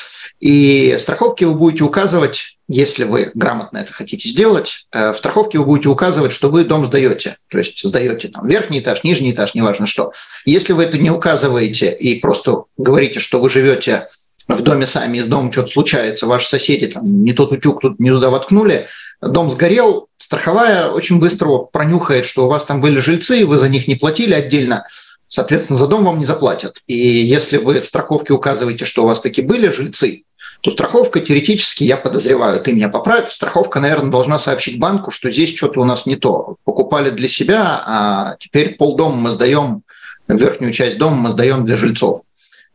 И 0.42 0.96
страховки 0.98 1.44
вы 1.44 1.54
будете 1.54 1.84
указывать, 1.84 2.58
если 2.66 3.04
вы 3.04 3.30
грамотно 3.32 3.78
это 3.78 3.92
хотите 3.92 4.28
сделать, 4.28 4.88
э, 4.90 5.12
в 5.12 5.18
страховке 5.18 5.58
вы 5.58 5.64
будете 5.64 5.88
указывать, 5.88 6.32
что 6.32 6.48
вы 6.50 6.64
дом 6.64 6.84
сдаете. 6.84 7.36
То 7.48 7.58
есть 7.58 7.80
сдаете 7.80 8.26
там 8.26 8.48
верхний 8.48 8.80
этаж, 8.80 9.04
нижний 9.04 9.30
этаж, 9.30 9.54
неважно 9.54 9.86
что. 9.86 10.12
Если 10.44 10.72
вы 10.72 10.82
это 10.82 10.98
не 10.98 11.12
указываете 11.12 11.92
и 11.92 12.18
просто 12.18 12.64
говорите, 12.76 13.20
что 13.20 13.40
вы 13.40 13.50
живете 13.50 14.08
в 14.48 14.60
доме 14.62 14.88
сами, 14.88 15.18
и 15.18 15.22
с 15.22 15.28
домом 15.28 15.52
что-то 15.52 15.68
случается, 15.68 16.26
ваши 16.26 16.48
соседи 16.48 16.88
там 16.88 17.04
не 17.04 17.34
тот 17.34 17.52
утюг 17.52 17.80
тут 17.80 18.00
не 18.00 18.10
туда 18.10 18.28
воткнули, 18.28 18.88
дом 19.20 19.48
сгорел, 19.48 20.08
страховая 20.18 20.88
очень 20.88 21.20
быстро 21.20 21.58
пронюхает, 21.58 22.26
что 22.26 22.46
у 22.46 22.48
вас 22.48 22.64
там 22.64 22.80
были 22.80 22.98
жильцы, 22.98 23.46
вы 23.46 23.58
за 23.58 23.68
них 23.68 23.86
не 23.86 23.94
платили 23.94 24.34
отдельно, 24.34 24.88
соответственно, 25.28 25.78
за 25.78 25.86
дом 25.86 26.04
вам 26.04 26.18
не 26.18 26.24
заплатят. 26.24 26.78
И 26.88 26.96
если 26.96 27.58
вы 27.58 27.80
в 27.80 27.86
страховке 27.86 28.32
указываете, 28.32 28.86
что 28.86 29.04
у 29.04 29.06
вас 29.06 29.20
таки 29.20 29.40
были 29.40 29.68
жильцы, 29.68 30.24
то 30.62 30.70
страховка 30.70 31.18
теоретически, 31.20 31.82
я 31.82 31.96
подозреваю, 31.96 32.60
ты 32.60 32.72
меня 32.72 32.88
поправь, 32.88 33.30
страховка, 33.32 33.80
наверное, 33.80 34.12
должна 34.12 34.38
сообщить 34.38 34.78
банку, 34.78 35.10
что 35.10 35.28
здесь 35.28 35.56
что-то 35.56 35.80
у 35.80 35.84
нас 35.84 36.06
не 36.06 36.14
то. 36.14 36.56
Покупали 36.64 37.10
для 37.10 37.26
себя, 37.26 37.82
а 37.84 38.36
теперь 38.38 38.76
полдома 38.76 39.16
мы 39.16 39.30
сдаем, 39.30 39.82
верхнюю 40.28 40.72
часть 40.72 40.98
дома 40.98 41.16
мы 41.16 41.30
сдаем 41.30 41.66
для 41.66 41.76
жильцов. 41.76 42.22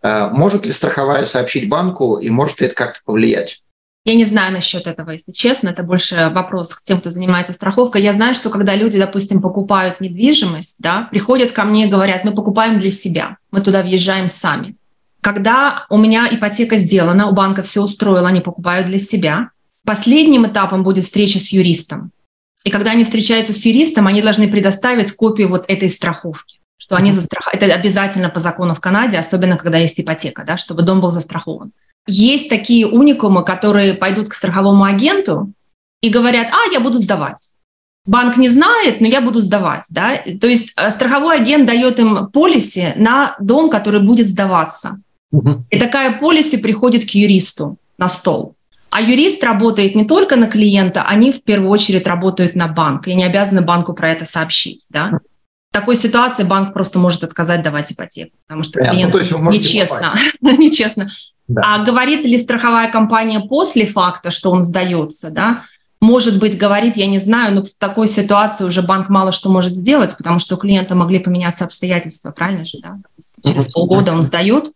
Э, 0.02 0.28
может 0.34 0.66
ли 0.66 0.74
страховая 0.74 1.26
сообщить 1.26 1.70
банку 1.70 2.18
и 2.18 2.30
может 2.30 2.60
ли 2.60 2.68
это 2.68 2.76
как-то 2.76 3.00
повлиять? 3.06 3.62
Я 4.04 4.16
не 4.16 4.26
знаю 4.26 4.52
насчет 4.52 4.86
этого, 4.86 5.12
если 5.12 5.32
честно, 5.32 5.70
это 5.70 5.82
больше 5.84 6.30
вопрос 6.34 6.74
к 6.74 6.84
тем, 6.84 7.00
кто 7.00 7.10
занимается 7.10 7.54
страховкой. 7.54 8.02
Я 8.02 8.12
знаю, 8.12 8.34
что 8.34 8.50
когда 8.50 8.76
люди, 8.76 9.00
допустим, 9.00 9.42
покупают 9.42 10.02
недвижимость, 10.02 10.76
да, 10.80 11.08
приходят 11.10 11.54
ко 11.54 11.64
мне 11.64 11.88
и 11.88 11.90
говорят, 11.90 12.26
мы 12.26 12.36
покупаем 12.36 12.80
для 12.80 12.92
себя, 12.92 13.38
мы 13.52 13.62
туда 13.62 13.82
въезжаем 13.82 14.28
сами. 14.28 14.76
Когда 15.28 15.88
у 15.90 15.98
меня 15.98 16.30
ипотека 16.32 16.78
сделана, 16.78 17.28
у 17.28 17.34
банка 17.34 17.62
все 17.62 17.84
устроило, 17.84 18.30
они 18.30 18.40
покупают 18.40 18.88
для 18.88 18.98
себя. 18.98 19.50
Последним 19.86 20.48
этапом 20.48 20.84
будет 20.84 21.04
встреча 21.04 21.38
с 21.40 21.50
юристом. 21.50 22.12
И 22.64 22.70
когда 22.70 22.92
они 22.92 23.04
встречаются 23.04 23.52
с 23.52 23.66
юристом, 23.66 24.08
они 24.08 24.22
должны 24.22 24.48
предоставить 24.48 25.12
копию 25.12 25.50
вот 25.50 25.66
этой 25.68 25.90
страховки 25.90 26.60
что 26.80 26.96
они 26.96 27.12
застрахованы. 27.12 27.60
Это 27.60 27.74
обязательно 27.74 28.30
по 28.30 28.40
закону 28.40 28.74
в 28.74 28.80
Канаде, 28.80 29.18
особенно 29.18 29.58
когда 29.58 29.80
есть 29.80 30.00
ипотека, 30.00 30.44
да, 30.46 30.56
чтобы 30.56 30.84
дом 30.84 31.02
был 31.02 31.10
застрахован. 31.10 31.74
Есть 32.06 32.48
такие 32.50 32.88
уникумы, 32.88 33.44
которые 33.44 33.96
пойдут 33.96 34.30
к 34.30 34.34
страховому 34.34 34.86
агенту 34.86 35.52
и 36.02 36.10
говорят, 36.10 36.48
а, 36.52 36.72
я 36.72 36.80
буду 36.80 37.00
сдавать. 37.00 37.52
Банк 38.06 38.38
не 38.38 38.48
знает, 38.48 39.02
но 39.02 39.08
я 39.08 39.20
буду 39.20 39.42
сдавать. 39.42 39.88
Да? 39.90 40.18
То 40.40 40.48
есть 40.48 40.72
э, 40.78 40.92
страховой 40.92 41.36
агент 41.36 41.66
дает 41.66 42.00
им 42.00 42.28
полиси 42.28 42.94
на 42.96 43.36
дом, 43.42 43.70
который 43.70 44.00
будет 44.00 44.28
сдаваться. 44.28 45.02
Угу. 45.32 45.66
И 45.70 45.80
такая 45.80 46.20
полиси 46.20 46.58
приходит 46.58 47.06
к 47.06 47.10
юристу 47.10 47.78
на 47.98 48.08
стол. 48.08 48.56
А 48.90 49.02
юрист 49.02 49.44
работает 49.44 49.96
не 49.96 50.06
только 50.06 50.38
на 50.38 50.48
клиента, 50.48 51.04
они 51.04 51.32
в 51.32 51.44
первую 51.44 51.70
очередь 51.70 52.08
работают 52.08 52.56
на 52.56 52.68
банк, 52.68 53.08
и 53.08 53.16
не 53.16 53.26
обязаны 53.26 53.62
банку 53.62 53.94
про 53.94 54.12
это 54.12 54.26
сообщить. 54.26 54.86
Да? 54.90 55.20
В 55.72 55.74
такой 55.74 55.98
ситуации 55.98 56.44
банк 56.44 56.74
просто 56.74 56.98
может 56.98 57.24
отказать 57.24 57.62
давать 57.62 57.92
ипотеку, 57.92 58.32
потому 58.48 58.64
что 58.64 58.80
клиент 58.80 59.14
ну, 59.14 59.52
нечестно, 59.52 60.16
нечестно 60.42 61.10
да. 61.48 61.62
А 61.76 61.84
говорит 61.84 62.26
ли 62.26 62.38
страховая 62.38 62.92
компания 62.92 63.40
после 63.40 63.86
факта, 63.86 64.32
что 64.32 64.52
он 64.52 64.64
сдается, 64.64 65.30
да? 65.30 65.64
Может 66.00 66.40
быть, 66.40 66.58
говорит, 66.58 66.96
я 66.98 67.08
не 67.08 67.20
знаю, 67.20 67.56
но 67.56 67.64
в 67.64 67.70
такой 67.78 68.08
ситуации 68.08 68.66
уже 68.66 68.82
банк 68.82 69.10
мало 69.10 69.32
что 69.32 69.50
может 69.50 69.74
сделать, 69.74 70.16
потому 70.16 70.40
что 70.40 70.56
у 70.56 70.58
клиента 70.58 70.94
могли 70.94 71.20
поменяться 71.20 71.64
обстоятельства, 71.64 72.32
правильно 72.32 72.66
же, 72.66 72.80
да? 72.82 72.98
Через 73.44 73.72
полгода 73.72 74.12
он 74.12 74.24
сдает, 74.24 74.72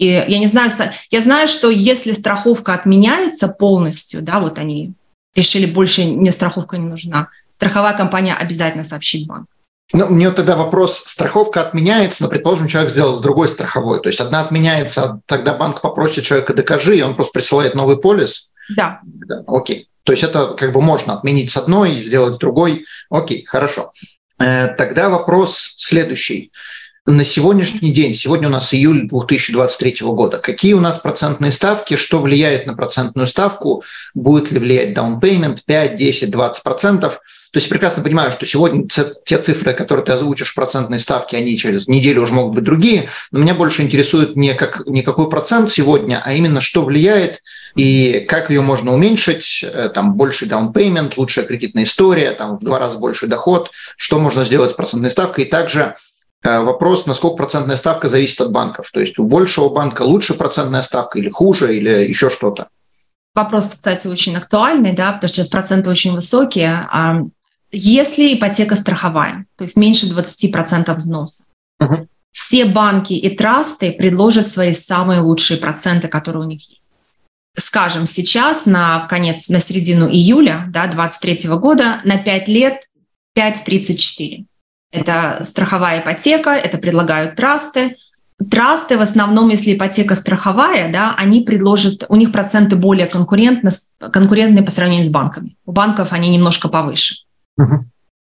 и 0.00 0.06
я 0.06 0.38
не 0.38 0.46
знаю, 0.46 0.70
я 1.10 1.20
знаю, 1.20 1.46
что 1.46 1.68
если 1.68 2.12
страховка 2.12 2.72
отменяется 2.72 3.48
полностью, 3.48 4.22
да, 4.22 4.40
вот 4.40 4.58
они 4.58 4.94
решили 5.36 5.66
больше 5.66 6.04
мне 6.04 6.32
страховка 6.32 6.78
не 6.78 6.86
нужна, 6.86 7.28
страховая 7.54 7.94
компания 7.94 8.34
обязательно 8.34 8.82
сообщит 8.82 9.26
банк. 9.26 9.46
Ну, 9.92 10.06
у 10.06 10.14
нее 10.14 10.30
тогда 10.30 10.56
вопрос, 10.56 11.02
страховка 11.06 11.60
отменяется, 11.60 12.22
но, 12.22 12.30
предположим, 12.30 12.66
человек 12.66 12.92
сделал 12.92 13.18
с 13.18 13.20
другой 13.20 13.50
страховой. 13.50 14.00
То 14.00 14.08
есть 14.08 14.20
одна 14.20 14.40
отменяется, 14.40 15.20
тогда 15.26 15.52
банк 15.52 15.82
попросит 15.82 16.24
человека 16.24 16.54
докажи, 16.54 16.96
и 16.96 17.02
он 17.02 17.14
просто 17.14 17.34
присылает 17.34 17.74
новый 17.74 17.98
полис? 17.98 18.52
Да. 18.74 19.00
да. 19.02 19.42
Окей. 19.46 19.88
То 20.04 20.12
есть 20.12 20.24
это 20.24 20.48
как 20.48 20.72
бы 20.72 20.80
можно 20.80 21.12
отменить 21.12 21.50
с 21.50 21.58
одной 21.58 21.96
и 21.96 22.02
сделать 22.02 22.36
с 22.36 22.38
другой. 22.38 22.86
Окей, 23.10 23.44
хорошо. 23.44 23.90
Э, 24.38 24.68
тогда 24.68 25.10
вопрос 25.10 25.74
следующий. 25.76 26.52
На 27.10 27.24
сегодняшний 27.24 27.92
день, 27.92 28.14
сегодня 28.14 28.48
у 28.48 28.50
нас 28.50 28.72
июль 28.72 29.08
2023 29.08 29.96
года, 30.02 30.38
какие 30.38 30.74
у 30.74 30.80
нас 30.80 30.98
процентные 30.98 31.52
ставки, 31.52 31.96
что 31.96 32.20
влияет 32.20 32.66
на 32.66 32.74
процентную 32.74 33.26
ставку, 33.26 33.82
будет 34.14 34.50
ли 34.52 34.58
влиять 34.58 34.96
payment 34.96 35.60
5, 35.64 35.96
10, 35.96 36.30
20 36.30 36.62
процентов. 36.62 37.20
То 37.52 37.58
есть 37.58 37.68
прекрасно 37.68 38.04
понимаю, 38.04 38.30
что 38.30 38.46
сегодня 38.46 38.86
те 38.88 39.38
цифры, 39.38 39.72
которые 39.72 40.06
ты 40.06 40.12
озвучишь, 40.12 40.54
процентные 40.54 41.00
ставки, 41.00 41.34
они 41.34 41.58
через 41.58 41.88
неделю 41.88 42.22
уже 42.22 42.32
могут 42.32 42.54
быть 42.54 42.64
другие, 42.64 43.08
но 43.32 43.40
меня 43.40 43.54
больше 43.54 43.82
интересует 43.82 44.36
не, 44.36 44.54
как, 44.54 44.86
не 44.86 45.02
какой 45.02 45.28
процент 45.28 45.70
сегодня, 45.70 46.22
а 46.24 46.32
именно 46.32 46.60
что 46.60 46.82
влияет 46.82 47.42
и 47.74 48.24
как 48.28 48.50
ее 48.50 48.60
можно 48.60 48.94
уменьшить, 48.94 49.64
э, 49.64 49.90
там 49.92 50.14
больше 50.14 50.46
payment, 50.46 51.14
лучшая 51.16 51.44
кредитная 51.44 51.84
история, 51.84 52.32
там 52.32 52.58
в 52.58 52.64
два 52.64 52.78
раза 52.78 52.98
больше 52.98 53.26
доход, 53.26 53.70
что 53.96 54.18
можно 54.18 54.44
сделать 54.44 54.72
с 54.72 54.74
процентной 54.74 55.10
ставкой, 55.10 55.44
и 55.44 55.48
также 55.48 55.94
вопрос, 56.42 57.06
насколько 57.06 57.36
процентная 57.36 57.76
ставка 57.76 58.08
зависит 58.08 58.40
от 58.40 58.50
банков. 58.50 58.90
То 58.92 59.00
есть 59.00 59.18
у 59.18 59.24
большего 59.24 59.68
банка 59.68 60.02
лучше 60.02 60.34
процентная 60.34 60.82
ставка 60.82 61.18
или 61.18 61.28
хуже, 61.28 61.76
или 61.76 62.08
еще 62.08 62.30
что-то. 62.30 62.68
Вопрос, 63.34 63.68
кстати, 63.68 64.06
очень 64.06 64.36
актуальный, 64.36 64.92
да, 64.92 65.12
потому 65.12 65.28
что 65.28 65.36
сейчас 65.36 65.48
проценты 65.48 65.90
очень 65.90 66.12
высокие. 66.12 66.88
А 66.90 67.20
если 67.70 68.34
ипотека 68.34 68.74
страховая, 68.74 69.46
то 69.56 69.62
есть 69.62 69.76
меньше 69.76 70.06
20% 70.06 70.92
взноса, 70.94 71.44
угу. 71.78 72.08
все 72.32 72.64
банки 72.64 73.12
и 73.12 73.36
трасты 73.36 73.92
предложат 73.92 74.48
свои 74.48 74.72
самые 74.72 75.20
лучшие 75.20 75.58
проценты, 75.58 76.08
которые 76.08 76.42
у 76.44 76.46
них 76.46 76.68
есть. 76.68 76.80
Скажем, 77.56 78.06
сейчас 78.06 78.66
на 78.66 79.06
конец, 79.06 79.48
на 79.48 79.60
середину 79.60 80.08
июля 80.08 80.64
да, 80.68 80.86
2023 80.86 81.50
года 81.50 82.00
на 82.04 82.16
5 82.18 82.48
лет 82.48 82.88
5,34. 83.36 84.46
Это 84.92 85.42
страховая 85.44 86.00
ипотека, 86.00 86.50
это 86.50 86.78
предлагают 86.78 87.36
трасты. 87.36 87.96
Трасты 88.50 88.96
в 88.96 89.02
основном, 89.02 89.50
если 89.50 89.74
ипотека 89.74 90.14
страховая, 90.14 90.90
да, 90.90 91.14
они 91.16 91.42
предложат, 91.42 92.06
у 92.08 92.16
них 92.16 92.32
проценты 92.32 92.76
более 92.76 93.06
конкурентны, 93.06 93.70
конкурентные 93.98 94.64
по 94.64 94.70
сравнению 94.70 95.06
с 95.06 95.10
банками. 95.10 95.56
У 95.66 95.72
банков 95.72 96.12
они 96.12 96.30
немножко 96.30 96.68
повыше. 96.68 97.16
Uh-huh. 97.60 97.80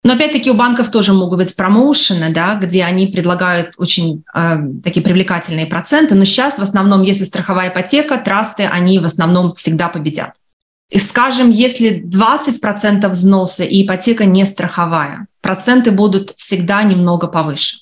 Но 0.04 0.12
опять-таки 0.12 0.50
у 0.50 0.54
банков 0.54 0.90
тоже 0.90 1.14
могут 1.14 1.38
быть 1.38 1.56
промоушены, 1.56 2.30
да, 2.30 2.54
где 2.56 2.84
они 2.84 3.06
предлагают 3.06 3.72
очень 3.78 4.22
э, 4.34 4.56
такие 4.84 5.02
привлекательные 5.02 5.66
проценты. 5.66 6.14
Но 6.14 6.26
сейчас 6.26 6.58
в 6.58 6.62
основном, 6.62 7.02
если 7.02 7.24
страховая 7.24 7.70
ипотека, 7.70 8.18
трасты, 8.18 8.64
они 8.64 8.98
в 8.98 9.06
основном 9.06 9.52
всегда 9.52 9.88
победят. 9.88 10.34
И 10.90 10.98
скажем, 10.98 11.48
если 11.48 12.04
20% 12.04 13.08
взноса 13.08 13.64
и 13.64 13.84
ипотека 13.84 14.26
не 14.26 14.44
страховая, 14.44 15.26
проценты 15.44 15.90
будут 15.90 16.30
всегда 16.30 16.82
немного 16.82 17.28
повыше. 17.28 17.76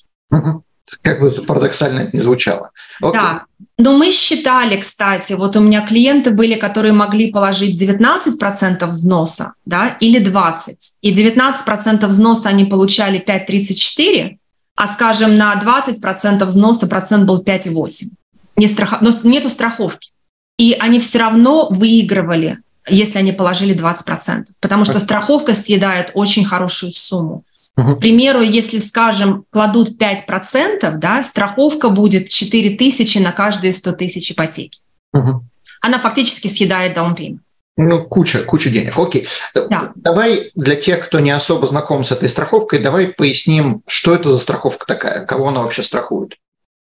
Как 1.01 1.21
бы 1.21 1.31
парадоксально 1.31 2.01
это 2.01 2.17
не 2.17 2.21
звучало. 2.21 2.71
Окей. 3.01 3.13
Да, 3.13 3.45
но 3.77 3.97
мы 3.97 4.11
считали, 4.11 4.79
кстати, 4.79 5.33
вот 5.33 5.55
у 5.55 5.61
меня 5.61 5.87
клиенты 5.87 6.31
были, 6.31 6.55
которые 6.55 6.91
могли 6.91 7.31
положить 7.31 7.81
19% 7.81 8.85
взноса 8.85 9.53
да, 9.65 9.97
или 10.01 10.19
20%. 10.21 10.75
И 11.01 11.15
19% 11.15 12.05
взноса 12.05 12.49
они 12.49 12.65
получали 12.65 13.23
5,34%, 13.25 14.37
а, 14.75 14.87
скажем, 14.93 15.37
на 15.37 15.55
20% 15.55 16.43
взноса 16.43 16.87
процент 16.87 17.25
был 17.25 17.41
5,8%. 17.41 18.09
Не 18.57 18.67
страхов... 18.67 19.01
Но 19.01 19.11
нету 19.23 19.49
страховки. 19.49 20.11
И 20.59 20.75
они 20.77 20.99
все 20.99 21.19
равно 21.19 21.69
выигрывали 21.69 22.59
если 22.87 23.19
они 23.19 23.31
положили 23.31 23.75
20%, 23.75 24.47
потому 24.59 24.85
что 24.85 24.99
страховка 24.99 25.53
съедает 25.53 26.11
очень 26.13 26.45
хорошую 26.45 26.91
сумму. 26.91 27.45
К 27.75 27.95
примеру, 27.99 28.41
если, 28.41 28.79
скажем, 28.79 29.45
кладут 29.49 29.99
5%, 29.99 30.97
да, 30.97 31.23
страховка 31.23 31.89
будет 31.89 32.29
4 32.29 32.77
тысячи 32.77 33.17
на 33.17 33.31
каждые 33.31 33.73
100 33.73 33.91
тысяч 33.93 34.31
ипотеки. 34.31 34.79
Угу. 35.13 35.43
Она 35.81 35.99
фактически 35.99 36.49
съедает 36.49 36.93
даунпеймент. 36.93 37.41
Ну, 37.75 38.03
куча, 38.03 38.43
куча 38.43 38.69
денег. 38.69 38.95
Окей. 38.95 39.27
Да. 39.55 39.91
Давай 39.95 40.51
для 40.53 40.75
тех, 40.75 41.03
кто 41.03 41.19
не 41.19 41.31
особо 41.31 41.65
знаком 41.65 42.03
с 42.03 42.11
этой 42.11 42.29
страховкой, 42.29 42.77
давай 42.79 43.07
поясним, 43.07 43.81
что 43.87 44.13
это 44.13 44.31
за 44.31 44.37
страховка 44.37 44.85
такая, 44.85 45.25
кого 45.25 45.47
она 45.47 45.61
вообще 45.61 45.81
страхует. 45.81 46.35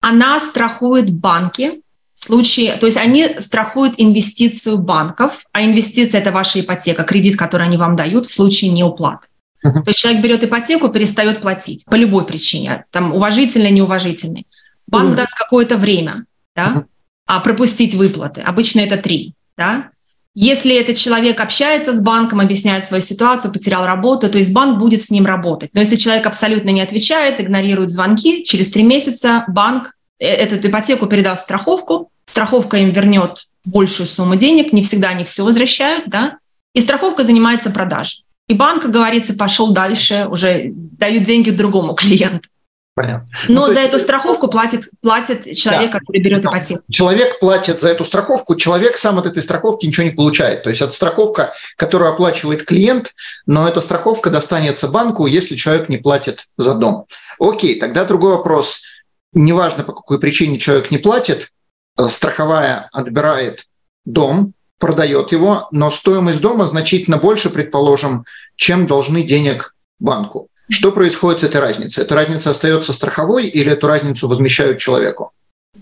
Она 0.00 0.40
страхует 0.40 1.12
банки, 1.12 1.82
в 2.14 2.24
случае, 2.24 2.76
то 2.76 2.86
есть 2.86 2.98
они 2.98 3.28
страхуют 3.38 3.94
инвестицию 3.96 4.78
банков, 4.78 5.44
а 5.52 5.62
инвестиция– 5.62 6.20
это 6.22 6.32
ваша 6.32 6.60
ипотека, 6.60 7.04
кредит, 7.04 7.36
который 7.36 7.66
они 7.68 7.76
вам 7.76 7.94
дают 7.94 8.26
в 8.26 8.32
случае 8.32 8.72
неуплаты. 8.72 9.28
Uh-huh. 9.64 9.82
То 9.82 9.88
есть 9.88 9.98
человек 9.98 10.22
берет 10.22 10.44
ипотеку, 10.44 10.88
перестает 10.88 11.40
платить 11.40 11.84
по 11.86 11.94
любой 11.94 12.24
причине, 12.24 12.84
там 12.90 13.14
уважительный, 13.14 13.70
неуважительный. 13.70 14.46
Банк 14.86 15.12
uh-huh. 15.12 15.16
даст 15.16 15.34
какое-то 15.34 15.76
время, 15.76 16.24
да, 16.54 16.66
uh-huh. 16.66 16.84
а 17.26 17.40
пропустить 17.40 17.94
выплаты. 17.94 18.40
Обычно 18.40 18.80
это 18.80 18.96
три, 18.96 19.34
да. 19.56 19.90
Если 20.34 20.76
этот 20.76 20.96
человек 20.96 21.40
общается 21.40 21.92
с 21.92 22.00
банком, 22.00 22.38
объясняет 22.38 22.84
свою 22.86 23.02
ситуацию, 23.02 23.52
потерял 23.52 23.84
работу, 23.84 24.30
то 24.30 24.38
есть 24.38 24.52
банк 24.52 24.78
будет 24.78 25.02
с 25.02 25.10
ним 25.10 25.26
работать. 25.26 25.70
Но 25.72 25.80
если 25.80 25.96
человек 25.96 26.26
абсолютно 26.26 26.70
не 26.70 26.80
отвечает, 26.80 27.40
игнорирует 27.40 27.90
звонки, 27.90 28.44
через 28.44 28.70
три 28.70 28.84
месяца 28.84 29.44
банк 29.48 29.94
Э, 30.18 30.26
эту 30.26 30.66
ипотеку 30.66 31.06
передаст 31.06 31.44
страховку, 31.44 32.10
страховка 32.26 32.78
им 32.78 32.90
вернет 32.90 33.48
большую 33.64 34.06
сумму 34.06 34.36
денег, 34.36 34.72
не 34.72 34.82
всегда 34.82 35.10
они 35.10 35.24
все 35.24 35.44
возвращают, 35.44 36.08
да, 36.08 36.38
и 36.74 36.80
страховка 36.80 37.24
занимается 37.24 37.70
продажей. 37.70 38.24
И 38.48 38.54
банк, 38.54 38.82
как 38.82 38.90
говорится, 38.90 39.34
пошел 39.34 39.72
дальше, 39.72 40.26
уже 40.28 40.70
дают 40.72 41.24
деньги 41.24 41.50
другому 41.50 41.94
клиенту. 41.94 42.48
Понятно. 42.94 43.28
Но 43.46 43.68
ну, 43.68 43.72
за 43.72 43.78
эту 43.78 44.00
страховку 44.00 44.48
платит, 44.48 44.88
платит 45.00 45.56
человек, 45.56 45.92
да. 45.92 46.00
который 46.00 46.20
берет 46.20 46.44
ипотеку. 46.44 46.82
Человек 46.90 47.38
платит 47.38 47.80
за 47.80 47.90
эту 47.90 48.04
страховку, 48.04 48.56
человек 48.56 48.98
сам 48.98 49.18
от 49.18 49.26
этой 49.26 49.40
страховки 49.40 49.86
ничего 49.86 50.04
не 50.04 50.10
получает. 50.10 50.64
То 50.64 50.70
есть 50.70 50.82
это 50.82 50.92
страховка, 50.92 51.52
которую 51.76 52.10
оплачивает 52.10 52.64
клиент, 52.64 53.14
но 53.46 53.68
эта 53.68 53.80
страховка 53.80 54.30
достанется 54.30 54.88
банку, 54.88 55.26
если 55.26 55.54
человек 55.54 55.88
не 55.88 55.98
платит 55.98 56.48
за 56.56 56.74
дом. 56.74 57.06
Окей, 57.38 57.78
тогда 57.78 58.04
другой 58.04 58.32
вопрос– 58.32 58.82
неважно 59.32 59.84
по 59.84 59.92
какой 59.92 60.18
причине 60.18 60.58
человек 60.58 60.90
не 60.90 60.98
платит, 60.98 61.50
э, 61.98 62.08
страховая 62.08 62.88
отбирает 62.92 63.66
дом, 64.04 64.54
продает 64.78 65.32
его, 65.32 65.68
но 65.72 65.90
стоимость 65.90 66.40
дома 66.40 66.66
значительно 66.66 67.18
больше, 67.18 67.50
предположим, 67.50 68.24
чем 68.56 68.86
должны 68.86 69.22
денег 69.22 69.74
банку. 69.98 70.48
Что 70.70 70.92
происходит 70.92 71.40
с 71.40 71.44
этой 71.44 71.60
разницей? 71.60 72.04
Эта 72.04 72.14
разница 72.14 72.50
остается 72.50 72.92
страховой 72.92 73.46
или 73.46 73.72
эту 73.72 73.86
разницу 73.86 74.28
возмещают 74.28 74.78
человеку? 74.78 75.32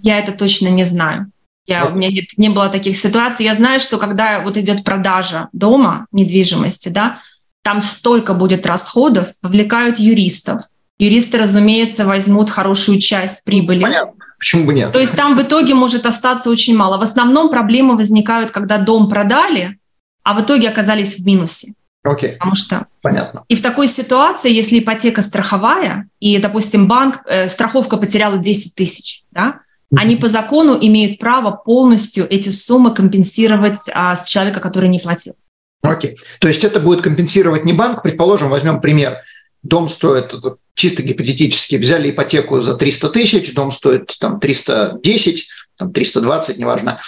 Я 0.00 0.18
это 0.18 0.32
точно 0.32 0.68
не 0.68 0.85
знаю. 0.85 1.30
Я, 1.66 1.87
у 1.87 1.94
меня 1.94 2.11
нет, 2.11 2.26
не 2.37 2.48
было 2.48 2.68
таких 2.68 2.96
ситуаций. 2.96 3.44
Я 3.44 3.54
знаю, 3.54 3.80
что 3.80 3.98
когда 3.98 4.40
вот 4.40 4.56
идет 4.56 4.85
продажа 4.85 5.48
дома, 5.52 6.06
недвижимости, 6.12 6.88
да, 6.88 7.20
там 7.62 7.80
столько 7.80 8.35
будет 8.35 8.64
расходов, 8.64 9.28
вовлекают 9.42 9.98
юристов, 9.98 10.62
юристы, 10.98 11.38
разумеется, 11.38 12.04
возьмут 12.04 12.50
хорошую 12.50 13.00
часть 13.00 13.42
прибыли. 13.44 13.82
Понятно. 13.82 14.15
Почему 14.38 14.64
бы 14.64 14.75
нет? 14.75 14.92
То 14.92 15.01
есть 15.01 15.14
там 15.16 15.37
в 15.37 15.42
итоге 15.42 15.75
может 15.75 16.07
остаться 16.07 16.51
очень 16.51 16.77
мало. 16.77 16.99
В 16.99 17.03
основном 17.03 17.49
проблемы 17.49 17.96
возникают, 17.96 18.51
когда 18.51 18.79
дом 18.79 19.09
продали, 19.09 19.79
а 20.22 20.35
в 20.35 20.42
итоге 20.42 20.68
оказались 20.68 21.16
в 21.16 21.27
минусе. 21.27 21.75
Окей. 22.05 22.33
Потому 22.33 22.55
что 22.55 22.87
Понятно. 23.07 23.44
И 23.46 23.55
в 23.55 23.62
такой 23.62 23.87
ситуации, 23.87 24.53
если 24.53 24.81
ипотека 24.81 25.22
страховая, 25.22 26.09
и, 26.18 26.38
допустим, 26.38 26.88
банк, 26.88 27.20
э, 27.27 27.49
страховка 27.49 27.96
потеряла 27.96 28.38
10 28.38 28.75
тысяч, 28.75 29.22
да, 29.31 29.61
mm-hmm. 29.92 29.99
они 29.99 30.16
по 30.16 30.29
закону 30.29 30.77
имеют 30.81 31.20
право 31.20 31.53
полностью 31.53 32.27
эти 32.29 32.49
суммы 32.49 32.92
компенсировать 32.92 33.88
а, 33.94 34.16
с 34.16 34.27
человека, 34.27 34.59
который 34.59 34.88
не 34.88 34.99
платил. 34.99 35.35
Окей. 35.83 36.16
То 36.40 36.49
есть 36.49 36.64
это 36.64 36.81
будет 36.81 37.03
компенсировать 37.03 37.64
не 37.64 37.72
банк, 37.72 38.03
предположим, 38.03 38.49
возьмем 38.49 38.81
пример. 38.81 39.18
Дом 39.66 39.88
стоит 39.88 40.33
чисто 40.74 41.02
гипотетически 41.02 41.76
взяли 41.76 42.11
ипотеку 42.11 42.61
за 42.61 42.74
300 42.74 43.09
тысяч, 43.09 43.55
дом 43.55 43.72
стоит 43.72 44.14
там 44.20 44.38
310, 44.38 45.48
там 45.76 45.92
320, 45.92 46.59
неважно. 46.59 47.00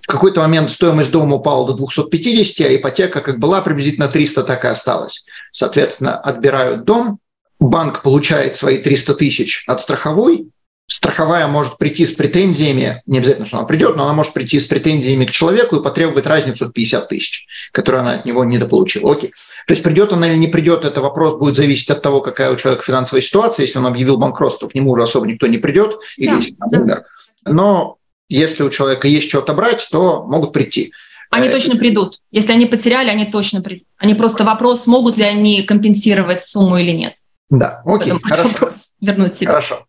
В 0.00 0.06
какой-то 0.06 0.40
момент 0.40 0.70
стоимость 0.70 1.10
дома 1.10 1.36
упала 1.36 1.66
до 1.66 1.72
250, 1.74 2.66
а 2.66 2.76
ипотека 2.76 3.20
как 3.20 3.38
была 3.38 3.62
приблизительно 3.62 4.08
300, 4.08 4.44
так 4.44 4.64
и 4.64 4.68
осталась. 4.68 5.24
Соответственно, 5.50 6.16
отбирают 6.16 6.84
дом, 6.84 7.18
банк 7.58 8.02
получает 8.02 8.56
свои 8.56 8.78
300 8.78 9.14
тысяч 9.14 9.64
от 9.66 9.80
страховой, 9.80 10.48
страховая 10.86 11.46
может 11.46 11.78
прийти 11.78 12.06
с 12.06 12.12
претензиями, 12.12 13.02
не 13.06 13.18
обязательно, 13.18 13.46
что 13.46 13.58
она 13.58 13.66
придет, 13.66 13.96
но 13.96 14.04
она 14.04 14.12
может 14.12 14.32
прийти 14.32 14.60
с 14.60 14.66
претензиями 14.66 15.24
к 15.24 15.30
человеку 15.30 15.76
и 15.76 15.82
потребовать 15.82 16.26
разницу 16.26 16.66
в 16.66 16.72
50 16.72 17.08
тысяч, 17.08 17.46
которую 17.72 18.02
она 18.02 18.14
от 18.14 18.24
него 18.24 18.44
недополучила. 18.44 19.12
Окей. 19.12 19.32
То 19.66 19.72
есть 19.72 19.82
придет 19.82 20.12
она 20.12 20.30
или 20.30 20.36
не 20.36 20.48
придет, 20.48 20.84
это 20.84 21.00
вопрос 21.00 21.38
будет 21.38 21.56
зависеть 21.56 21.90
от 21.90 22.02
того, 22.02 22.20
какая 22.20 22.52
у 22.52 22.56
человека 22.56 22.84
финансовая 22.84 23.22
ситуация. 23.22 23.64
Если 23.64 23.78
он 23.78 23.86
объявил 23.86 24.18
банкротство, 24.18 24.68
к 24.68 24.74
нему 24.74 24.92
уже 24.92 25.02
особо 25.02 25.26
никто 25.26 25.46
не 25.46 25.58
придет, 25.58 25.96
или 26.16 26.30
да, 26.30 26.36
если 26.36 26.56
он 26.60 26.80
умер. 26.80 27.04
Но 27.46 27.96
если 28.28 28.62
у 28.62 28.70
человека 28.70 29.08
есть 29.08 29.28
что 29.28 29.38
отобрать, 29.38 29.86
то 29.90 30.24
могут 30.24 30.52
прийти. 30.52 30.92
Они 31.30 31.48
э, 31.48 31.50
точно 31.52 31.76
придут. 31.76 32.20
Если 32.30 32.52
они 32.52 32.66
потеряли, 32.66 33.08
они 33.08 33.26
точно 33.26 33.62
придут. 33.62 33.86
Они 33.96 34.14
просто 34.14 34.44
вопрос, 34.44 34.84
смогут 34.84 35.16
ли 35.16 35.24
они 35.24 35.62
компенсировать 35.62 36.42
сумму 36.42 36.78
или 36.78 36.90
нет. 36.90 37.14
Да, 37.50 37.82
окей, 37.84 38.12
хорошо. 38.22 38.48
Вопрос 38.50 38.90
вернуть 39.00 39.34
себе. 39.34 39.48
Хорошо. 39.48 39.86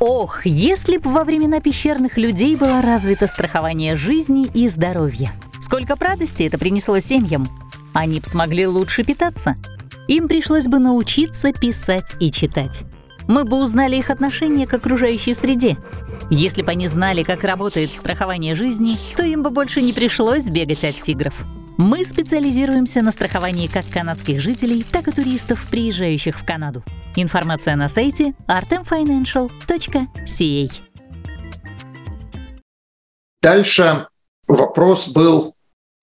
Ох, 0.00 0.46
если 0.46 0.96
бы 0.96 1.10
во 1.10 1.24
времена 1.24 1.60
пещерных 1.60 2.16
людей 2.18 2.54
было 2.54 2.80
развито 2.80 3.26
страхование 3.26 3.96
жизни 3.96 4.46
и 4.54 4.68
здоровья. 4.68 5.32
Сколько 5.60 5.96
радости 5.96 6.44
это 6.44 6.56
принесло 6.56 7.00
семьям. 7.00 7.48
Они 7.94 8.20
бы 8.20 8.26
смогли 8.26 8.66
лучше 8.66 9.02
питаться. 9.02 9.56
Им 10.06 10.28
пришлось 10.28 10.66
бы 10.66 10.78
научиться 10.78 11.52
писать 11.52 12.12
и 12.20 12.30
читать. 12.30 12.84
Мы 13.26 13.44
бы 13.44 13.60
узнали 13.60 13.96
их 13.96 14.10
отношение 14.10 14.68
к 14.68 14.74
окружающей 14.74 15.34
среде. 15.34 15.76
Если 16.30 16.62
бы 16.62 16.70
они 16.70 16.86
знали, 16.86 17.24
как 17.24 17.42
работает 17.42 17.90
страхование 17.90 18.54
жизни, 18.54 18.96
то 19.16 19.24
им 19.24 19.42
бы 19.42 19.50
больше 19.50 19.82
не 19.82 19.92
пришлось 19.92 20.44
бегать 20.48 20.84
от 20.84 21.00
тигров. 21.00 21.34
Мы 21.80 22.02
специализируемся 22.02 23.02
на 23.02 23.12
страховании 23.12 23.68
как 23.68 23.88
канадских 23.88 24.40
жителей, 24.40 24.82
так 24.82 25.06
и 25.06 25.12
туристов, 25.12 25.64
приезжающих 25.70 26.36
в 26.36 26.44
Канаду. 26.44 26.82
Информация 27.14 27.76
на 27.76 27.88
сайте 27.88 28.34
artemfinancial.ca. 28.48 30.70
Дальше 33.40 34.08
вопрос 34.48 35.06
был, 35.06 35.54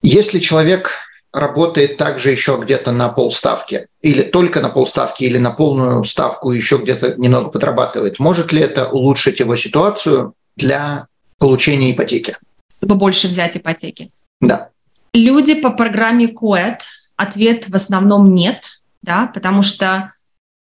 если 0.02 0.40
человек 0.40 0.92
работает 1.34 1.98
также 1.98 2.32
еще 2.32 2.58
где-то 2.64 2.94
на 2.94 3.10
полставки, 3.10 3.90
или 4.00 4.22
только 4.22 4.62
на 4.62 4.70
полставки, 4.70 5.26
или 5.26 5.38
на 5.38 5.52
полную 5.52 6.06
ставку 6.06 6.52
еще 6.52 6.78
где-то 6.78 7.16
немного 7.18 7.50
подрабатывает, 7.50 8.20
может 8.20 8.54
ли 8.54 8.62
это 8.62 8.88
улучшить 8.88 9.42
его 9.42 9.58
ситуацию 9.58 10.36
для 10.56 11.08
получения 11.38 11.92
ипотеки? 11.92 12.38
Чтобы 12.78 12.96
больше 12.96 13.28
взять 13.28 13.58
ипотеки? 13.58 14.14
Да. 14.40 14.70
Люди 15.16 15.56
по 15.56 15.72
программе 15.72 16.28
КОЭД, 16.28 16.82
ответ 17.16 17.70
в 17.70 17.76
основном 17.76 18.36
нет, 18.36 18.82
да, 19.02 19.28
потому 19.34 19.62
что 19.64 20.12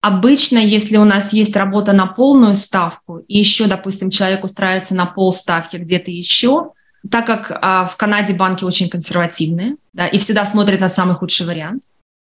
Обычно, 0.01 0.59
если 0.59 0.97
у 0.97 1.03
нас 1.03 1.33
есть 1.33 1.55
работа 1.55 1.91
на 1.91 2.05
полную 2.05 2.53
ставку, 2.53 3.23
и 3.27 3.39
еще, 3.39 3.65
допустим, 3.65 4.11
человек 4.11 4.43
устраивается 4.43 4.93
на 4.93 5.07
полставки 5.07 5.77
где-то 5.77 6.11
еще, 6.11 6.73
так 7.09 7.25
как 7.25 7.57
а, 7.59 7.87
в 7.87 7.95
Канаде 7.95 8.35
банки 8.35 8.63
очень 8.63 8.87
консервативные, 8.87 9.77
да, 9.93 10.05
и 10.05 10.19
всегда 10.19 10.45
смотрят 10.45 10.79
на 10.79 10.89
самый 10.89 11.15
худший 11.15 11.47
вариант, 11.47 11.81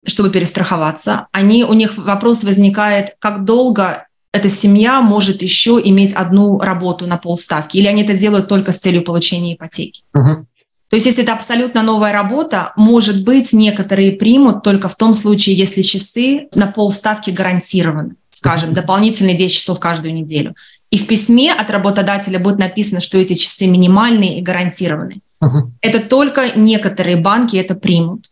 чтобы 0.04 0.30
перестраховаться, 0.30 1.28
они, 1.30 1.62
у 1.62 1.72
них 1.72 1.96
вопрос 1.96 2.42
возникает, 2.42 3.14
как 3.20 3.44
долго 3.44 4.08
эта 4.32 4.48
семья 4.48 5.00
может 5.00 5.42
еще 5.42 5.80
иметь 5.84 6.12
одну 6.14 6.58
работу 6.58 7.06
на 7.06 7.16
полставки, 7.16 7.76
или 7.76 7.86
они 7.86 8.02
это 8.02 8.14
делают 8.14 8.48
только 8.48 8.72
с 8.72 8.78
целью 8.78 9.02
получения 9.02 9.54
ипотеки. 9.54 10.02
Uh-huh. 10.16 10.44
То 10.88 10.96
есть 10.96 11.06
если 11.06 11.22
это 11.22 11.34
абсолютно 11.34 11.82
новая 11.82 12.12
работа, 12.12 12.72
может 12.76 13.24
быть, 13.24 13.52
некоторые 13.52 14.12
примут 14.12 14.62
только 14.62 14.88
в 14.88 14.96
том 14.96 15.12
случае, 15.12 15.54
если 15.54 15.82
часы 15.82 16.48
на 16.54 16.66
полставки 16.66 17.30
гарантированы, 17.30 18.16
скажем, 18.32 18.72
дополнительные 18.72 19.36
10 19.36 19.54
часов 19.54 19.80
каждую 19.80 20.14
неделю. 20.14 20.54
И 20.90 20.98
в 20.98 21.06
письме 21.06 21.52
от 21.52 21.70
работодателя 21.70 22.38
будет 22.38 22.58
написано, 22.58 23.00
что 23.00 23.18
эти 23.18 23.34
часы 23.34 23.66
минимальные 23.66 24.38
и 24.38 24.42
гарантированы. 24.42 25.20
Uh-huh. 25.42 25.70
Это 25.82 26.00
только 26.00 26.58
некоторые 26.58 27.16
банки 27.16 27.56
это 27.56 27.74
примут. 27.74 28.30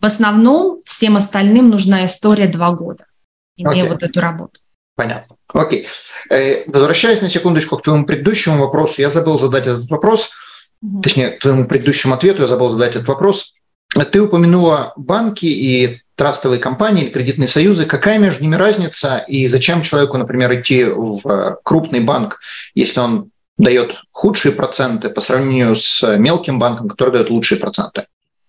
В 0.00 0.06
основном 0.06 0.80
всем 0.84 1.16
остальным 1.16 1.70
нужна 1.70 2.04
история 2.04 2.48
два 2.48 2.72
года, 2.72 3.04
имея 3.56 3.84
okay. 3.84 3.88
вот 3.88 4.02
эту 4.02 4.20
работу. 4.20 4.58
Понятно. 4.96 5.36
Окей. 5.54 5.86
Э, 6.28 6.68
возвращаясь 6.68 7.20
на 7.20 7.30
секундочку 7.30 7.76
к 7.76 7.82
твоему 7.82 8.04
предыдущему 8.04 8.58
вопросу, 8.58 9.00
я 9.00 9.10
забыл 9.10 9.38
задать 9.38 9.66
этот 9.66 9.88
вопрос 9.88 10.32
точнее, 11.02 11.30
твоему 11.40 11.66
предыдущему 11.66 12.14
ответу 12.14 12.42
я 12.42 12.48
забыл 12.48 12.70
задать 12.70 12.96
этот 12.96 13.08
вопрос. 13.08 13.54
Ты 14.10 14.20
упомянула 14.20 14.92
банки 14.96 15.46
и 15.46 16.00
трастовые 16.14 16.60
компании, 16.60 17.08
кредитные 17.08 17.48
союзы. 17.48 17.84
Какая 17.84 18.18
между 18.18 18.42
ними 18.42 18.54
разница 18.54 19.18
и 19.18 19.48
зачем 19.48 19.82
человеку, 19.82 20.16
например, 20.18 20.60
идти 20.60 20.84
в 20.84 21.58
крупный 21.62 22.00
банк, 22.00 22.40
если 22.74 23.00
он 23.00 23.30
дает 23.58 23.96
худшие 24.10 24.52
проценты 24.52 25.08
по 25.08 25.20
сравнению 25.20 25.74
с 25.76 26.16
мелким 26.16 26.58
банком, 26.58 26.88
который 26.88 27.12
дает 27.12 27.30
лучшие 27.30 27.58
проценты? 27.58 28.06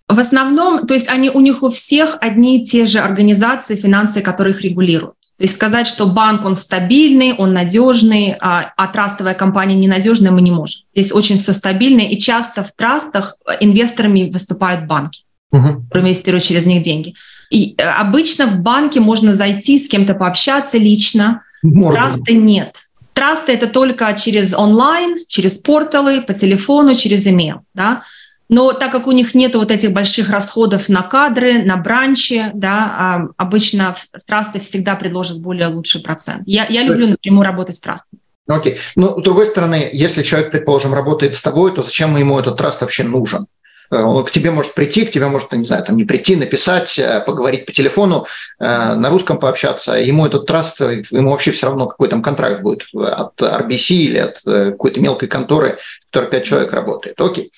В 0.07 0.19
основном, 0.19 0.85
то 0.85 0.93
есть 0.93 1.07
они 1.07 1.29
у 1.29 1.39
них 1.39 1.63
у 1.63 1.69
всех 1.69 2.17
одни 2.21 2.61
и 2.61 2.65
те 2.65 2.85
же 2.85 2.99
организации, 2.99 3.75
финансы, 3.75 4.21
которые 4.21 4.53
их 4.53 4.61
регулируют. 4.61 5.15
То 5.37 5.43
есть 5.43 5.55
сказать, 5.55 5.87
что 5.87 6.05
банк, 6.05 6.45
он 6.45 6.55
стабильный, 6.55 7.33
он 7.33 7.53
надежный, 7.53 8.35
а, 8.39 8.71
а 8.77 8.87
трастовая 8.87 9.33
компания 9.33 9.75
ненадежная, 9.75 10.31
мы 10.31 10.41
не 10.41 10.51
можем. 10.51 10.81
Здесь 10.93 11.11
очень 11.11 11.39
все 11.39 11.53
стабильно, 11.53 12.01
и 12.01 12.17
часто 12.17 12.63
в 12.63 12.71
трастах 12.71 13.35
инвесторами 13.59 14.29
выступают 14.29 14.85
банки, 14.85 15.23
угу. 15.51 15.85
инвестируют 15.95 16.43
через 16.43 16.65
них 16.65 16.83
деньги. 16.83 17.15
И 17.49 17.75
э, 17.77 17.83
обычно 17.83 18.45
в 18.45 18.59
банке 18.59 18.99
можно 18.99 19.33
зайти, 19.33 19.79
с 19.79 19.87
кем-то 19.89 20.13
пообщаться 20.13 20.77
лично, 20.77 21.41
можно. 21.63 21.93
трасты 21.93 22.33
нет. 22.33 22.75
Трасты— 23.13 23.51
это 23.53 23.67
только 23.67 24.11
через 24.13 24.53
онлайн, 24.53 25.17
через 25.27 25.59
порталы, 25.59 26.21
по 26.21 26.33
телефону, 26.33 26.95
через 26.95 27.27
email. 27.27 27.59
Да? 27.73 28.03
Но 28.49 28.73
так 28.73 28.91
как 28.91 29.07
у 29.07 29.11
них 29.11 29.33
нет 29.35 29.55
вот 29.55 29.71
этих 29.71 29.91
больших 29.91 30.29
расходов 30.29 30.89
на 30.89 31.01
кадры, 31.01 31.63
на 31.63 31.77
бранчи, 31.77 32.51
да, 32.53 32.95
а, 32.97 33.27
обычно 33.37 33.95
трасты 34.25 34.59
всегда 34.59 34.95
предложат 34.95 35.39
более 35.39 35.67
лучший 35.67 36.01
процент. 36.01 36.43
Я, 36.45 36.65
я 36.67 36.83
люблю 36.83 37.07
напрямую 37.07 37.45
работать 37.45 37.77
с 37.77 37.81
трастами. 37.81 38.19
Окей. 38.47 38.73
Okay. 38.73 38.77
Ну, 38.95 39.19
с 39.19 39.23
другой 39.23 39.47
стороны, 39.47 39.89
если 39.93 40.21
человек, 40.21 40.51
предположим, 40.51 40.93
работает 40.93 41.35
с 41.35 41.41
тобой, 41.41 41.73
то 41.73 41.81
зачем 41.81 42.15
ему 42.17 42.39
этот 42.39 42.57
траст 42.57 42.81
вообще 42.81 43.03
нужен? 43.03 43.47
Э, 43.93 44.01
он 44.01 44.23
к 44.25 44.31
тебе 44.31 44.51
может 44.51 44.73
прийти, 44.73 45.05
к 45.05 45.11
тебе 45.11 45.27
может, 45.27 45.51
не 45.51 45.65
знаю, 45.65 45.83
там 45.83 45.95
не 45.95 46.03
прийти, 46.03 46.35
написать, 46.35 46.97
э, 46.97 47.21
поговорить 47.25 47.65
по 47.65 47.71
телефону, 47.71 48.25
э, 48.59 48.95
на 48.95 49.09
русском 49.09 49.37
пообщаться. 49.37 49.93
Ему 49.93 50.25
этот 50.25 50.45
траст, 50.45 50.81
ему 50.81 51.31
вообще 51.31 51.51
все 51.51 51.67
равно 51.67 51.87
какой 51.87 52.09
там 52.09 52.21
контракт 52.21 52.61
будет 52.61 52.83
от 52.93 53.41
RBC 53.41 53.95
или 53.95 54.17
от 54.17 54.41
какой-то 54.43 54.99
мелкой 54.99 55.27
конторы, 55.27 55.77
в 55.77 56.11
которой 56.11 56.29
пять 56.29 56.45
человек 56.45 56.73
работает. 56.73 57.19
Окей. 57.19 57.51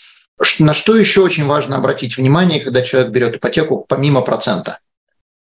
На 0.60 0.74
что 0.74 0.96
еще 0.96 1.22
очень 1.22 1.46
важно 1.46 1.78
обратить 1.78 2.18
внимание, 2.18 2.60
когда 2.60 2.82
человек 2.82 3.12
берет 3.12 3.36
ипотеку 3.36 3.86
помимо 3.88 4.22
процента? 4.22 4.80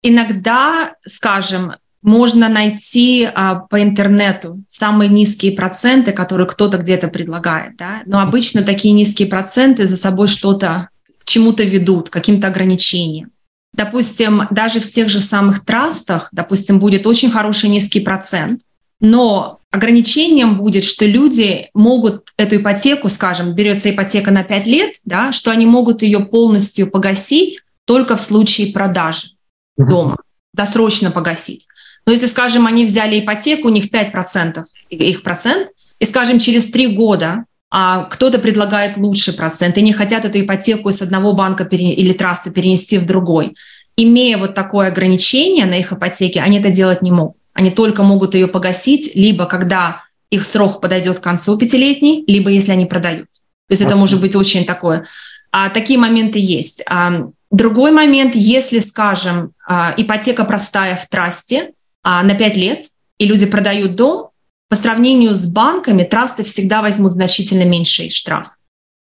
Иногда, 0.03 0.93
скажем, 1.07 1.75
можно 2.03 2.49
найти 2.49 3.27
а, 3.33 3.55
по 3.55 3.81
интернету 3.81 4.61
самые 4.67 5.09
низкие 5.09 5.53
проценты, 5.53 6.11
которые 6.11 6.47
кто-то 6.47 6.77
где-то 6.77 7.07
предлагает, 7.07 7.77
да? 7.77 8.01
но 8.05 8.19
обычно 8.19 8.61
такие 8.61 8.93
низкие 8.93 9.29
проценты 9.29 9.87
за 9.87 9.95
собой 9.95 10.27
что-то 10.27 10.89
к 11.17 11.25
чему-то 11.25 11.63
ведут, 11.63 12.09
каким-то 12.09 12.47
ограничениям. 12.47 13.31
Допустим, 13.73 14.43
даже 14.51 14.81
в 14.81 14.91
тех 14.91 15.09
же 15.09 15.21
самых 15.21 15.65
трастах, 15.65 16.27
допустим, 16.31 16.77
будет 16.77 17.07
очень 17.07 17.31
хороший 17.31 17.69
низкий 17.69 18.01
процент, 18.01 18.61
но 18.99 19.61
ограничением 19.73 20.57
будет, 20.57 20.83
что 20.83 21.05
люди 21.05 21.69
могут 21.73 22.29
эту 22.37 22.57
ипотеку, 22.57 23.09
скажем, 23.09 23.53
берется 23.53 23.89
ипотека 23.89 24.29
на 24.29 24.43
5 24.43 24.67
лет, 24.67 24.93
да, 25.03 25.31
что 25.31 25.49
они 25.49 25.65
могут 25.65 26.03
ее 26.03 26.19
полностью 26.19 26.89
погасить 26.91 27.59
только 27.85 28.15
в 28.15 28.21
случае 28.21 28.71
продажи 28.71 29.29
дома, 29.75 30.17
досрочно 30.53 31.09
погасить. 31.09 31.65
Но 32.05 32.11
если, 32.11 32.27
скажем, 32.27 32.67
они 32.67 32.85
взяли 32.85 33.19
ипотеку, 33.19 33.67
у 33.67 33.71
них 33.71 33.91
5% 33.91 34.63
их 34.89 35.23
процент, 35.23 35.69
и, 35.99 36.05
скажем, 36.05 36.37
через 36.37 36.65
3 36.69 36.87
года 36.87 37.45
а 37.75 38.03
кто-то 38.03 38.37
предлагает 38.37 38.97
лучший 38.97 39.33
процент, 39.33 39.79
и 39.79 39.81
не 39.81 39.93
хотят 39.93 40.25
эту 40.25 40.39
ипотеку 40.39 40.89
из 40.89 41.01
одного 41.01 41.33
банка 41.33 41.65
пере... 41.65 41.91
или 41.91 42.13
траста 42.13 42.51
перенести 42.51 42.99
в 42.99 43.07
другой. 43.07 43.55
Имея 43.97 44.37
вот 44.37 44.53
такое 44.53 44.89
ограничение 44.89 45.65
на 45.65 45.79
их 45.79 45.91
ипотеке, 45.91 46.41
они 46.41 46.59
это 46.59 46.69
делать 46.69 47.01
не 47.01 47.09
могут. 47.09 47.37
Они 47.53 47.71
только 47.71 48.03
могут 48.03 48.35
ее 48.35 48.47
погасить, 48.47 49.15
либо 49.15 49.45
когда 49.45 50.03
их 50.29 50.45
срок 50.45 50.81
подойдет 50.81 51.19
к 51.19 51.23
концу 51.23 51.57
пятилетний, 51.57 52.23
либо 52.27 52.49
если 52.49 52.71
они 52.71 52.85
продают. 52.85 53.27
То 53.67 53.73
есть 53.73 53.81
это 53.81 53.95
может 53.95 54.19
быть 54.19 54.35
очень 54.35 54.65
такое. 54.65 55.07
А 55.51 55.69
такие 55.69 55.99
моменты 55.99 56.39
есть. 56.39 56.83
А, 56.87 57.29
другой 57.51 57.91
момент, 57.91 58.35
если, 58.35 58.79
скажем, 58.79 59.53
а, 59.67 59.93
ипотека 59.95 60.43
простая 60.43 60.95
в 60.95 61.07
трасте 61.07 61.73
а, 62.01 62.23
на 62.23 62.33
5 62.33 62.57
лет, 62.57 62.87
и 63.19 63.25
люди 63.27 63.45
продают 63.45 63.95
дом, 63.95 64.29
по 64.69 64.75
сравнению 64.75 65.35
с 65.35 65.45
банками 65.45 66.03
трасты 66.03 66.43
всегда 66.43 66.81
возьмут 66.81 67.11
значительно 67.11 67.63
меньший 67.63 68.09
штраф. 68.09 68.47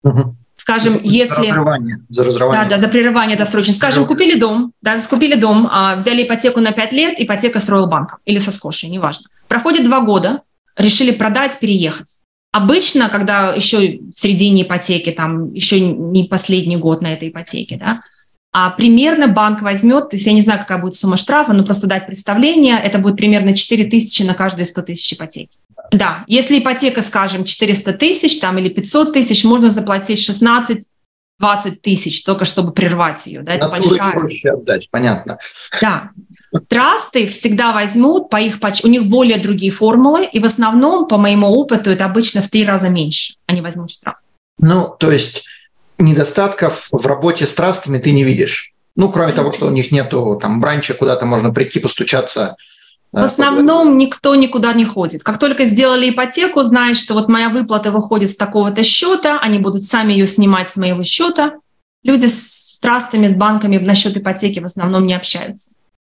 Угу. 0.03 0.37
Скажем, 0.57 0.95
за 0.95 1.01
если... 1.03 1.49
Разрывание, 1.49 1.99
за 2.09 2.25
разрывание. 2.25 2.65
Да, 2.65 2.71
да, 2.71 2.79
за 2.79 2.89
прерывание 2.89 3.37
досрочно. 3.37 3.73
Скажем, 3.73 4.07
купили 4.07 4.39
дом, 4.39 4.73
да, 4.81 5.01
купили 5.01 5.35
дом, 5.35 5.69
а, 5.71 5.97
взяли 5.97 6.23
ипотеку 6.23 6.61
на 6.61 6.73
5 6.73 6.93
лет, 6.93 7.15
ипотека 7.19 7.59
строил 7.59 7.87
банком 7.87 8.19
или 8.25 8.39
со 8.39 8.53
скошей, 8.53 8.89
неважно. 8.89 9.27
Проходит 9.49 9.85
два 9.85 10.01
года, 10.01 10.43
решили 10.77 11.11
продать, 11.11 11.59
переехать. 11.59 12.19
Обычно, 12.53 13.09
когда 13.09 13.55
еще 13.55 13.99
в 13.99 14.13
середине 14.13 14.63
ипотеки, 14.63 15.11
там 15.11 15.53
еще 15.53 15.81
не 15.81 16.25
последний 16.25 16.77
год 16.77 17.01
на 17.01 17.13
этой 17.13 17.31
ипотеке, 17.31 17.77
да, 17.77 18.03
а 18.53 18.69
примерно 18.69 19.29
банк 19.29 19.63
возьмет, 19.63 20.11
то 20.11 20.17
есть 20.17 20.27
я 20.27 20.35
не 20.35 20.43
знаю, 20.43 20.61
какая 20.61 20.77
будет 20.77 20.95
сумма 20.95 21.17
штрафа, 21.17 21.55
но 21.55 21.65
просто 21.65 21.87
дать 21.87 22.07
представление, 22.07 22.79
это 22.79 22.99
будет 22.99 23.17
примерно 23.17 23.55
4 23.57 23.85
тысячи 23.85 24.23
на 24.23 24.35
каждые 24.35 24.67
100 24.67 24.83
тысяч 24.83 25.15
ипотеки. 25.15 25.57
Да, 25.93 26.25
если 26.27 26.59
ипотека, 26.59 27.03
скажем, 27.03 27.45
400 27.45 27.93
тысяч 27.93 28.41
там, 28.41 28.59
или 28.59 28.69
500 28.71 29.13
тысяч, 29.13 29.45
можно 29.45 29.71
заплатить 29.71 30.19
16 30.19 30.87
20 31.43 31.83
тысяч, 31.83 32.23
только 32.23 32.45
чтобы 32.45 32.73
прервать 32.73 33.27
ее. 33.27 33.43
Да, 33.43 33.55
это 33.55 33.69
большая... 33.69 34.13
проще 34.13 34.51
отдать, 34.53 34.89
понятно. 34.91 35.39
Да. 35.81 36.11
Трасты 36.69 37.27
всегда 37.27 37.73
возьмут 37.73 38.31
по 38.31 38.37
их, 38.41 38.59
у 38.85 38.89
них 38.89 39.07
более 39.07 39.39
другие 39.39 39.73
формулы, 39.73 40.25
и 40.25 40.39
в 40.39 40.45
основном, 40.45 41.09
по 41.09 41.19
моему 41.19 41.49
опыту, 41.49 41.91
это 41.91 42.05
обычно 42.05 42.43
в 42.43 42.49
три 42.49 42.65
раза 42.65 42.89
меньше 42.89 43.35
они 43.47 43.61
возьмут 43.61 43.91
штраф. 43.91 44.17
Ну, 44.59 44.95
то 44.99 45.11
есть 45.11 45.47
недостатков 45.99 46.89
в 46.93 47.07
работе 47.07 47.47
с 47.47 47.55
трастами 47.55 47.99
ты 47.99 48.13
не 48.13 48.23
видишь? 48.23 48.73
Ну, 48.95 49.11
кроме 49.11 49.33
того, 49.33 49.53
что 49.53 49.67
у 49.67 49.71
них 49.71 49.91
нету 49.91 50.39
там 50.41 50.61
бранча, 50.61 50.95
куда-то 50.95 51.25
можно 51.27 51.53
прийти 51.53 51.81
постучаться. 51.81 52.57
В 53.13 53.19
основном 53.19 53.99
никто 53.99 54.35
никуда 54.35 54.73
не 54.73 54.87
ходит. 54.87 55.23
Как 55.23 55.39
только 55.39 55.67
сделали 55.67 56.09
ипотеку, 56.09 56.63
знаешь, 56.63 56.99
что 56.99 57.13
вот 57.13 57.29
моя 57.29 57.51
выплата 57.51 57.91
выходит 57.91 58.31
с 58.31 58.37
такого-то 58.37 58.83
счета, 58.83 59.39
они 59.39 59.59
будут 59.59 59.85
сами 59.85 60.13
ее 60.13 60.27
снимать 60.27 60.71
с 60.71 60.77
моего 60.77 61.03
счета. 61.03 61.59
Люди 62.03 62.27
с 62.27 62.79
трастами, 62.81 63.27
с 63.27 63.37
банками 63.37 63.77
насчет 63.77 64.17
ипотеки 64.17 64.61
в 64.61 64.65
основном 64.65 65.07
не 65.07 65.15
общаются. 65.15 65.73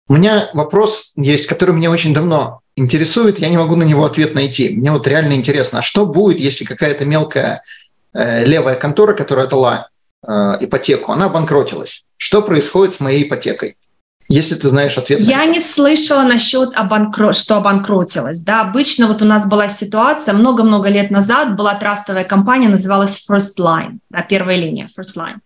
У 0.07 0.14
меня 0.14 0.51
вопрос 0.55 1.12
есть, 1.16 1.47
который 1.47 1.74
меня 1.74 1.90
очень 1.90 2.14
давно 2.14 2.61
интересует, 2.76 3.38
я 3.38 3.49
не 3.49 3.57
могу 3.57 3.74
на 3.74 3.82
него 3.82 4.05
ответ 4.05 4.34
найти. 4.34 4.76
Мне 4.76 4.92
вот 4.92 5.07
реально 5.07 5.32
интересно, 5.32 5.80
а 5.80 5.82
что 5.82 6.07
будет, 6.07 6.38
если 6.38 6.64
какая-то 6.64 7.05
мелкая 7.05 7.62
э, 8.12 8.45
левая 8.45 8.74
контора, 8.74 9.14
которая 9.14 9.47
дала 9.47 9.88
э, 10.26 10.32
ипотеку, 10.61 11.12
она 11.12 11.26
обанкротилась? 11.26 12.05
Что 12.16 12.42
происходит 12.42 12.95
с 12.95 13.01
моей 13.01 13.24
ипотекой? 13.24 13.76
Если 14.35 14.57
ты 14.57 14.68
знаешь 14.68 14.99
ответ. 14.99 15.20
Я 15.20 15.45
не 15.47 15.61
слышала 15.61 16.22
насчет, 16.22 16.70
обанкро... 16.74 17.32
что 17.32 17.57
обанкротилась. 17.57 18.41
Да, 18.41 18.62
обычно 18.62 19.07
вот 19.07 19.22
у 19.22 19.24
нас 19.24 19.49
была 19.49 19.68
ситуация, 19.68 20.35
много-много 20.35 20.89
лет 20.89 21.12
назад 21.12 21.55
была 21.55 21.76
трастовая 21.76 22.24
компания, 22.24 22.68
называлась 22.68 23.24
First 23.30 23.61
Line, 23.61 23.99
да, 24.11 24.22
первая 24.22 24.57
линия, 24.57 24.89
First 24.99 25.16
Line. 25.16 25.37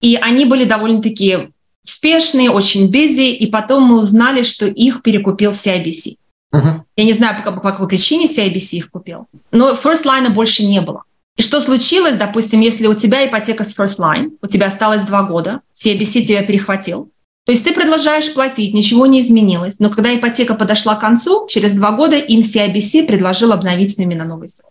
И 0.00 0.16
они 0.16 0.46
были 0.46 0.64
довольно-таки 0.64 1.50
успешные, 1.84 2.50
очень 2.50 2.90
busy, 2.90 3.32
и 3.32 3.46
потом 3.48 3.82
мы 3.82 3.98
узнали, 3.98 4.40
что 4.42 4.66
их 4.66 5.02
перекупил 5.02 5.50
CIBC. 5.50 6.16
Uh-huh. 6.54 6.80
Я 6.96 7.04
не 7.04 7.12
знаю, 7.12 7.44
по, 7.44 7.52
по 7.52 7.60
какой 7.60 7.86
причине 7.86 8.24
CIBC 8.24 8.76
их 8.76 8.90
купил, 8.90 9.26
но 9.52 9.72
First 9.72 10.04
Line 10.04 10.30
больше 10.30 10.64
не 10.64 10.80
было. 10.80 11.02
И 11.36 11.42
что 11.42 11.60
случилось, 11.60 12.16
допустим, 12.16 12.60
если 12.60 12.86
у 12.86 12.94
тебя 12.94 13.28
ипотека 13.28 13.64
с 13.64 13.78
First 13.78 13.98
Line, 14.00 14.30
у 14.40 14.46
тебя 14.46 14.68
осталось 14.68 15.02
два 15.02 15.22
года, 15.22 15.60
CIBC 15.78 16.22
тебя 16.22 16.42
перехватил, 16.42 17.10
то 17.48 17.52
есть 17.52 17.64
ты 17.64 17.72
продолжаешь 17.72 18.34
платить, 18.34 18.74
ничего 18.74 19.06
не 19.06 19.22
изменилось, 19.22 19.78
но 19.78 19.88
когда 19.88 20.14
ипотека 20.14 20.54
подошла 20.54 20.96
к 20.96 21.00
концу, 21.00 21.46
через 21.48 21.72
два 21.72 21.92
года 21.92 22.18
им 22.18 22.40
CIBC 22.40 23.06
предложил 23.06 23.52
обновить 23.52 23.94
с 23.94 23.96
ними 23.96 24.12
на 24.12 24.26
новый 24.26 24.50
срок. 24.50 24.70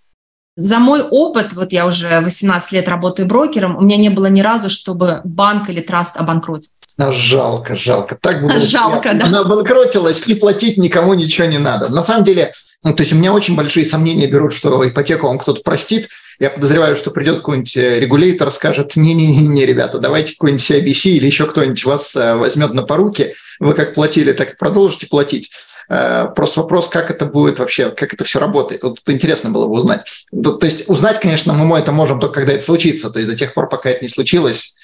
За 0.55 0.78
мой 0.78 1.01
опыт, 1.01 1.53
вот 1.53 1.73
я 1.73 1.88
уже 1.88 2.19
18 2.19 2.71
лет 2.73 2.88
работаю 2.88 3.28
брокером, 3.28 3.78
у 3.78 3.82
меня 3.82 3.97
не 3.97 4.09
было 4.09 4.28
ни 4.28 4.41
разу, 4.41 4.69
чтобы 4.69 5.21
банк 5.23 5.71
или 5.71 5.82
траст 5.82 6.17
обанкротился. 6.17 6.84
А 6.99 7.11
жалко, 7.11 7.75
жалко. 7.75 8.15
Так 8.21 8.43
было. 8.43 8.59
Жалко, 8.59 9.11
да. 9.15 9.25
Она 9.25 9.39
обанкротилась, 9.39 10.28
и 10.28 10.36
платить 10.36 10.78
никому 10.78 11.15
ничего 11.15 11.47
не 11.47 11.57
надо. 11.57 11.91
На 11.91 12.03
самом 12.03 12.25
деле, 12.25 12.53
ну, 12.84 12.93
то 12.93 13.01
есть 13.01 13.11
у 13.11 13.15
меня 13.15 13.34
очень 13.34 13.55
большие 13.55 13.88
сомнения 13.88 14.28
берут, 14.28 14.53
что 14.53 14.88
ипотеку 14.88 15.25
вам 15.25 15.39
кто-то 15.39 15.63
простит. 15.63 16.09
Я 16.39 16.51
подозреваю, 16.51 16.95
что 16.95 17.11
придет 17.11 17.38
какой-нибудь 17.38 17.75
э, 17.77 17.99
регулятор, 17.99 18.51
скажет, 18.51 18.95
не-не-не, 18.95 19.65
ребята, 19.65 19.97
давайте 19.97 20.33
какой-нибудь 20.33 20.69
CIBC 20.69 21.09
или 21.11 21.25
еще 21.25 21.47
кто-нибудь 21.47 21.83
вас 21.83 22.15
э, 22.15 22.35
возьмет 22.35 22.73
на 22.73 22.83
поруки, 22.83 23.33
вы 23.59 23.73
как 23.73 23.95
платили, 23.95 24.33
так 24.33 24.53
и 24.53 24.55
продолжите 24.55 25.07
платить. 25.07 25.49
Э, 25.89 26.27
просто 26.35 26.61
вопрос, 26.61 26.89
как 26.89 27.09
это 27.09 27.25
будет 27.25 27.57
вообще, 27.57 27.89
как 27.89 28.13
это 28.13 28.23
все 28.23 28.39
работает. 28.39 28.83
Вот 28.83 28.99
интересно 29.07 29.49
было 29.49 29.65
бы 29.65 29.73
узнать. 29.73 30.01
То 30.31 30.59
есть 30.61 30.88
узнать, 30.88 31.19
конечно, 31.19 31.53
мы 31.53 31.79
это 31.79 31.91
можем 31.91 32.19
только 32.19 32.35
когда 32.35 32.53
это 32.53 32.63
случится. 32.63 33.09
То 33.09 33.17
есть 33.17 33.31
до 33.31 33.35
тех 33.35 33.55
пор, 33.55 33.67
пока 33.67 33.89
это 33.89 34.03
не 34.03 34.09
случилось, 34.09 34.75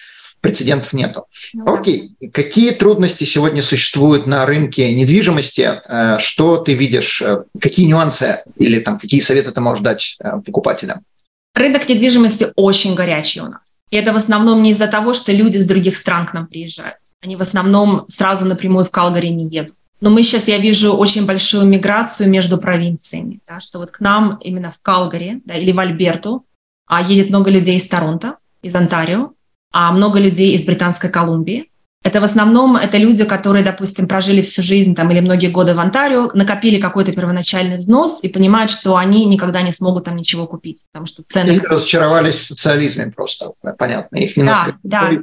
прецедентов 0.42 0.92
нету. 0.92 1.28
Ну, 1.54 1.76
Окей, 1.76 2.16
какие 2.34 2.72
трудности 2.72 3.26
сегодня 3.26 3.62
существуют 3.62 4.26
на 4.26 4.46
рынке 4.46 4.94
недвижимости? 4.94 5.82
Что 6.18 6.58
ты 6.58 6.74
видишь? 6.74 7.24
Какие 7.62 7.86
нюансы 7.86 8.44
или 8.58 8.80
там 8.80 9.00
какие 9.00 9.22
советы 9.22 9.52
ты 9.52 9.62
можешь 9.62 9.84
дать 9.84 10.18
покупателям? 10.46 11.06
Рынок 11.54 11.88
недвижимости 11.88 12.48
очень 12.56 12.96
горячий 12.96 13.42
у 13.42 13.48
нас. 13.48 13.84
И 13.92 13.96
это 13.96 14.12
в 14.12 14.16
основном 14.16 14.64
не 14.64 14.72
из-за 14.72 14.88
того, 14.88 15.14
что 15.14 15.32
люди 15.32 15.58
с 15.58 15.66
других 15.66 15.98
стран 15.98 16.26
к 16.26 16.34
нам 16.34 16.48
приезжают. 16.48 16.98
Они 17.22 17.36
в 17.36 17.42
основном 17.42 18.06
сразу 18.08 18.46
напрямую 18.46 18.86
в 18.86 18.92
Калгари 18.92 19.28
не 19.28 19.48
едут. 19.48 19.76
Но 20.02 20.10
мы 20.10 20.24
сейчас, 20.24 20.48
я 20.48 20.58
вижу 20.58 20.94
очень 20.94 21.26
большую 21.26 21.66
миграцию 21.66 22.28
между 22.28 22.58
провинциями, 22.58 23.40
да, 23.48 23.62
что 23.62 23.80
вот 23.80 23.92
к 23.92 24.02
нам 24.02 24.38
именно 24.42 24.72
в 24.72 24.82
Калгари 24.82 25.42
да, 25.46 25.54
или 25.54 25.72
в 25.72 25.80
Альберту 25.80 26.46
а, 26.88 27.02
едет 27.02 27.30
много 27.30 27.50
людей 27.50 27.78
из 27.78 27.88
Торонто, 27.88 28.38
из 28.62 28.76
Онтарио, 28.76 29.32
а 29.72 29.92
много 29.94 30.20
людей 30.20 30.56
из 30.56 30.64
Британской 30.64 31.10
Колумбии. 31.10 31.70
Это 32.04 32.20
в 32.20 32.24
основном 32.26 32.76
это 32.76 32.98
люди, 32.98 33.24
которые, 33.24 33.64
допустим, 33.64 34.08
прожили 34.08 34.42
всю 34.42 34.62
жизнь 34.62 34.94
там, 34.94 35.10
или 35.12 35.22
многие 35.22 35.48
годы 35.48 35.74
в 35.74 35.80
Онтарио, 35.80 36.30
накопили 36.34 36.80
какой-то 36.80 37.14
первоначальный 37.14 37.78
взнос 37.78 38.20
и 38.24 38.28
понимают, 38.28 38.72
что 38.72 38.98
они 38.98 39.26
никогда 39.26 39.62
не 39.62 39.72
смогут 39.72 40.06
там 40.06 40.18
ничего 40.18 40.46
купить, 40.46 40.84
потому 40.92 41.06
что 41.06 41.24
цены... 41.24 41.52
Их 41.52 41.70
разочаровались 41.70 42.36
в 42.36 42.46
социализме 42.48 43.12
просто, 43.16 43.52
понятно. 43.78 44.18
Их 44.18 44.36
немножко... 44.36 44.78
Да, 44.84 45.10
да. 45.10 45.20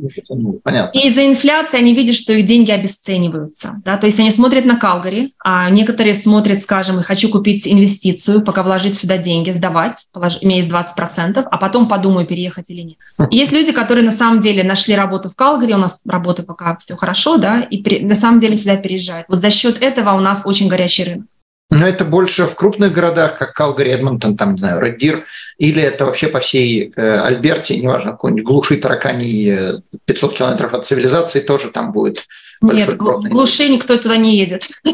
Понятно. 0.63 0.99
И 0.99 1.09
из-за 1.09 1.27
инфляции 1.27 1.79
они 1.79 1.95
видят, 1.95 2.17
что 2.17 2.33
их 2.33 2.47
деньги 2.47 2.71
обесцениваются. 2.71 3.81
Да? 3.85 3.99
То 3.99 4.07
есть 4.07 4.19
они 4.19 4.31
смотрят 4.31 4.65
на 4.65 4.77
Калгари, 4.77 5.35
а 5.45 5.69
некоторые 5.69 6.15
смотрят, 6.15 6.63
скажем, 6.63 7.03
хочу 7.03 7.29
купить 7.29 7.69
инвестицию, 7.69 8.43
пока 8.43 8.63
вложить 8.63 8.97
сюда 8.97 9.19
деньги, 9.19 9.51
сдавать, 9.51 9.97
имея 10.41 10.65
20%, 10.65 11.47
а 11.51 11.59
потом 11.59 11.89
подумаю, 11.89 12.27
переехать 12.27 12.71
или 12.71 12.83
нет. 12.83 12.99
Есть 13.31 13.53
люди, 13.53 13.73
которые 13.73 14.05
на 14.05 14.13
самом 14.13 14.41
деле 14.41 14.63
нашли 14.65 14.95
работу 14.95 15.29
в 15.29 15.37
Калгари, 15.37 15.75
у 15.75 15.79
нас 15.79 16.03
работа 16.07 16.43
пока 16.43 16.70
все 16.79 16.97
хорошо, 16.97 17.37
да, 17.37 17.61
и 17.63 17.83
при, 17.83 18.01
на 18.01 18.15
самом 18.15 18.41
деле 18.41 18.57
сюда 18.57 18.77
переезжают. 18.77 19.27
Вот 19.29 19.41
за 19.41 19.51
счет 19.51 19.83
этого 19.83 20.13
у 20.13 20.21
нас 20.21 20.43
очень 20.45 20.69
горячий 20.69 21.05
рынок. 21.05 21.27
Но 21.71 21.87
это 21.87 22.05
больше 22.05 22.47
в 22.47 22.57
крупных 22.57 22.93
городах, 22.93 23.39
как 23.39 23.53
Калгари, 23.55 23.93
Эдмонтон, 23.93 24.37
там, 24.37 24.55
не 24.55 24.59
знаю, 24.59 24.81
Реддир, 24.81 25.25
или 25.57 25.81
это 25.81 26.05
вообще 26.05 26.27
по 26.27 26.41
всей 26.41 26.93
э, 26.97 27.21
Альберте, 27.21 27.77
неважно, 27.79 28.11
какой-нибудь 28.11 28.45
глуши 28.45 28.77
таракани 28.77 29.81
500 30.05 30.37
километров 30.37 30.75
от 30.75 30.87
цивилизации 30.87 31.41
тоже 31.41 31.71
там 31.71 31.93
будет 31.93 32.25
Нет, 32.61 32.89
в 32.89 33.29
глуши 33.29 33.69
никто 33.69 33.97
туда 33.99 34.17
не 34.17 34.37
едет. 34.37 34.69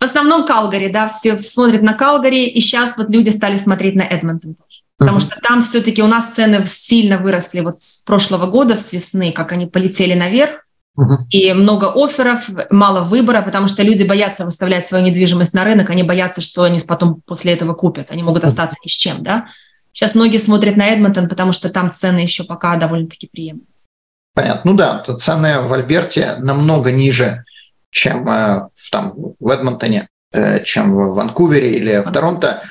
В 0.00 0.04
основном 0.04 0.44
Калгари, 0.44 0.88
да, 0.88 1.08
все 1.08 1.36
смотрят 1.38 1.82
на 1.82 1.94
Калгари, 1.94 2.46
и 2.46 2.60
сейчас 2.60 2.96
вот 2.96 3.08
люди 3.10 3.30
стали 3.30 3.56
смотреть 3.56 3.94
на 3.94 4.02
Эдмонтон 4.02 4.54
тоже. 4.54 4.82
Потому 4.98 5.18
что 5.18 5.38
там 5.40 5.62
все-таки 5.62 6.02
у 6.02 6.06
нас 6.06 6.26
цены 6.34 6.64
сильно 6.66 7.18
выросли 7.18 7.60
вот 7.60 7.74
с 7.76 8.02
прошлого 8.02 8.46
года, 8.46 8.76
с 8.76 8.92
весны, 8.92 9.32
как 9.32 9.52
они 9.52 9.66
полетели 9.66 10.14
наверх. 10.14 10.63
И 11.30 11.52
много 11.52 11.92
офферов, 11.92 12.48
мало 12.70 13.02
выбора, 13.02 13.42
потому 13.42 13.66
что 13.66 13.82
люди 13.82 14.04
боятся 14.04 14.44
выставлять 14.44 14.86
свою 14.86 15.04
недвижимость 15.04 15.52
на 15.52 15.64
рынок, 15.64 15.90
они 15.90 16.04
боятся, 16.04 16.40
что 16.40 16.62
они 16.62 16.80
потом 16.80 17.20
после 17.26 17.52
этого 17.52 17.74
купят, 17.74 18.10
они 18.10 18.22
могут 18.22 18.44
остаться 18.44 18.78
ни 18.84 18.88
с 18.88 18.92
чем, 18.92 19.22
да. 19.22 19.46
Сейчас 19.92 20.14
многие 20.14 20.38
смотрят 20.38 20.76
на 20.76 20.86
Эдмонтон, 20.86 21.28
потому 21.28 21.52
что 21.52 21.68
там 21.68 21.90
цены 21.90 22.18
еще 22.18 22.44
пока 22.44 22.76
довольно-таки 22.76 23.28
приемлемы. 23.32 23.66
Понятно. 24.34 24.70
Ну 24.70 24.76
да, 24.76 25.04
цены 25.18 25.60
в 25.60 25.72
Альберте 25.72 26.34
намного 26.38 26.90
ниже, 26.90 27.44
чем 27.90 28.28
э, 28.28 28.68
там, 28.90 29.14
в 29.38 29.48
Эдмонтоне, 29.48 30.08
э, 30.32 30.64
чем 30.64 30.92
в 30.92 31.14
Ванкувере 31.14 31.72
или 31.74 31.98
в 32.04 32.10
Торонто. 32.10 32.62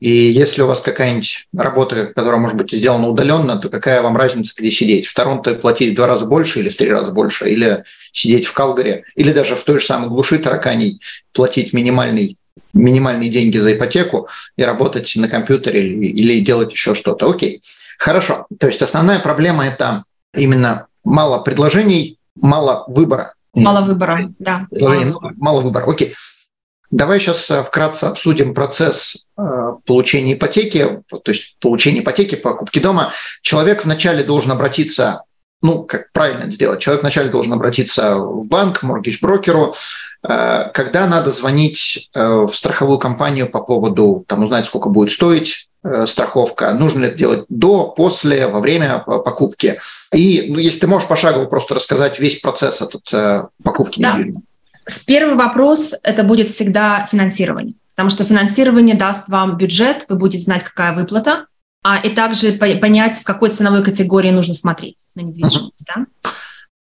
И 0.00 0.10
если 0.10 0.62
у 0.62 0.66
вас 0.66 0.80
какая-нибудь 0.80 1.46
работа, 1.54 2.06
которая 2.06 2.40
может 2.40 2.56
быть 2.56 2.72
сделана 2.72 3.08
удаленно, 3.08 3.58
то 3.58 3.68
какая 3.68 4.00
вам 4.00 4.16
разница, 4.16 4.54
где 4.56 4.70
сидеть? 4.70 5.06
В 5.06 5.14
Торонто 5.14 5.54
платить 5.54 5.92
в 5.92 5.94
два 5.94 6.06
раза 6.06 6.24
больше 6.24 6.60
или 6.60 6.70
в 6.70 6.76
три 6.76 6.90
раза 6.90 7.12
больше, 7.12 7.50
или 7.50 7.84
сидеть 8.12 8.46
в 8.46 8.52
Калгари, 8.54 9.04
или 9.14 9.32
даже 9.32 9.56
в 9.56 9.62
той 9.62 9.78
же 9.78 9.84
самой 9.84 10.08
глуши 10.08 10.38
тараканей 10.38 11.00
платить 11.32 11.72
минимальный 11.72 12.36
минимальные 12.72 13.30
деньги 13.30 13.58
за 13.58 13.72
ипотеку 13.72 14.28
и 14.56 14.62
работать 14.62 15.12
на 15.16 15.28
компьютере 15.28 15.86
или, 15.86 16.06
или 16.06 16.40
делать 16.40 16.72
еще 16.72 16.94
что-то. 16.94 17.28
Окей, 17.28 17.62
хорошо. 17.98 18.46
То 18.58 18.68
есть 18.68 18.80
основная 18.80 19.18
проблема– 19.18 19.66
это 19.66 20.04
именно 20.34 20.86
мало 21.04 21.40
предложений, 21.40 22.18
мало 22.36 22.84
выбора. 22.86 23.34
Мало 23.54 23.80
выбора, 23.80 24.30
да. 24.38 24.66
Мало, 24.70 25.32
мало 25.36 25.60
выбора, 25.60 25.90
окей. 25.90 26.14
Давай 26.90 27.20
сейчас 27.20 27.48
э, 27.50 27.62
вкратце 27.62 28.04
обсудим 28.04 28.52
процесс 28.52 29.28
э, 29.38 29.72
получения 29.86 30.34
ипотеки, 30.34 31.02
то 31.08 31.22
есть 31.30 31.56
получения 31.60 32.00
ипотеки, 32.00 32.34
покупки 32.34 32.80
дома. 32.80 33.12
Человек 33.42 33.84
вначале 33.84 34.24
должен 34.24 34.50
обратиться, 34.50 35.22
ну, 35.62 35.84
как 35.84 36.10
правильно 36.12 36.42
это 36.42 36.50
сделать, 36.50 36.80
человек 36.80 37.02
вначале 37.02 37.28
должен 37.28 37.52
обратиться 37.52 38.16
в 38.16 38.48
банк, 38.48 38.82
моргидж-брокеру, 38.82 39.76
э, 40.24 40.70
когда 40.74 41.06
надо 41.06 41.30
звонить 41.30 42.10
в 42.12 42.52
страховую 42.52 42.98
компанию 42.98 43.48
по 43.48 43.60
поводу, 43.60 44.24
там, 44.26 44.42
узнать, 44.42 44.66
сколько 44.66 44.88
будет 44.88 45.12
стоить 45.12 45.68
страховка, 46.06 46.74
нужно 46.74 47.04
ли 47.04 47.06
это 47.06 47.16
делать 47.16 47.44
до, 47.48 47.84
после, 47.88 48.48
во 48.48 48.60
время 48.60 48.98
покупки. 48.98 49.80
И 50.12 50.44
ну, 50.50 50.58
если 50.58 50.80
ты 50.80 50.86
можешь 50.86 51.08
пошагово 51.08 51.46
просто 51.46 51.76
рассказать 51.76 52.18
весь 52.18 52.38
процесс 52.40 52.82
этот 52.82 53.48
покупки 53.62 54.02
да. 54.02 54.12
недвижимости. 54.18 54.49
Первый 54.98 55.34
вопрос– 55.34 55.94
это 56.02 56.22
будет 56.24 56.48
всегда 56.48 57.06
финансирование, 57.10 57.74
потому 57.94 58.10
что 58.10 58.24
финансирование 58.24 58.96
даст 58.96 59.28
вам 59.28 59.56
бюджет, 59.56 60.06
вы 60.08 60.16
будете 60.16 60.44
знать, 60.44 60.64
какая 60.64 60.94
выплата, 60.94 61.46
а 61.82 61.98
и 61.98 62.10
также 62.10 62.52
понять, 62.52 63.14
в 63.14 63.24
какой 63.24 63.50
ценовой 63.50 63.82
категории 63.82 64.30
нужно 64.30 64.54
смотреть 64.54 65.06
на 65.14 65.22
недвижимость. 65.22 65.86
Да? 65.94 66.06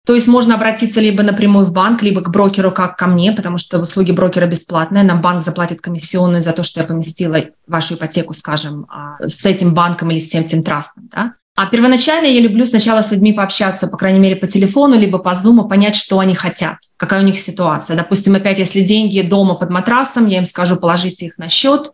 То 0.09 0.15
есть 0.15 0.27
можно 0.27 0.55
обратиться 0.55 1.01
либо 1.01 1.23
напрямую 1.23 1.67
в 1.67 1.73
банк, 1.73 2.03
либо 2.03 2.23
к 2.23 2.31
брокеру, 2.31 2.73
как 2.73 2.97
ко 2.97 3.07
мне, 3.07 3.33
потому 3.33 3.59
что 3.59 3.79
услуги 3.79 4.11
брокера 4.11 4.47
бесплатные. 4.47 5.05
Нам 5.05 5.21
банк 5.21 5.45
заплатит 5.45 5.83
комиссионные 5.83 6.41
за 6.41 6.53
то, 6.53 6.63
что 6.63 6.81
я 6.81 6.87
поместила 6.87 7.39
вашу 7.67 7.95
ипотеку, 7.95 8.33
скажем, 8.33 8.87
а, 8.89 9.19
с 9.21 9.45
этим 9.45 9.75
банком 9.75 10.11
или 10.11 10.19
с 10.19 10.31
тем 10.31 10.45
тем 10.45 10.65
трастом. 10.65 11.11
Да? 11.13 11.35
А 11.59 11.67
первоначально 11.67 12.27
я 12.27 12.41
люблю 12.41 12.65
сначала 12.67 13.03
с 13.03 13.11
людьми 13.11 13.33
пообщаться, 13.33 13.89
по 13.89 13.97
крайней 13.97 14.21
мере, 14.21 14.37
по 14.37 14.47
телефону, 14.47 14.97
либо 14.97 15.19
по 15.19 15.35
зуму, 15.35 15.67
понять, 15.67 15.97
что 15.97 16.21
они 16.21 16.37
хотят, 16.37 16.77
какая 16.97 17.21
у 17.21 17.25
них 17.25 17.37
ситуация. 17.37 17.97
Допустим, 17.97 18.37
опять, 18.37 18.61
если 18.61 18.81
деньги 18.81 19.21
дома 19.23 19.57
под 19.57 19.69
матрасом, 19.69 20.29
я 20.29 20.39
им 20.39 20.45
скажу, 20.45 20.77
положите 20.77 21.27
их 21.27 21.37
на 21.37 21.49
счет, 21.49 21.91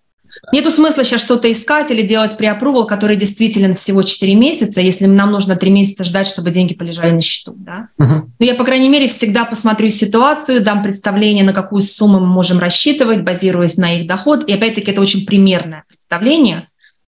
Нету 0.53 0.71
смысла 0.71 1.05
сейчас 1.05 1.21
что-то 1.21 1.51
искать 1.51 1.93
или 1.93 2.03
делать 2.03 2.37
преапрувал, 2.37 2.87
который 2.87 3.17
действителен 3.17 3.75
всего 3.75 4.03
4 4.03 4.35
месяца, 4.35 4.81
если 4.81 5.07
нам 5.07 5.31
нужно 5.31 5.55
3 5.55 5.71
месяца 5.71 6.05
ждать, 6.05 6.27
чтобы 6.27 6.51
деньги 6.51 6.75
полежали 6.75 7.13
на 7.13 7.23
счету. 7.23 7.55
Да? 7.57 7.89
Угу. 7.99 8.31
Но 8.41 8.45
я, 8.45 8.55
по 8.55 8.65
крайней 8.65 8.89
мере, 8.89 9.09
всегда 9.09 9.45
посмотрю 9.45 9.91
ситуацию, 9.91 10.61
дам 10.61 10.83
представление, 10.83 11.45
на 11.45 11.53
какую 11.53 11.83
сумму 11.83 12.19
мы 12.19 12.27
можем 12.27 12.59
рассчитывать, 12.59 13.23
базируясь 13.23 13.77
на 13.77 13.97
их 13.97 14.07
доход. 14.09 14.45
И 14.49 14.53
опять-таки 14.53 14.91
это 14.91 15.01
очень 15.01 15.25
примерное 15.25 15.85
представление, 15.89 16.69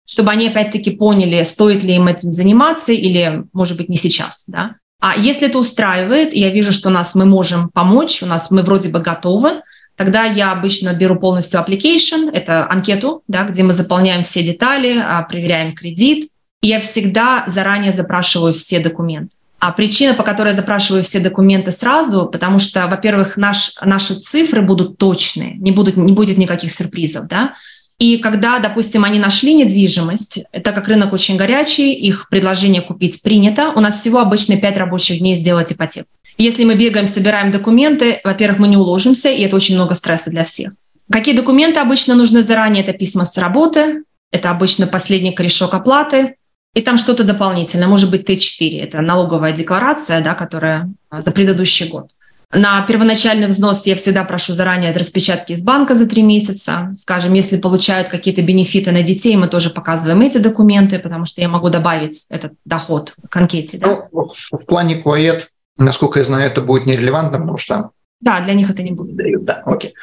чтобы 0.08 0.32
они 0.32 0.48
опять-таки 0.48 0.92
поняли, 0.92 1.44
стоит 1.44 1.84
ли 1.84 1.96
им 1.96 2.08
этим 2.08 2.32
заниматься 2.32 2.94
или, 2.94 3.44
может 3.54 3.78
быть, 3.78 3.90
не 3.90 3.98
сейчас. 3.98 4.46
Да? 4.48 4.78
А 5.00 5.16
если 5.16 5.48
это 5.48 5.60
устраивает, 5.60 6.34
я 6.34 6.50
вижу, 6.50 6.72
что 6.72 6.90
у 6.90 6.92
нас 6.92 7.14
мы 7.14 7.26
можем 7.26 7.70
помочь, 7.70 8.24
у 8.24 8.26
нас 8.26 8.50
мы 8.50 8.64
вроде 8.64 8.90
бы 8.90 9.00
готовы, 9.00 9.62
Тогда 9.98 10.26
я 10.26 10.52
обычно 10.52 10.94
беру 10.94 11.16
полностью 11.16 11.60
application, 11.60 12.30
это 12.32 12.70
анкету, 12.70 13.24
да, 13.28 13.46
где 13.46 13.64
мы 13.64 13.74
заполняем 13.74 14.24
все 14.24 14.44
детали, 14.44 15.04
а, 15.04 15.24
проверяем 15.24 15.74
кредит. 15.74 16.30
И 16.62 16.68
я 16.68 16.80
всегда 16.80 17.46
заранее 17.48 17.92
запрашиваю 17.92 18.54
все 18.54 18.80
документы. 18.80 19.32
А 19.60 19.72
причина, 19.72 20.14
по 20.14 20.22
которой 20.22 20.50
я 20.50 20.54
запрашиваю 20.54 21.04
все 21.04 21.20
документы 21.20 21.72
сразу, 21.72 22.28
потому 22.28 22.60
что, 22.60 22.86
во-первых, 22.86 23.38
наш, 23.38 23.74
наши 23.84 24.14
цифры 24.14 24.62
будут 24.62 25.00
точные, 25.00 25.56
не, 25.56 25.72
будут, 25.72 25.98
не 25.98 26.14
будет 26.14 26.38
никаких 26.38 26.72
сюрпризов. 26.72 27.28
Да? 27.28 27.56
И 28.00 28.18
когда, 28.18 28.60
допустим, 28.60 29.04
они 29.04 29.18
нашли 29.18 29.56
недвижимость, 29.56 30.44
так 30.52 30.76
как 30.76 30.88
рынок 30.88 31.14
очень 31.14 31.36
горячий, 31.36 31.94
их 31.94 32.30
предложение 32.30 32.82
купить 32.82 33.22
принято, 33.24 33.72
у 33.76 33.80
нас 33.80 34.00
всего 34.00 34.20
обычно 34.20 34.58
5 34.58 34.78
рабочих 34.78 35.20
дней 35.20 35.36
сделать 35.36 35.72
ипотеку. 35.72 36.08
Если 36.38 36.64
мы 36.64 36.76
бегаем, 36.76 37.08
собираем 37.08 37.50
документы, 37.52 38.22
во-первых, 38.24 38.60
мы 38.60 38.68
не 38.68 38.78
уложимся, 38.78 39.30
и 39.32 39.42
это 39.42 39.56
очень 39.56 39.74
много 39.74 39.96
стресса 39.96 40.30
для 40.30 40.44
всех. 40.44 40.74
Какие 41.12 41.36
документы 41.36 41.80
обычно 41.80 42.14
нужны 42.14 42.44
заранее? 42.44 42.84
Это 42.84 42.94
письма 42.94 43.26
с 43.26 43.36
работы, 43.38 44.04
это 44.32 44.52
обычно 44.52 44.86
последний 44.86 45.32
корешок 45.32 45.74
оплаты, 45.74 46.36
и 46.76 46.82
там 46.82 46.98
что-то 46.98 47.24
дополнительное, 47.24 47.88
может 47.88 48.12
быть, 48.12 48.30
Т4, 48.30 48.84
это 48.84 49.02
налоговая 49.02 49.52
декларация, 49.52 50.22
да, 50.22 50.36
которая 50.36 50.92
за 51.12 51.32
предыдущий 51.32 51.88
год. 51.88 52.12
На 52.54 52.82
первоначальный 52.84 53.48
взнос 53.48 53.86
я 53.86 53.96
всегда 53.96 54.24
прошу 54.24 54.54
заранее 54.54 54.94
распечатки 54.94 55.52
из 55.52 55.64
банка 55.64 55.96
за 55.96 56.08
три 56.08 56.22
месяца. 56.22 56.94
Скажем, 56.96 57.34
если 57.34 57.58
получают 57.58 58.08
какие-то 58.08 58.42
бенефиты 58.42 58.92
на 58.92 59.04
детей, 59.04 59.36
мы 59.36 59.48
тоже 59.48 59.70
показываем 59.70 60.22
эти 60.22 60.38
документы, 60.38 60.98
потому 61.00 61.26
что 61.26 61.42
я 61.42 61.50
могу 61.50 61.70
добавить 61.70 62.26
этот 62.30 62.54
доход 62.64 63.14
к 63.30 63.36
анкете. 63.36 63.78
Да? 63.78 64.08
Ну, 64.12 64.28
в 64.28 64.66
плане 64.66 64.96
КОЭД 64.96 65.50
Насколько 65.78 66.20
я 66.20 66.26
знаю, 66.26 66.50
это 66.50 66.62
будет 66.62 66.86
нерелевантно, 66.86 67.40
потому 67.40 67.58
что... 67.58 67.92
Да, 68.20 68.42
для 68.42 68.54
них 68.54 68.70
это 68.70 68.82
не 68.82 68.92
будет. 68.92 69.16
Дают, 69.16 69.46
да, 69.46 69.62
окей. 69.66 69.94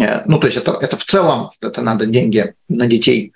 Э, 0.00 0.22
ну, 0.26 0.38
то 0.38 0.46
есть 0.46 0.56
это, 0.56 0.72
это 0.80 0.96
в 0.96 1.04
целом, 1.04 1.50
это 1.60 1.82
надо 1.82 2.06
деньги 2.06 2.54
на 2.68 2.86
детей, 2.86 3.32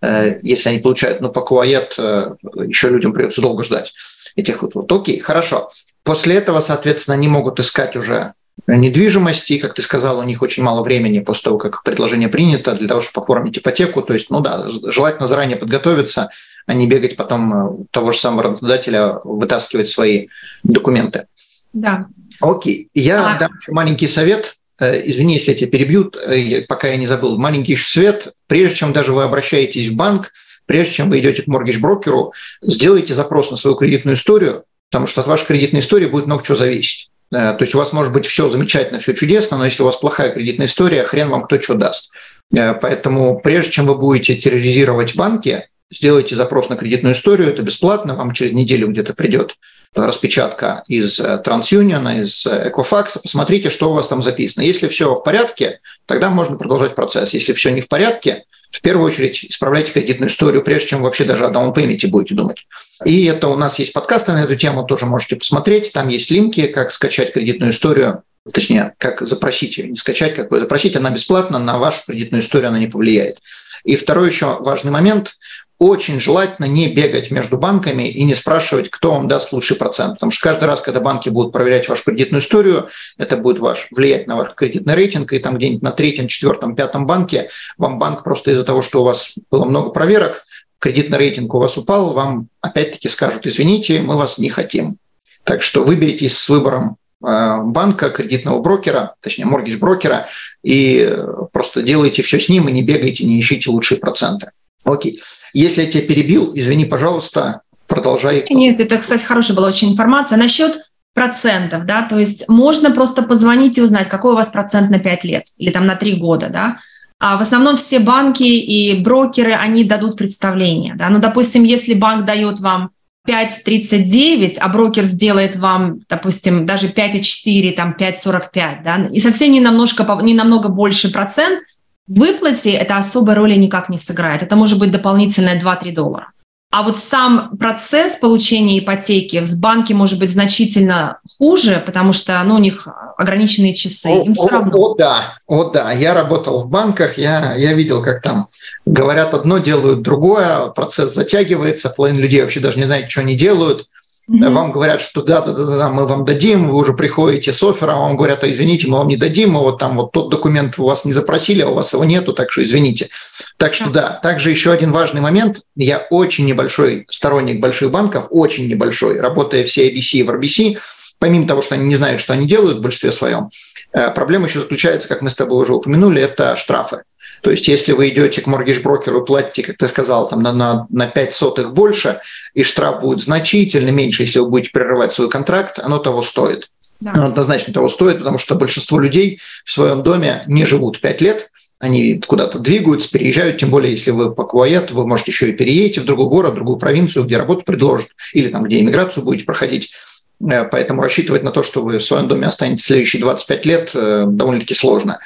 э, 0.00 0.38
если 0.42 0.68
они 0.68 0.78
получают, 0.78 1.20
но 1.20 1.30
по 1.30 1.64
э, 1.64 2.36
еще 2.66 2.88
людям 2.88 3.12
придется 3.12 3.42
долго 3.42 3.64
ждать 3.64 3.92
этих 4.36 4.62
выплат. 4.62 4.90
Окей, 4.92 5.18
хорошо. 5.18 5.68
После 6.08 6.36
этого, 6.36 6.60
соответственно, 6.60 7.16
они 7.16 7.28
могут 7.28 7.60
искать 7.60 7.94
уже 7.94 8.32
недвижимости, 8.66 9.52
и, 9.52 9.58
как 9.58 9.74
ты 9.74 9.82
сказал, 9.82 10.18
у 10.18 10.22
них 10.22 10.40
очень 10.40 10.62
мало 10.62 10.82
времени 10.82 11.20
после 11.20 11.42
того, 11.42 11.58
как 11.58 11.82
предложение 11.82 12.30
принято, 12.30 12.74
для 12.74 12.88
того, 12.88 13.02
чтобы 13.02 13.24
оформить 13.24 13.58
ипотеку. 13.58 14.00
То 14.00 14.14
есть, 14.14 14.30
ну 14.30 14.40
да, 14.40 14.70
желательно 14.70 15.28
заранее 15.28 15.58
подготовиться, 15.58 16.30
а 16.66 16.72
не 16.72 16.86
бегать 16.86 17.14
потом 17.16 17.52
э, 17.52 17.68
у 17.68 17.86
того 17.90 18.12
же 18.12 18.20
самого 18.20 18.44
работодателя, 18.44 19.20
вытаскивать 19.22 19.90
свои 19.90 20.28
документы. 20.62 21.26
Да. 21.74 22.06
Окей. 22.40 22.88
Я 22.94 23.34
а... 23.34 23.38
дам 23.38 23.50
еще 23.60 23.72
маленький 23.72 24.08
совет. 24.08 24.56
Э, 24.80 25.06
извини, 25.06 25.34
если 25.34 25.50
я 25.50 25.58
тебя 25.58 25.70
перебью, 25.70 26.10
э, 26.26 26.62
пока 26.62 26.88
я 26.88 26.96
не 26.96 27.06
забыл. 27.06 27.36
Маленький 27.36 27.72
еще 27.72 27.86
совет. 27.86 28.32
Прежде 28.46 28.76
чем 28.76 28.94
даже 28.94 29.12
вы 29.12 29.24
обращаетесь 29.24 29.88
в 29.88 29.94
банк, 29.94 30.32
прежде 30.64 30.94
чем 30.94 31.10
вы 31.10 31.18
идете 31.18 31.42
к 31.42 31.48
моргидж-брокеру, 31.48 32.32
сделайте 32.62 33.12
запрос 33.12 33.50
на 33.50 33.58
свою 33.58 33.76
кредитную 33.76 34.16
историю, 34.16 34.64
потому 34.90 35.06
что 35.06 35.20
от 35.20 35.26
вашей 35.26 35.46
кредитной 35.46 35.80
истории 35.80 36.06
будет 36.06 36.26
много 36.26 36.44
чего 36.44 36.56
зависеть. 36.56 37.10
То 37.30 37.58
есть 37.60 37.74
у 37.74 37.78
вас 37.78 37.92
может 37.92 38.12
быть 38.12 38.26
все 38.26 38.48
замечательно, 38.48 39.00
все 39.00 39.14
чудесно, 39.14 39.58
но 39.58 39.66
если 39.66 39.82
у 39.82 39.86
вас 39.86 39.96
плохая 39.96 40.32
кредитная 40.32 40.66
история, 40.66 41.04
хрен 41.04 41.28
вам 41.28 41.44
кто 41.44 41.60
что 41.60 41.74
даст. 41.74 42.10
Поэтому 42.50 43.40
прежде 43.40 43.72
чем 43.72 43.86
вы 43.86 43.96
будете 43.96 44.34
терроризировать 44.34 45.14
банки, 45.14 45.68
сделайте 45.90 46.34
запрос 46.36 46.70
на 46.70 46.76
кредитную 46.76 47.14
историю, 47.14 47.48
это 47.48 47.62
бесплатно, 47.62 48.14
вам 48.14 48.32
через 48.32 48.52
неделю 48.52 48.88
где-то 48.88 49.14
придет 49.14 49.56
распечатка 49.94 50.84
из 50.86 51.18
э, 51.18 51.42
TransUnion, 51.44 52.22
из 52.22 52.46
э, 52.46 52.70
Equifax, 52.70 53.18
посмотрите, 53.22 53.70
что 53.70 53.90
у 53.90 53.94
вас 53.94 54.08
там 54.08 54.22
записано. 54.22 54.62
Если 54.62 54.88
все 54.88 55.14
в 55.14 55.22
порядке, 55.22 55.80
тогда 56.06 56.30
можно 56.30 56.56
продолжать 56.56 56.94
процесс. 56.94 57.32
Если 57.32 57.52
все 57.52 57.70
не 57.70 57.80
в 57.80 57.88
порядке, 57.88 58.44
в 58.70 58.80
первую 58.80 59.06
очередь 59.06 59.44
исправляйте 59.44 59.92
кредитную 59.92 60.30
историю, 60.30 60.62
прежде 60.62 60.88
чем 60.88 61.02
вообще 61.02 61.24
даже 61.24 61.46
о 61.46 61.50
даунпейменте 61.50 62.06
будете 62.08 62.34
думать. 62.34 62.66
И 63.04 63.24
это 63.24 63.48
у 63.48 63.56
нас 63.56 63.78
есть 63.78 63.92
подкасты 63.92 64.32
на 64.32 64.44
эту 64.44 64.56
тему, 64.56 64.84
тоже 64.84 65.06
можете 65.06 65.36
посмотреть. 65.36 65.92
Там 65.92 66.08
есть 66.08 66.30
линки, 66.30 66.66
как 66.66 66.92
скачать 66.92 67.32
кредитную 67.32 67.72
историю, 67.72 68.22
точнее, 68.52 68.94
как 68.98 69.22
запросить 69.22 69.78
ее, 69.78 69.88
не 69.88 69.96
скачать, 69.96 70.34
как 70.34 70.50
вы 70.50 70.60
запросить, 70.60 70.96
она 70.96 71.10
бесплатна, 71.10 71.58
на 71.58 71.78
вашу 71.78 72.02
кредитную 72.06 72.42
историю 72.42 72.68
она 72.68 72.78
не 72.78 72.88
повлияет. 72.88 73.38
И 73.84 73.96
второй 73.96 74.28
еще 74.28 74.58
важный 74.60 74.90
момент 74.90 75.34
очень 75.78 76.20
желательно 76.20 76.66
не 76.66 76.88
бегать 76.88 77.30
между 77.30 77.56
банками 77.56 78.08
и 78.08 78.24
не 78.24 78.34
спрашивать, 78.34 78.90
кто 78.90 79.12
вам 79.12 79.28
даст 79.28 79.52
лучший 79.52 79.76
процент. 79.76 80.14
Потому 80.14 80.32
что 80.32 80.48
каждый 80.48 80.64
раз, 80.64 80.80
когда 80.80 81.00
банки 81.00 81.28
будут 81.28 81.52
проверять 81.52 81.88
вашу 81.88 82.04
кредитную 82.04 82.42
историю, 82.42 82.88
это 83.16 83.36
будет 83.36 83.60
ваш, 83.60 83.88
влиять 83.92 84.26
на 84.26 84.36
ваш 84.36 84.54
кредитный 84.54 84.94
рейтинг, 84.94 85.32
и 85.32 85.38
там 85.38 85.56
где-нибудь 85.56 85.82
на 85.82 85.92
третьем, 85.92 86.26
четвертом, 86.26 86.74
пятом 86.74 87.06
банке 87.06 87.50
вам 87.76 87.98
банк 87.98 88.24
просто 88.24 88.50
из-за 88.50 88.64
того, 88.64 88.82
что 88.82 89.02
у 89.02 89.04
вас 89.04 89.34
было 89.50 89.64
много 89.64 89.90
проверок, 89.90 90.44
кредитный 90.80 91.18
рейтинг 91.18 91.54
у 91.54 91.58
вас 91.58 91.76
упал, 91.76 92.12
вам 92.12 92.48
опять-таки 92.60 93.08
скажут, 93.08 93.46
извините, 93.46 94.00
мы 94.02 94.16
вас 94.16 94.38
не 94.38 94.48
хотим. 94.48 94.96
Так 95.44 95.62
что 95.62 95.84
выберитесь 95.84 96.36
с 96.36 96.48
выбором 96.48 96.96
э, 97.24 97.58
банка, 97.62 98.10
кредитного 98.10 98.60
брокера, 98.60 99.14
точнее, 99.20 99.46
моргидж-брокера, 99.46 100.26
и 100.64 101.16
просто 101.52 101.82
делайте 101.82 102.22
все 102.22 102.40
с 102.40 102.48
ним 102.48 102.68
и 102.68 102.72
не 102.72 102.82
бегайте, 102.82 103.24
не 103.24 103.40
ищите 103.40 103.70
лучшие 103.70 103.98
проценты. 103.98 104.50
Окей. 104.84 105.20
Если 105.52 105.82
я 105.82 105.90
тебя 105.90 106.02
перебил, 106.02 106.52
извини, 106.54 106.84
пожалуйста, 106.84 107.62
продолжай. 107.86 108.46
Нет, 108.50 108.80
это, 108.80 108.98
кстати, 108.98 109.24
хорошая 109.24 109.56
была 109.56 109.68
очень 109.68 109.92
информация. 109.92 110.38
Насчет 110.38 110.80
процентов, 111.14 111.84
да, 111.84 112.02
то 112.02 112.18
есть 112.18 112.48
можно 112.48 112.92
просто 112.92 113.22
позвонить 113.22 113.76
и 113.76 113.82
узнать, 113.82 114.08
какой 114.08 114.32
у 114.32 114.36
вас 114.36 114.48
процент 114.48 114.88
на 114.90 115.00
5 115.00 115.24
лет 115.24 115.46
или 115.56 115.70
там 115.70 115.86
на 115.86 115.96
3 115.96 116.14
года, 116.14 116.48
да. 116.48 116.78
А 117.18 117.36
в 117.36 117.40
основном 117.40 117.76
все 117.76 117.98
банки 117.98 118.44
и 118.44 119.02
брокеры, 119.02 119.52
они 119.52 119.82
дадут 119.82 120.16
представление, 120.16 120.94
да. 120.94 121.08
Ну, 121.08 121.18
допустим, 121.18 121.64
если 121.64 121.94
банк 121.94 122.24
дает 122.24 122.60
вам 122.60 122.90
5,39, 123.28 124.58
а 124.58 124.68
брокер 124.68 125.02
сделает 125.04 125.56
вам, 125.56 126.00
допустим, 126.08 126.64
даже 126.66 126.86
5,4, 126.86 127.72
там 127.72 127.96
5,45, 127.98 128.82
да, 128.84 129.08
и 129.12 129.18
совсем 129.18 129.52
не 129.52 129.60
намножко, 129.60 130.06
не 130.22 130.34
намного 130.34 130.68
больше 130.68 131.12
процент, 131.12 131.60
в 132.08 132.18
выплате 132.18 132.72
это 132.72 132.96
особой 132.96 133.34
роли 133.34 133.54
никак 133.54 133.88
не 133.88 133.98
сыграет. 133.98 134.42
Это 134.42 134.56
может 134.56 134.78
быть 134.78 134.90
дополнительное 134.90 135.60
2-3 135.60 135.92
доллара. 135.92 136.32
А 136.70 136.82
вот 136.82 136.98
сам 136.98 137.56
процесс 137.56 138.12
получения 138.12 138.78
ипотеки 138.78 139.40
в 139.42 139.58
банке 139.58 139.94
может 139.94 140.18
быть 140.18 140.30
значительно 140.30 141.18
хуже, 141.38 141.82
потому 141.84 142.12
что 142.12 142.42
ну, 142.44 142.56
у 142.56 142.58
них 142.58 142.86
ограниченные 143.16 143.74
часы. 143.74 144.10
Им 144.10 144.32
о, 144.32 144.34
все 144.34 144.48
равно. 144.48 144.76
О, 144.76 144.92
о, 144.92 144.94
да, 144.94 145.34
о, 145.46 145.64
да. 145.70 145.92
Я 145.92 146.12
работал 146.12 146.64
в 146.64 146.68
банках, 146.68 147.16
я, 147.16 147.54
я 147.54 147.72
видел, 147.72 148.02
как 148.02 148.20
там 148.20 148.48
говорят 148.84 149.32
одно, 149.32 149.58
делают 149.58 150.02
другое, 150.02 150.66
процесс 150.68 151.14
затягивается, 151.14 151.88
половина 151.88 152.20
людей 152.20 152.42
вообще 152.42 152.60
даже 152.60 152.76
не 152.76 152.84
знает, 152.84 153.10
что 153.10 153.20
они 153.20 153.34
делают. 153.34 153.86
Mm-hmm. 154.28 154.52
Вам 154.52 154.72
говорят, 154.72 155.00
что 155.00 155.22
да, 155.22 155.40
да, 155.40 155.52
да, 155.52 155.64
да, 155.64 155.88
мы 155.88 156.06
вам 156.06 156.26
дадим, 156.26 156.68
вы 156.68 156.76
уже 156.76 156.92
приходите 156.92 157.50
с 157.50 157.62
оффером, 157.62 157.96
а 157.96 158.00
вам 158.00 158.16
говорят, 158.16 158.44
а 158.44 158.50
извините, 158.50 158.86
мы 158.86 158.98
вам 158.98 159.08
не 159.08 159.16
дадим, 159.16 159.52
мы 159.52 159.60
вот 159.60 159.78
там 159.78 159.96
вот 159.96 160.12
тот 160.12 160.28
документ 160.28 160.78
у 160.78 160.84
вас 160.84 161.06
не 161.06 161.14
запросили, 161.14 161.62
а 161.62 161.68
у 161.68 161.74
вас 161.74 161.94
его 161.94 162.04
нету, 162.04 162.34
так 162.34 162.52
что 162.52 162.62
извините. 162.62 163.08
Так 163.56 163.72
что 163.72 163.88
да, 163.88 164.20
также 164.22 164.50
еще 164.50 164.70
один 164.70 164.92
важный 164.92 165.22
момент. 165.22 165.62
Я 165.76 166.06
очень 166.10 166.44
небольшой 166.44 167.06
сторонник 167.08 167.60
больших 167.60 167.90
банков, 167.90 168.26
очень 168.28 168.68
небольшой, 168.68 169.18
работая 169.18 169.64
в 169.64 169.68
CIBC 169.68 170.10
и 170.12 170.22
в 170.22 170.30
RBC, 170.30 170.78
помимо 171.18 171.48
того, 171.48 171.62
что 171.62 171.76
они 171.76 171.86
не 171.86 171.96
знают, 171.96 172.20
что 172.20 172.34
они 172.34 172.46
делают 172.46 172.78
в 172.78 172.82
большинстве 172.82 173.12
своем, 173.12 173.48
э, 173.92 174.10
проблема 174.10 174.46
еще 174.46 174.60
заключается, 174.60 175.08
как 175.08 175.22
мы 175.22 175.30
с 175.30 175.34
тобой 175.34 175.62
уже 175.62 175.74
упомянули, 175.74 176.20
это 176.20 176.54
штрафы. 176.54 177.02
То 177.42 177.50
есть 177.50 177.68
если 177.68 177.92
вы 177.92 178.08
идете 178.08 178.40
к 178.40 178.46
моргидж-брокеру 178.46 179.22
и 179.22 179.26
платите, 179.26 179.62
как 179.62 179.76
ты 179.76 179.88
сказал, 179.88 180.28
там, 180.28 180.42
на, 180.42 180.52
на, 180.52 180.86
на 180.90 181.06
5 181.06 181.34
сотых 181.34 181.72
больше, 181.72 182.20
и 182.54 182.62
штраф 182.62 183.00
будет 183.00 183.22
значительно 183.22 183.90
меньше, 183.90 184.22
если 184.22 184.38
вы 184.40 184.48
будете 184.48 184.70
прерывать 184.72 185.12
свой 185.12 185.28
контракт, 185.28 185.78
оно 185.78 185.98
того 185.98 186.22
стоит. 186.22 186.70
Да. 187.00 187.12
Оно 187.14 187.26
однозначно 187.26 187.72
того 187.72 187.88
стоит, 187.88 188.18
потому 188.18 188.38
что 188.38 188.56
большинство 188.56 188.98
людей 188.98 189.40
в 189.64 189.70
своем 189.70 190.02
доме 190.02 190.42
не 190.46 190.66
живут 190.66 191.00
5 191.00 191.20
лет, 191.20 191.50
они 191.78 192.20
куда-то 192.20 192.58
двигаются, 192.58 193.10
переезжают, 193.10 193.58
тем 193.58 193.70
более, 193.70 193.92
если 193.92 194.10
вы 194.10 194.34
по 194.34 194.44
Куает, 194.44 194.90
вы 194.90 195.06
можете 195.06 195.30
еще 195.30 195.48
и 195.48 195.52
переедете 195.52 196.00
в 196.00 196.04
другой 196.04 196.26
город, 196.26 196.52
в 196.52 196.56
другую 196.56 196.76
провинцию, 196.76 197.24
где 197.24 197.36
работу 197.36 197.62
предложат, 197.64 198.08
или 198.32 198.48
там, 198.48 198.64
где 198.64 198.80
иммиграцию 198.80 199.24
будете 199.24 199.44
проходить. 199.44 199.92
Э, 200.40 200.64
поэтому 200.64 201.02
рассчитывать 201.02 201.44
на 201.44 201.52
то, 201.52 201.62
что 201.62 201.82
вы 201.82 201.98
в 201.98 202.04
своем 202.04 202.26
доме 202.26 202.46
останетесь 202.46 202.84
следующие 202.84 203.22
25 203.22 203.66
лет, 203.66 203.90
э, 203.94 204.24
довольно-таки 204.26 204.74
сложно. 204.74 205.20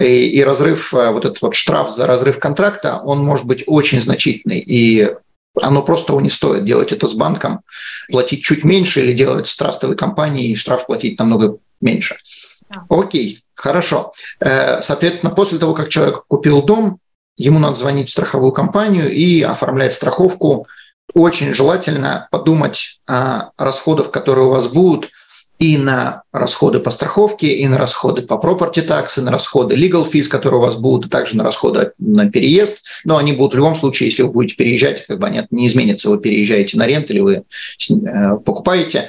И, 0.00 0.30
и 0.30 0.44
разрыв, 0.44 0.92
э, 0.92 1.10
вот 1.10 1.24
этот 1.24 1.40
вот 1.42 1.54
штраф 1.54 1.94
за 1.94 2.06
разрыв 2.06 2.38
контракта, 2.38 3.00
он 3.02 3.24
может 3.24 3.46
быть 3.46 3.64
очень 3.66 4.00
значительный. 4.00 4.58
И 4.58 5.10
оно 5.60 5.82
просто 5.82 6.08
того 6.08 6.20
не 6.20 6.30
стоит 6.30 6.64
делать 6.64 6.92
это 6.92 7.08
с 7.08 7.14
банком, 7.14 7.60
платить 8.10 8.44
чуть 8.44 8.64
меньше 8.64 9.00
или 9.00 9.14
делать 9.14 9.46
с 9.46 9.56
трастовой 9.56 9.96
компанией, 9.96 10.52
и 10.52 10.56
штраф 10.56 10.86
платить 10.86 11.18
намного 11.18 11.58
меньше. 11.80 12.16
Окей, 12.88 13.42
хорошо. 13.54 14.12
Э, 14.40 14.82
соответственно, 14.82 15.34
после 15.34 15.58
того, 15.58 15.74
как 15.74 15.88
человек 15.88 16.24
купил 16.28 16.62
дом, 16.62 16.98
ему 17.36 17.58
надо 17.58 17.76
звонить 17.76 18.08
в 18.08 18.12
страховую 18.12 18.52
компанию 18.52 19.10
и 19.10 19.42
оформлять 19.42 19.92
страховку. 19.92 20.66
Очень 21.14 21.54
желательно 21.54 22.28
подумать 22.30 23.00
о 23.06 23.50
расходах, 23.56 24.10
которые 24.10 24.46
у 24.46 24.50
вас 24.50 24.66
будут– 24.66 25.10
и 25.58 25.78
на 25.78 26.22
расходы 26.32 26.80
по 26.80 26.90
страховке, 26.90 27.48
и 27.48 27.66
на 27.66 27.78
расходы 27.78 28.22
по 28.22 28.34
property 28.34 28.86
tax, 28.86 29.18
и 29.18 29.20
на 29.20 29.30
расходы 29.30 29.74
legal 29.74 30.10
fees, 30.10 30.24
которые 30.24 30.60
у 30.60 30.62
вас 30.62 30.76
будут, 30.76 31.06
и 31.06 31.10
также 31.10 31.36
на 31.36 31.44
расходы 31.44 31.92
на 31.98 32.30
переезд. 32.30 32.84
Но 33.04 33.16
они 33.16 33.32
будут 33.32 33.54
в 33.54 33.56
любом 33.56 33.76
случае, 33.76 34.10
если 34.10 34.22
вы 34.22 34.30
будете 34.30 34.56
переезжать, 34.56 35.06
как 35.06 35.18
бы 35.18 35.26
они 35.26 35.42
не 35.50 35.68
изменятся, 35.68 36.10
вы 36.10 36.18
переезжаете 36.18 36.76
на 36.76 36.86
рент 36.86 37.10
или 37.10 37.20
вы 37.20 37.34
э, 37.34 38.36
покупаете. 38.44 39.08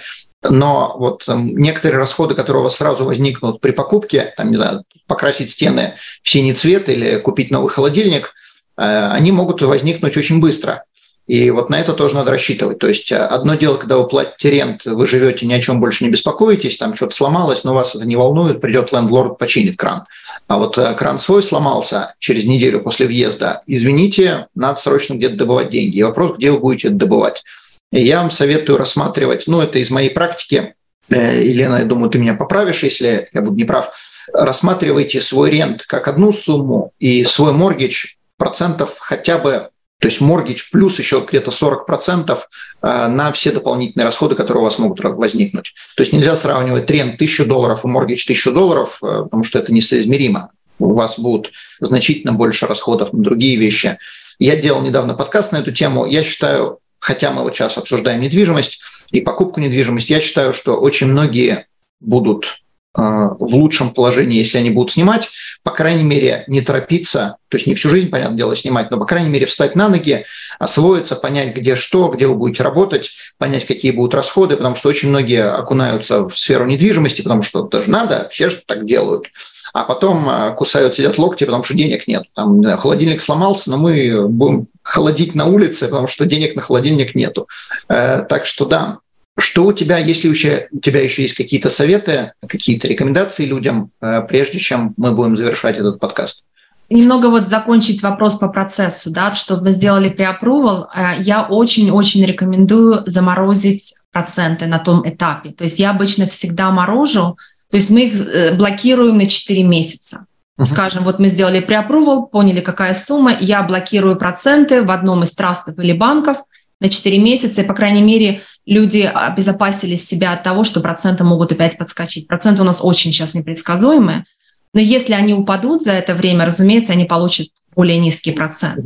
Но 0.50 0.96
вот 0.98 1.24
некоторые 1.28 2.00
расходы, 2.00 2.34
которые 2.34 2.62
у 2.62 2.64
вас 2.64 2.78
сразу 2.78 3.04
возникнут 3.04 3.60
при 3.60 3.72
покупке, 3.72 4.34
там, 4.38 4.50
не 4.50 4.56
знаю, 4.56 4.84
покрасить 5.08 5.50
стены 5.50 5.96
в 6.22 6.30
синий 6.30 6.54
цвет 6.54 6.88
или 6.90 7.18
купить 7.20 7.52
новый 7.52 7.70
холодильник, 7.70 8.34
э, 8.78 8.84
они 8.84 9.34
могут 9.34 9.62
возникнуть 9.62 10.16
очень 10.16 10.40
быстро. 10.40 10.86
И 11.28 11.52
вот 11.52 11.70
на 11.70 11.80
это 11.80 11.94
тоже 11.94 12.16
надо 12.16 12.32
рассчитывать. 12.32 12.80
То 12.80 12.88
есть 12.88 13.12
э, 13.12 13.18
одно 13.18 13.56
дело, 13.56 13.76
когда 13.76 13.98
вы 13.98 14.08
платите 14.08 14.50
рент, 14.50 14.86
вы 14.86 15.06
живете, 15.06 15.46
ни 15.46 15.54
о 15.54 15.62
чем 15.62 15.82
больше 15.82 16.06
не 16.06 16.10
беспокоитесь, 16.10 16.78
там 16.78 16.96
что-то 16.96 17.16
сломалось, 17.16 17.66
но 17.66 17.74
вас 17.74 17.96
это 17.96 18.06
не 18.06 18.16
волнует, 18.16 18.62
придет 18.62 18.94
лендлорд, 18.94 19.38
починит 19.38 19.78
кран. 19.78 20.06
А 20.48 20.58
вот 20.58 20.78
э, 20.78 20.94
кран 20.94 21.20
свой 21.20 21.44
сломался 21.44 22.16
через 22.20 22.46
неделю 22.46 22.82
после 22.82 23.08
въезда, 23.08 23.62
извините, 23.68 24.48
надо 24.56 24.80
срочно 24.80 25.16
где-то 25.16 25.36
добывать 25.36 25.70
деньги. 25.70 25.98
И 25.98 26.04
вопрос, 26.04 26.38
где 26.38 26.50
вы 26.50 26.60
будете 26.60 26.88
это 26.88 26.98
добывать. 26.98 27.44
И 27.92 28.02
я 28.02 28.22
вам 28.22 28.32
советую 28.32 28.78
рассматривать, 28.78 29.44
ну 29.48 29.60
это 29.62 29.80
из 29.80 29.90
моей 29.90 30.10
практики, 30.10 30.76
э, 31.10 31.44
Елена, 31.44 31.80
я 31.80 31.86
думаю, 31.86 32.10
ты 32.10 32.20
меня 32.20 32.36
поправишь, 32.36 32.84
если 32.84 33.28
я 33.34 33.42
буду 33.42 33.58
неправ, 33.58 33.92
рассматривайте 34.34 35.22
свой 35.22 35.50
рент 35.52 35.84
как 35.84 36.08
одну 36.08 36.32
сумму 36.32 36.94
и 37.00 37.26
свой 37.26 37.52
моргидж 37.52 38.16
процентов 38.38 38.96
хотя 39.00 39.38
бы 39.38 39.70
то 40.00 40.08
есть 40.08 40.22
моргич 40.22 40.70
плюс 40.70 41.00
еще 41.00 41.26
где-то 41.28 41.52
40% 41.52 42.38
э, 42.82 43.08
на 43.08 43.32
все 43.32 43.52
дополнительные 43.52 44.06
расходы, 44.06 44.36
которые 44.36 44.62
у 44.62 44.66
вас 44.66 44.78
могут 44.78 45.00
возникнуть. 45.00 45.74
То 45.96 46.04
есть 46.04 46.14
нельзя 46.14 46.36
сравнивать 46.36 46.86
тренд 46.86 47.16
1000 47.16 47.46
долларов 47.46 47.84
и 47.84 47.88
моргич 47.88 48.26
1000 48.26 48.52
долларов, 48.52 49.00
э, 49.02 49.24
потому 49.24 49.44
что 49.44 49.58
это 49.58 49.74
несоизмеримо. 49.74 50.52
У 50.78 50.94
вас 50.94 51.18
будут 51.18 51.52
значительно 51.80 52.34
больше 52.34 52.68
расходов 52.68 53.12
на 53.12 53.24
другие 53.24 53.58
вещи. 53.58 53.98
Я 54.38 54.56
делал 54.56 54.84
недавно 54.84 55.16
подкаст 55.16 55.52
на 55.52 55.58
эту 55.58 55.72
тему. 55.72 56.06
Я 56.06 56.24
считаю, 56.24 56.78
хотя 57.00 57.32
мы 57.32 57.42
вот 57.42 57.56
сейчас 57.56 57.78
обсуждаем 57.80 58.22
недвижимость 58.22 58.80
и 59.12 59.22
покупку 59.22 59.60
недвижимости, 59.60 60.12
я 60.12 60.20
считаю, 60.20 60.54
что 60.54 60.76
очень 60.76 61.08
многие 61.08 61.66
будут 62.00 62.60
в 62.98 63.54
лучшем 63.54 63.92
положении, 63.92 64.40
если 64.40 64.58
они 64.58 64.72
будут 64.72 64.92
снимать, 64.92 65.30
по 65.64 65.72
крайней 65.72 66.04
мере, 66.04 66.44
не 66.48 66.62
торопиться, 66.62 67.38
то 67.50 67.58
есть 67.58 67.68
не 67.68 67.76
всю 67.76 67.90
жизнь, 67.90 68.10
понятное 68.10 68.38
дело, 68.38 68.56
снимать, 68.56 68.90
но, 68.90 68.98
по 68.98 69.06
крайней 69.06 69.30
мере, 69.30 69.46
встать 69.46 69.76
на 69.76 69.88
ноги, 69.88 70.26
освоиться, 70.60 71.16
понять, 71.16 71.56
где 71.56 71.76
что, 71.76 72.08
где 72.08 72.26
вы 72.26 72.36
будете 72.36 72.64
работать, 72.64 73.12
понять, 73.38 73.68
какие 73.68 73.92
будут 73.92 74.16
расходы, 74.16 74.58
потому 74.58 74.76
что 74.76 74.90
очень 74.90 75.10
многие 75.10 75.48
окунаются 75.48 76.28
в 76.28 76.36
сферу 76.38 76.66
недвижимости, 76.66 77.22
потому 77.22 77.44
что 77.44 77.64
даже 77.64 77.90
надо, 77.90 78.28
все 78.32 78.50
же 78.50 78.64
так 78.66 78.86
делают. 78.86 79.28
А 79.74 79.84
потом 79.84 80.28
э, 80.30 80.56
кусают, 80.56 80.96
сидят 80.96 81.18
локти, 81.18 81.44
потому 81.44 81.64
что 81.64 81.76
денег 81.76 82.08
нет. 82.08 82.24
Там 82.34 82.64
холодильник 82.78 83.22
сломался, 83.22 83.70
но 83.70 83.78
мы 83.78 84.28
будем 84.28 84.68
холодить 84.82 85.36
на 85.36 85.46
улице, 85.46 85.88
потому 85.88 86.08
что 86.08 86.26
денег 86.26 86.56
на 86.56 86.62
холодильник 86.62 87.14
нету. 87.14 87.48
Э, 87.90 88.24
так 88.28 88.46
что 88.46 88.66
да, 88.66 89.00
что 89.38 89.66
у 89.66 89.74
тебя, 89.74 89.98
если 89.98 90.30
у 90.30 90.34
тебя 90.34 91.02
еще 91.02 91.22
есть 91.22 91.36
какие-то 91.36 91.70
советы, 91.70 92.34
какие-то 92.48 92.88
рекомендации 92.88 93.46
людям, 93.46 93.92
э, 94.02 94.22
прежде 94.28 94.60
чем 94.60 94.94
мы 94.98 95.12
будем 95.12 95.38
завершать 95.38 95.78
этот 95.78 96.00
подкаст? 96.00 96.44
Немного 96.90 97.28
вот 97.28 97.50
закончить 97.50 98.02
вопрос 98.02 98.38
по 98.38 98.48
процессу, 98.48 99.12
да, 99.12 99.32
чтобы 99.34 99.66
мы 99.66 99.72
сделали 99.72 100.10
преапрувал, 100.10 100.90
э, 100.96 101.20
я 101.20 101.44
очень-очень 101.44 102.26
рекомендую 102.26 103.04
заморозить 103.06 103.96
проценты 104.12 104.66
на 104.66 104.80
том 104.80 105.08
этапе. 105.08 105.52
То 105.52 105.66
есть 105.66 105.80
я 105.80 105.92
обычно 105.92 106.28
всегда 106.28 106.72
морожу, 106.72 107.38
то 107.70 107.78
есть 107.78 107.90
мы 107.90 108.06
их 108.06 108.20
э, 108.20 108.56
блокируем 108.56 109.18
на 109.18 109.28
4 109.28 109.64
месяца. 109.64 110.26
Uh-huh. 110.58 110.66
Скажем, 110.66 111.04
вот 111.04 111.20
мы 111.20 111.30
сделали 111.30 111.60
преапрувал, 111.60 112.26
поняли, 112.26 112.62
какая 112.62 112.96
сумма, 112.96 113.38
я 113.40 113.62
блокирую 113.62 114.16
проценты 114.16 114.82
в 114.82 114.90
одном 114.90 115.24
из 115.24 115.34
трастов 115.34 115.78
или 115.78 115.92
банков 115.92 116.38
на 116.80 116.90
4 116.90 117.18
месяца, 117.18 117.62
и, 117.62 117.66
по 117.66 117.74
крайней 117.74 118.02
мере, 118.02 118.42
люди 118.66 119.00
обезопасили 119.00 119.96
себя 119.96 120.34
от 120.34 120.44
того, 120.44 120.64
что 120.64 120.80
проценты 120.80 121.24
могут 121.24 121.52
опять 121.52 121.78
подскочить. 121.78 122.28
Проценты 122.28 122.62
у 122.62 122.66
нас 122.66 122.80
очень 122.84 123.12
сейчас 123.12 123.34
непредсказуемые, 123.34 124.26
но 124.74 124.82
если 124.82 125.14
они 125.14 125.34
упадут 125.34 125.84
за 125.84 125.94
это 125.94 126.14
время, 126.14 126.46
разумеется, 126.46 126.94
они 126.94 127.06
получат 127.06 127.48
более 127.76 127.98
низкий 127.98 128.32
процент. 128.32 128.86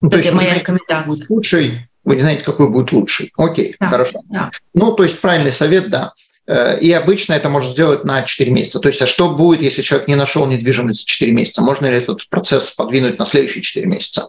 Ну, 0.00 0.10
то 0.10 0.16
это 0.16 0.26
есть 0.26 0.32
моя 0.32 0.50
знаете, 0.50 0.60
рекомендация. 0.60 1.26
Лучший, 1.28 1.88
вы 2.04 2.14
не 2.16 2.20
знаете, 2.22 2.42
какой 2.42 2.70
будет 2.70 2.92
лучший. 2.92 3.32
Окей, 3.36 3.76
да, 3.78 3.88
хорошо. 3.88 4.20
Да. 4.30 4.50
Ну, 4.74 4.92
то 4.92 5.02
есть 5.02 5.20
правильный 5.20 5.52
совет, 5.52 5.90
да. 5.90 6.12
Э, 6.46 6.78
и 6.80 6.90
обычно 6.92 7.34
это 7.34 7.50
можно 7.50 7.70
сделать 7.70 8.04
на 8.04 8.22
4 8.22 8.50
месяца. 8.50 8.80
То 8.80 8.88
есть, 8.88 9.02
а 9.02 9.06
что 9.06 9.34
будет, 9.34 9.62
если 9.62 9.82
человек 9.82 10.08
не 10.08 10.14
нашел 10.14 10.46
недвижимость 10.46 11.00
за 11.00 11.06
4 11.06 11.32
месяца? 11.32 11.62
Можно 11.62 11.86
ли 11.86 11.96
этот 11.96 12.28
процесс 12.28 12.72
подвинуть 12.72 13.18
на 13.18 13.26
следующие 13.26 13.62
4 13.62 13.86
месяца? 13.86 14.28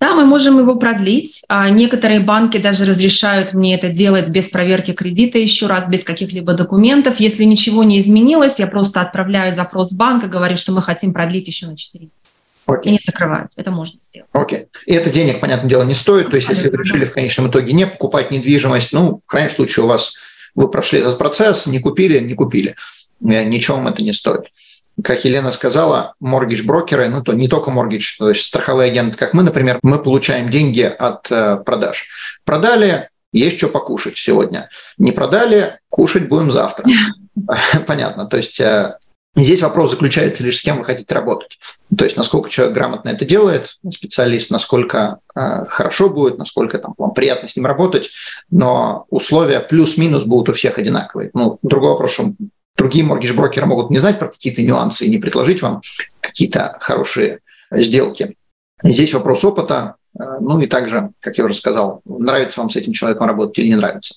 Да, 0.00 0.14
мы 0.14 0.24
можем 0.24 0.58
его 0.58 0.76
продлить. 0.76 1.42
А 1.48 1.68
некоторые 1.70 2.20
банки 2.20 2.58
даже 2.58 2.84
разрешают 2.84 3.52
мне 3.52 3.74
это 3.74 3.88
делать 3.88 4.28
без 4.28 4.48
проверки 4.48 4.92
кредита 4.92 5.38
еще 5.38 5.66
раз, 5.66 5.88
без 5.88 6.04
каких-либо 6.04 6.54
документов. 6.54 7.18
Если 7.18 7.42
ничего 7.44 7.82
не 7.82 7.98
изменилось, 7.98 8.60
я 8.60 8.68
просто 8.68 9.00
отправляю 9.00 9.52
запрос 9.52 9.92
банка, 9.92 10.28
говорю, 10.28 10.56
что 10.56 10.72
мы 10.72 10.82
хотим 10.82 11.12
продлить 11.12 11.48
еще 11.48 11.66
на 11.66 11.76
4 11.76 12.04
месяца. 12.04 12.38
Okay. 12.68 12.82
И 12.84 12.90
не 12.90 13.00
закрывают. 13.04 13.50
Это 13.56 13.70
можно 13.70 13.98
сделать. 14.02 14.28
Окей. 14.32 14.66
И 14.86 14.92
это 14.92 15.10
денег, 15.10 15.40
понятное 15.40 15.70
дело, 15.70 15.82
не 15.82 15.94
стоит. 15.94 16.30
То 16.30 16.36
есть, 16.36 16.48
если 16.48 16.68
вы 16.68 16.76
решили 16.76 17.04
в 17.04 17.12
конечном 17.12 17.50
итоге 17.50 17.72
не 17.72 17.86
покупать 17.86 18.30
недвижимость, 18.30 18.92
ну, 18.92 19.20
в 19.24 19.26
крайнем 19.26 19.50
случае 19.50 19.84
у 19.84 19.88
вас 19.88 20.14
вы 20.54 20.70
прошли 20.70 21.00
этот 21.00 21.18
процесс, 21.18 21.66
не 21.66 21.80
купили, 21.80 22.20
не 22.20 22.34
купили. 22.34 22.76
Э, 23.22 23.44
ничего 23.44 23.78
вам 23.78 23.88
это 23.88 24.02
не 24.02 24.12
стоит 24.12 24.44
как 25.02 25.24
Елена 25.24 25.50
сказала, 25.50 26.14
моргидж-брокеры, 26.20 27.08
ну 27.08 27.22
то 27.22 27.32
не 27.32 27.48
только 27.48 27.70
моргидж, 27.70 28.16
то 28.18 28.28
есть 28.28 28.42
страховые 28.42 28.90
агенты, 28.90 29.16
как 29.16 29.34
мы, 29.34 29.42
например, 29.42 29.78
мы 29.82 30.02
получаем 30.02 30.50
деньги 30.50 30.82
от 30.82 31.30
э, 31.30 31.56
продаж. 31.64 32.06
Продали, 32.44 33.08
есть 33.32 33.58
что 33.58 33.68
покушать 33.68 34.16
сегодня. 34.16 34.70
Не 34.96 35.12
продали, 35.12 35.78
кушать 35.88 36.28
будем 36.28 36.50
завтра. 36.50 36.86
Понятно. 37.86 38.26
То 38.26 38.38
есть 38.38 38.58
э, 38.60 38.98
здесь 39.36 39.62
вопрос 39.62 39.90
заключается 39.90 40.42
лишь 40.42 40.58
с 40.58 40.62
кем 40.62 40.78
вы 40.78 40.84
хотите 40.84 41.14
работать. 41.14 41.58
То 41.96 42.04
есть 42.04 42.16
насколько 42.16 42.50
человек 42.50 42.74
грамотно 42.74 43.10
это 43.10 43.24
делает, 43.24 43.78
специалист, 43.92 44.50
насколько 44.50 45.18
э, 45.34 45.64
хорошо 45.68 46.08
будет, 46.08 46.38
насколько 46.38 46.78
там, 46.78 46.94
вам 46.98 47.12
приятно 47.12 47.48
с 47.48 47.54
ним 47.54 47.66
работать, 47.66 48.10
но 48.50 49.06
условия 49.10 49.60
плюс-минус 49.60 50.24
будут 50.24 50.48
у 50.48 50.52
всех 50.54 50.78
одинаковые. 50.78 51.30
Ну, 51.34 51.58
другой 51.62 51.90
вопрос, 51.90 52.12
что 52.12 52.32
Другие 52.78 53.04
моргидж-брокеры 53.04 53.66
могут 53.66 53.90
не 53.90 53.98
знать 53.98 54.20
про 54.20 54.28
какие-то 54.28 54.62
нюансы 54.62 55.04
и 55.04 55.10
не 55.10 55.18
предложить 55.18 55.60
вам 55.60 55.82
какие-то 56.20 56.78
хорошие 56.80 57.40
сделки. 57.72 58.36
Здесь 58.84 59.12
вопрос 59.12 59.44
опыта, 59.44 59.96
э, 60.16 60.22
ну 60.40 60.60
и 60.60 60.68
также, 60.68 61.10
как 61.18 61.36
я 61.36 61.44
уже 61.44 61.54
сказал, 61.54 62.02
нравится 62.04 62.60
вам 62.60 62.70
с 62.70 62.76
этим 62.76 62.92
человеком 62.92 63.26
работать 63.26 63.58
или 63.58 63.68
не 63.68 63.74
нравится. 63.74 64.14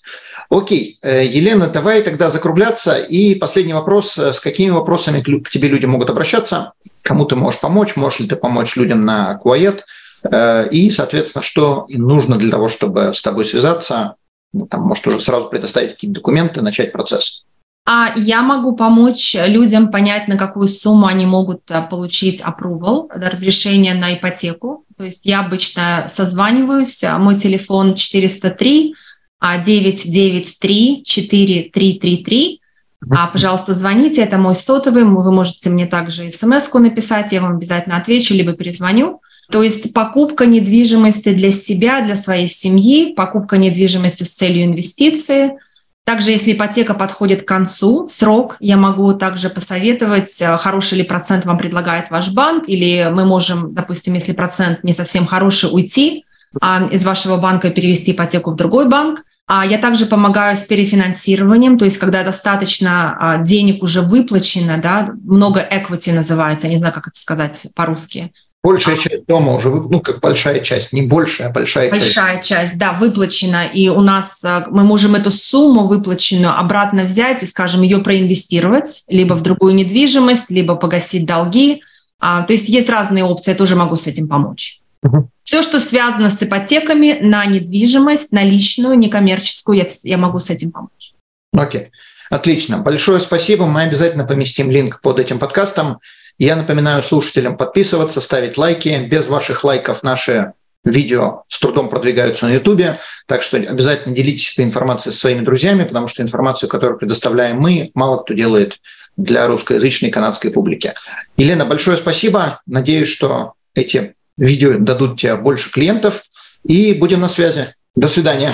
Окей, 0.51 0.99
э, 1.01 1.25
Елена, 1.25 1.67
давай 1.67 2.03
тогда 2.03 2.29
закругляться. 2.29 2.97
И 2.97 3.33
последний 3.33 3.73
вопрос. 3.73 4.15
С 4.17 4.39
какими 4.39 4.69
вопросами 4.69 5.21
к 5.21 5.49
тебе 5.49 5.67
люди 5.67 5.87
могут 5.87 6.11
обращаться? 6.11 6.73
Кому 7.01 7.25
ты 7.25 7.35
можешь 7.35 7.59
помочь? 7.59 7.95
Можешь 7.95 8.19
ли 8.19 8.27
ты 8.27 8.35
помочь 8.35 8.75
людям 8.77 9.03
на 9.03 9.33
Куает? 9.35 9.85
Э, 10.23 10.69
и, 10.69 10.91
соответственно, 10.91 11.43
что 11.43 11.85
нужно 11.89 12.37
для 12.37 12.51
того, 12.51 12.67
чтобы 12.67 13.13
с 13.15 13.23
тобой 13.23 13.45
связаться? 13.45 14.17
Ну, 14.53 14.67
там, 14.67 14.81
может, 14.81 15.07
уже 15.07 15.19
сразу 15.19 15.49
предоставить 15.49 15.93
какие-то 15.93 16.15
документы, 16.15 16.61
начать 16.61 16.91
процесс. 16.91 17.45
А 17.83 18.13
я 18.15 18.43
могу 18.43 18.75
помочь 18.75 19.35
людям 19.35 19.89
понять, 19.89 20.27
на 20.27 20.37
какую 20.37 20.67
сумму 20.67 21.07
они 21.07 21.25
могут 21.25 21.61
э, 21.71 21.81
получить 21.81 22.41
approval, 22.41 23.07
разрешение 23.09 23.95
на 23.95 24.13
ипотеку. 24.13 24.85
То 24.95 25.05
есть 25.05 25.25
я 25.25 25.39
обычно 25.39 26.05
созваниваюсь, 26.07 27.03
а 27.03 27.17
мой 27.17 27.39
телефон 27.39 27.95
403 27.95 28.93
993 29.41 31.03
4333. 31.03 32.61
А, 33.09 33.25
пожалуйста, 33.25 33.73
звоните, 33.73 34.21
это 34.21 34.37
мой 34.37 34.53
сотовый, 34.53 35.03
вы 35.03 35.31
можете 35.31 35.71
мне 35.71 35.87
также 35.87 36.31
смс 36.31 36.71
написать, 36.71 37.31
я 37.31 37.41
вам 37.41 37.55
обязательно 37.55 37.97
отвечу, 37.97 38.35
либо 38.35 38.53
перезвоню. 38.53 39.21
То 39.49 39.63
есть 39.63 39.91
покупка 39.91 40.45
недвижимости 40.45 41.33
для 41.33 41.51
себя, 41.51 42.01
для 42.01 42.15
своей 42.15 42.47
семьи, 42.47 43.13
покупка 43.15 43.57
недвижимости 43.57 44.21
с 44.21 44.29
целью 44.29 44.65
инвестиции– 44.65 45.53
также, 46.03 46.31
если 46.31 46.53
ипотека 46.53 46.93
подходит 46.93 47.43
к 47.43 47.47
концу, 47.47 48.07
срок, 48.09 48.57
я 48.59 48.75
могу 48.75 49.13
также 49.13 49.49
посоветовать, 49.49 50.41
э, 50.41 50.57
хороший 50.57 50.97
ли 50.97 51.03
процент 51.03 51.45
вам 51.45 51.57
предлагает 51.57 52.09
ваш 52.09 52.29
банк, 52.29 52.67
или 52.67 53.09
мы 53.13 53.25
можем, 53.25 53.73
допустим, 53.73 54.15
если 54.15 54.33
процент 54.33 54.83
не 54.83 54.93
совсем 54.93 55.27
хороший, 55.27 55.69
уйти 55.71 56.25
а, 56.59 56.87
из 56.91 57.05
вашего 57.05 57.37
банка 57.37 57.69
и 57.69 57.71
перевести 57.71 58.11
ипотеку 58.11 58.51
в 58.51 58.55
другой 58.55 58.89
банк. 58.89 59.23
А 59.47 59.65
я 59.65 59.77
также 59.77 60.05
помогаю 60.05 60.55
с 60.55 60.61
перефинансированием, 60.61 61.77
то 61.77 61.85
есть 61.85 61.97
когда 61.97 62.23
достаточно 62.23 63.17
а, 63.19 63.37
денег 63.37 63.83
уже 63.83 64.01
выплачено, 64.01 64.79
да, 64.81 65.09
много 65.23 65.59
equity 65.59 66.13
называется, 66.13 66.67
я 66.67 66.73
не 66.73 66.79
знаю, 66.79 66.93
как 66.93 67.07
это 67.07 67.19
сказать 67.19 67.67
по-русски, 67.75 68.31
Большая 68.63 68.95
часть 68.95 69.25
дома 69.25 69.55
уже, 69.55 69.69
ну, 69.69 69.99
как 70.01 70.19
большая 70.19 70.59
часть, 70.59 70.93
не 70.93 71.01
большая, 71.01 71.49
а 71.49 71.51
большая, 71.51 71.89
большая 71.89 72.05
часть. 72.05 72.15
Большая 72.15 72.41
часть, 72.41 72.77
да, 72.77 72.93
выплачена. 72.93 73.65
И 73.65 73.89
у 73.89 74.01
нас 74.01 74.43
э, 74.43 74.65
мы 74.69 74.83
можем 74.83 75.15
эту 75.15 75.31
сумму 75.31 75.87
выплаченную 75.87 76.55
обратно 76.55 77.03
взять 77.03 77.41
и, 77.41 77.47
скажем, 77.47 77.81
ее 77.81 77.99
проинвестировать 77.99 79.03
либо 79.07 79.33
в 79.33 79.41
другую 79.41 79.73
недвижимость, 79.73 80.51
либо 80.51 80.75
погасить 80.75 81.25
долги. 81.25 81.81
А, 82.19 82.43
то 82.43 82.53
есть 82.53 82.69
есть 82.69 82.87
разные 82.87 83.23
опции, 83.23 83.51
я 83.51 83.57
тоже 83.57 83.75
могу 83.75 83.95
с 83.95 84.05
этим 84.05 84.27
помочь. 84.27 84.79
Угу. 85.01 85.27
Все, 85.43 85.63
что 85.63 85.79
связано 85.79 86.29
с 86.29 86.41
ипотеками 86.41 87.17
на 87.19 87.45
недвижимость, 87.47 88.31
на 88.31 88.43
личную, 88.43 88.95
некоммерческую, 88.95 89.79
я, 89.79 89.87
я 90.03 90.17
могу 90.17 90.37
с 90.37 90.51
этим 90.51 90.71
помочь. 90.71 91.13
Окей. 91.51 91.89
Отлично. 92.29 92.77
Большое 92.77 93.19
спасибо. 93.19 93.65
Мы 93.65 93.81
обязательно 93.81 94.23
поместим 94.23 94.69
линк 94.69 95.01
под 95.01 95.19
этим 95.19 95.39
подкастом. 95.39 95.99
Я 96.37 96.55
напоминаю 96.55 97.03
слушателям 97.03 97.57
подписываться, 97.57 98.21
ставить 98.21 98.57
лайки. 98.57 99.07
Без 99.09 99.27
ваших 99.27 99.63
лайков 99.63 100.03
наши 100.03 100.53
видео 100.83 101.43
с 101.47 101.59
трудом 101.59 101.89
продвигаются 101.89 102.47
на 102.47 102.53
YouTube, 102.53 102.97
так 103.27 103.43
что 103.43 103.57
обязательно 103.57 104.15
делитесь 104.15 104.53
этой 104.53 104.65
информацией 104.65 105.13
со 105.13 105.19
своими 105.19 105.45
друзьями, 105.45 105.83
потому 105.83 106.07
что 106.07 106.23
информацию, 106.23 106.69
которую 106.69 106.97
предоставляем 106.97 107.59
мы, 107.59 107.91
мало 107.93 108.17
кто 108.23 108.33
делает 108.33 108.79
для 109.15 109.45
русскоязычной 109.47 110.09
канадской 110.09 110.51
публики. 110.51 110.93
Елена, 111.37 111.65
большое 111.65 111.97
спасибо. 111.97 112.61
Надеюсь, 112.65 113.09
что 113.09 113.53
эти 113.75 114.15
видео 114.37 114.77
дадут 114.79 115.19
тебе 115.19 115.35
больше 115.35 115.71
клиентов. 115.71 116.23
И 116.63 116.93
будем 116.93 117.21
на 117.21 117.29
связи. 117.29 117.73
До 117.95 118.07
свидания. 118.07 118.53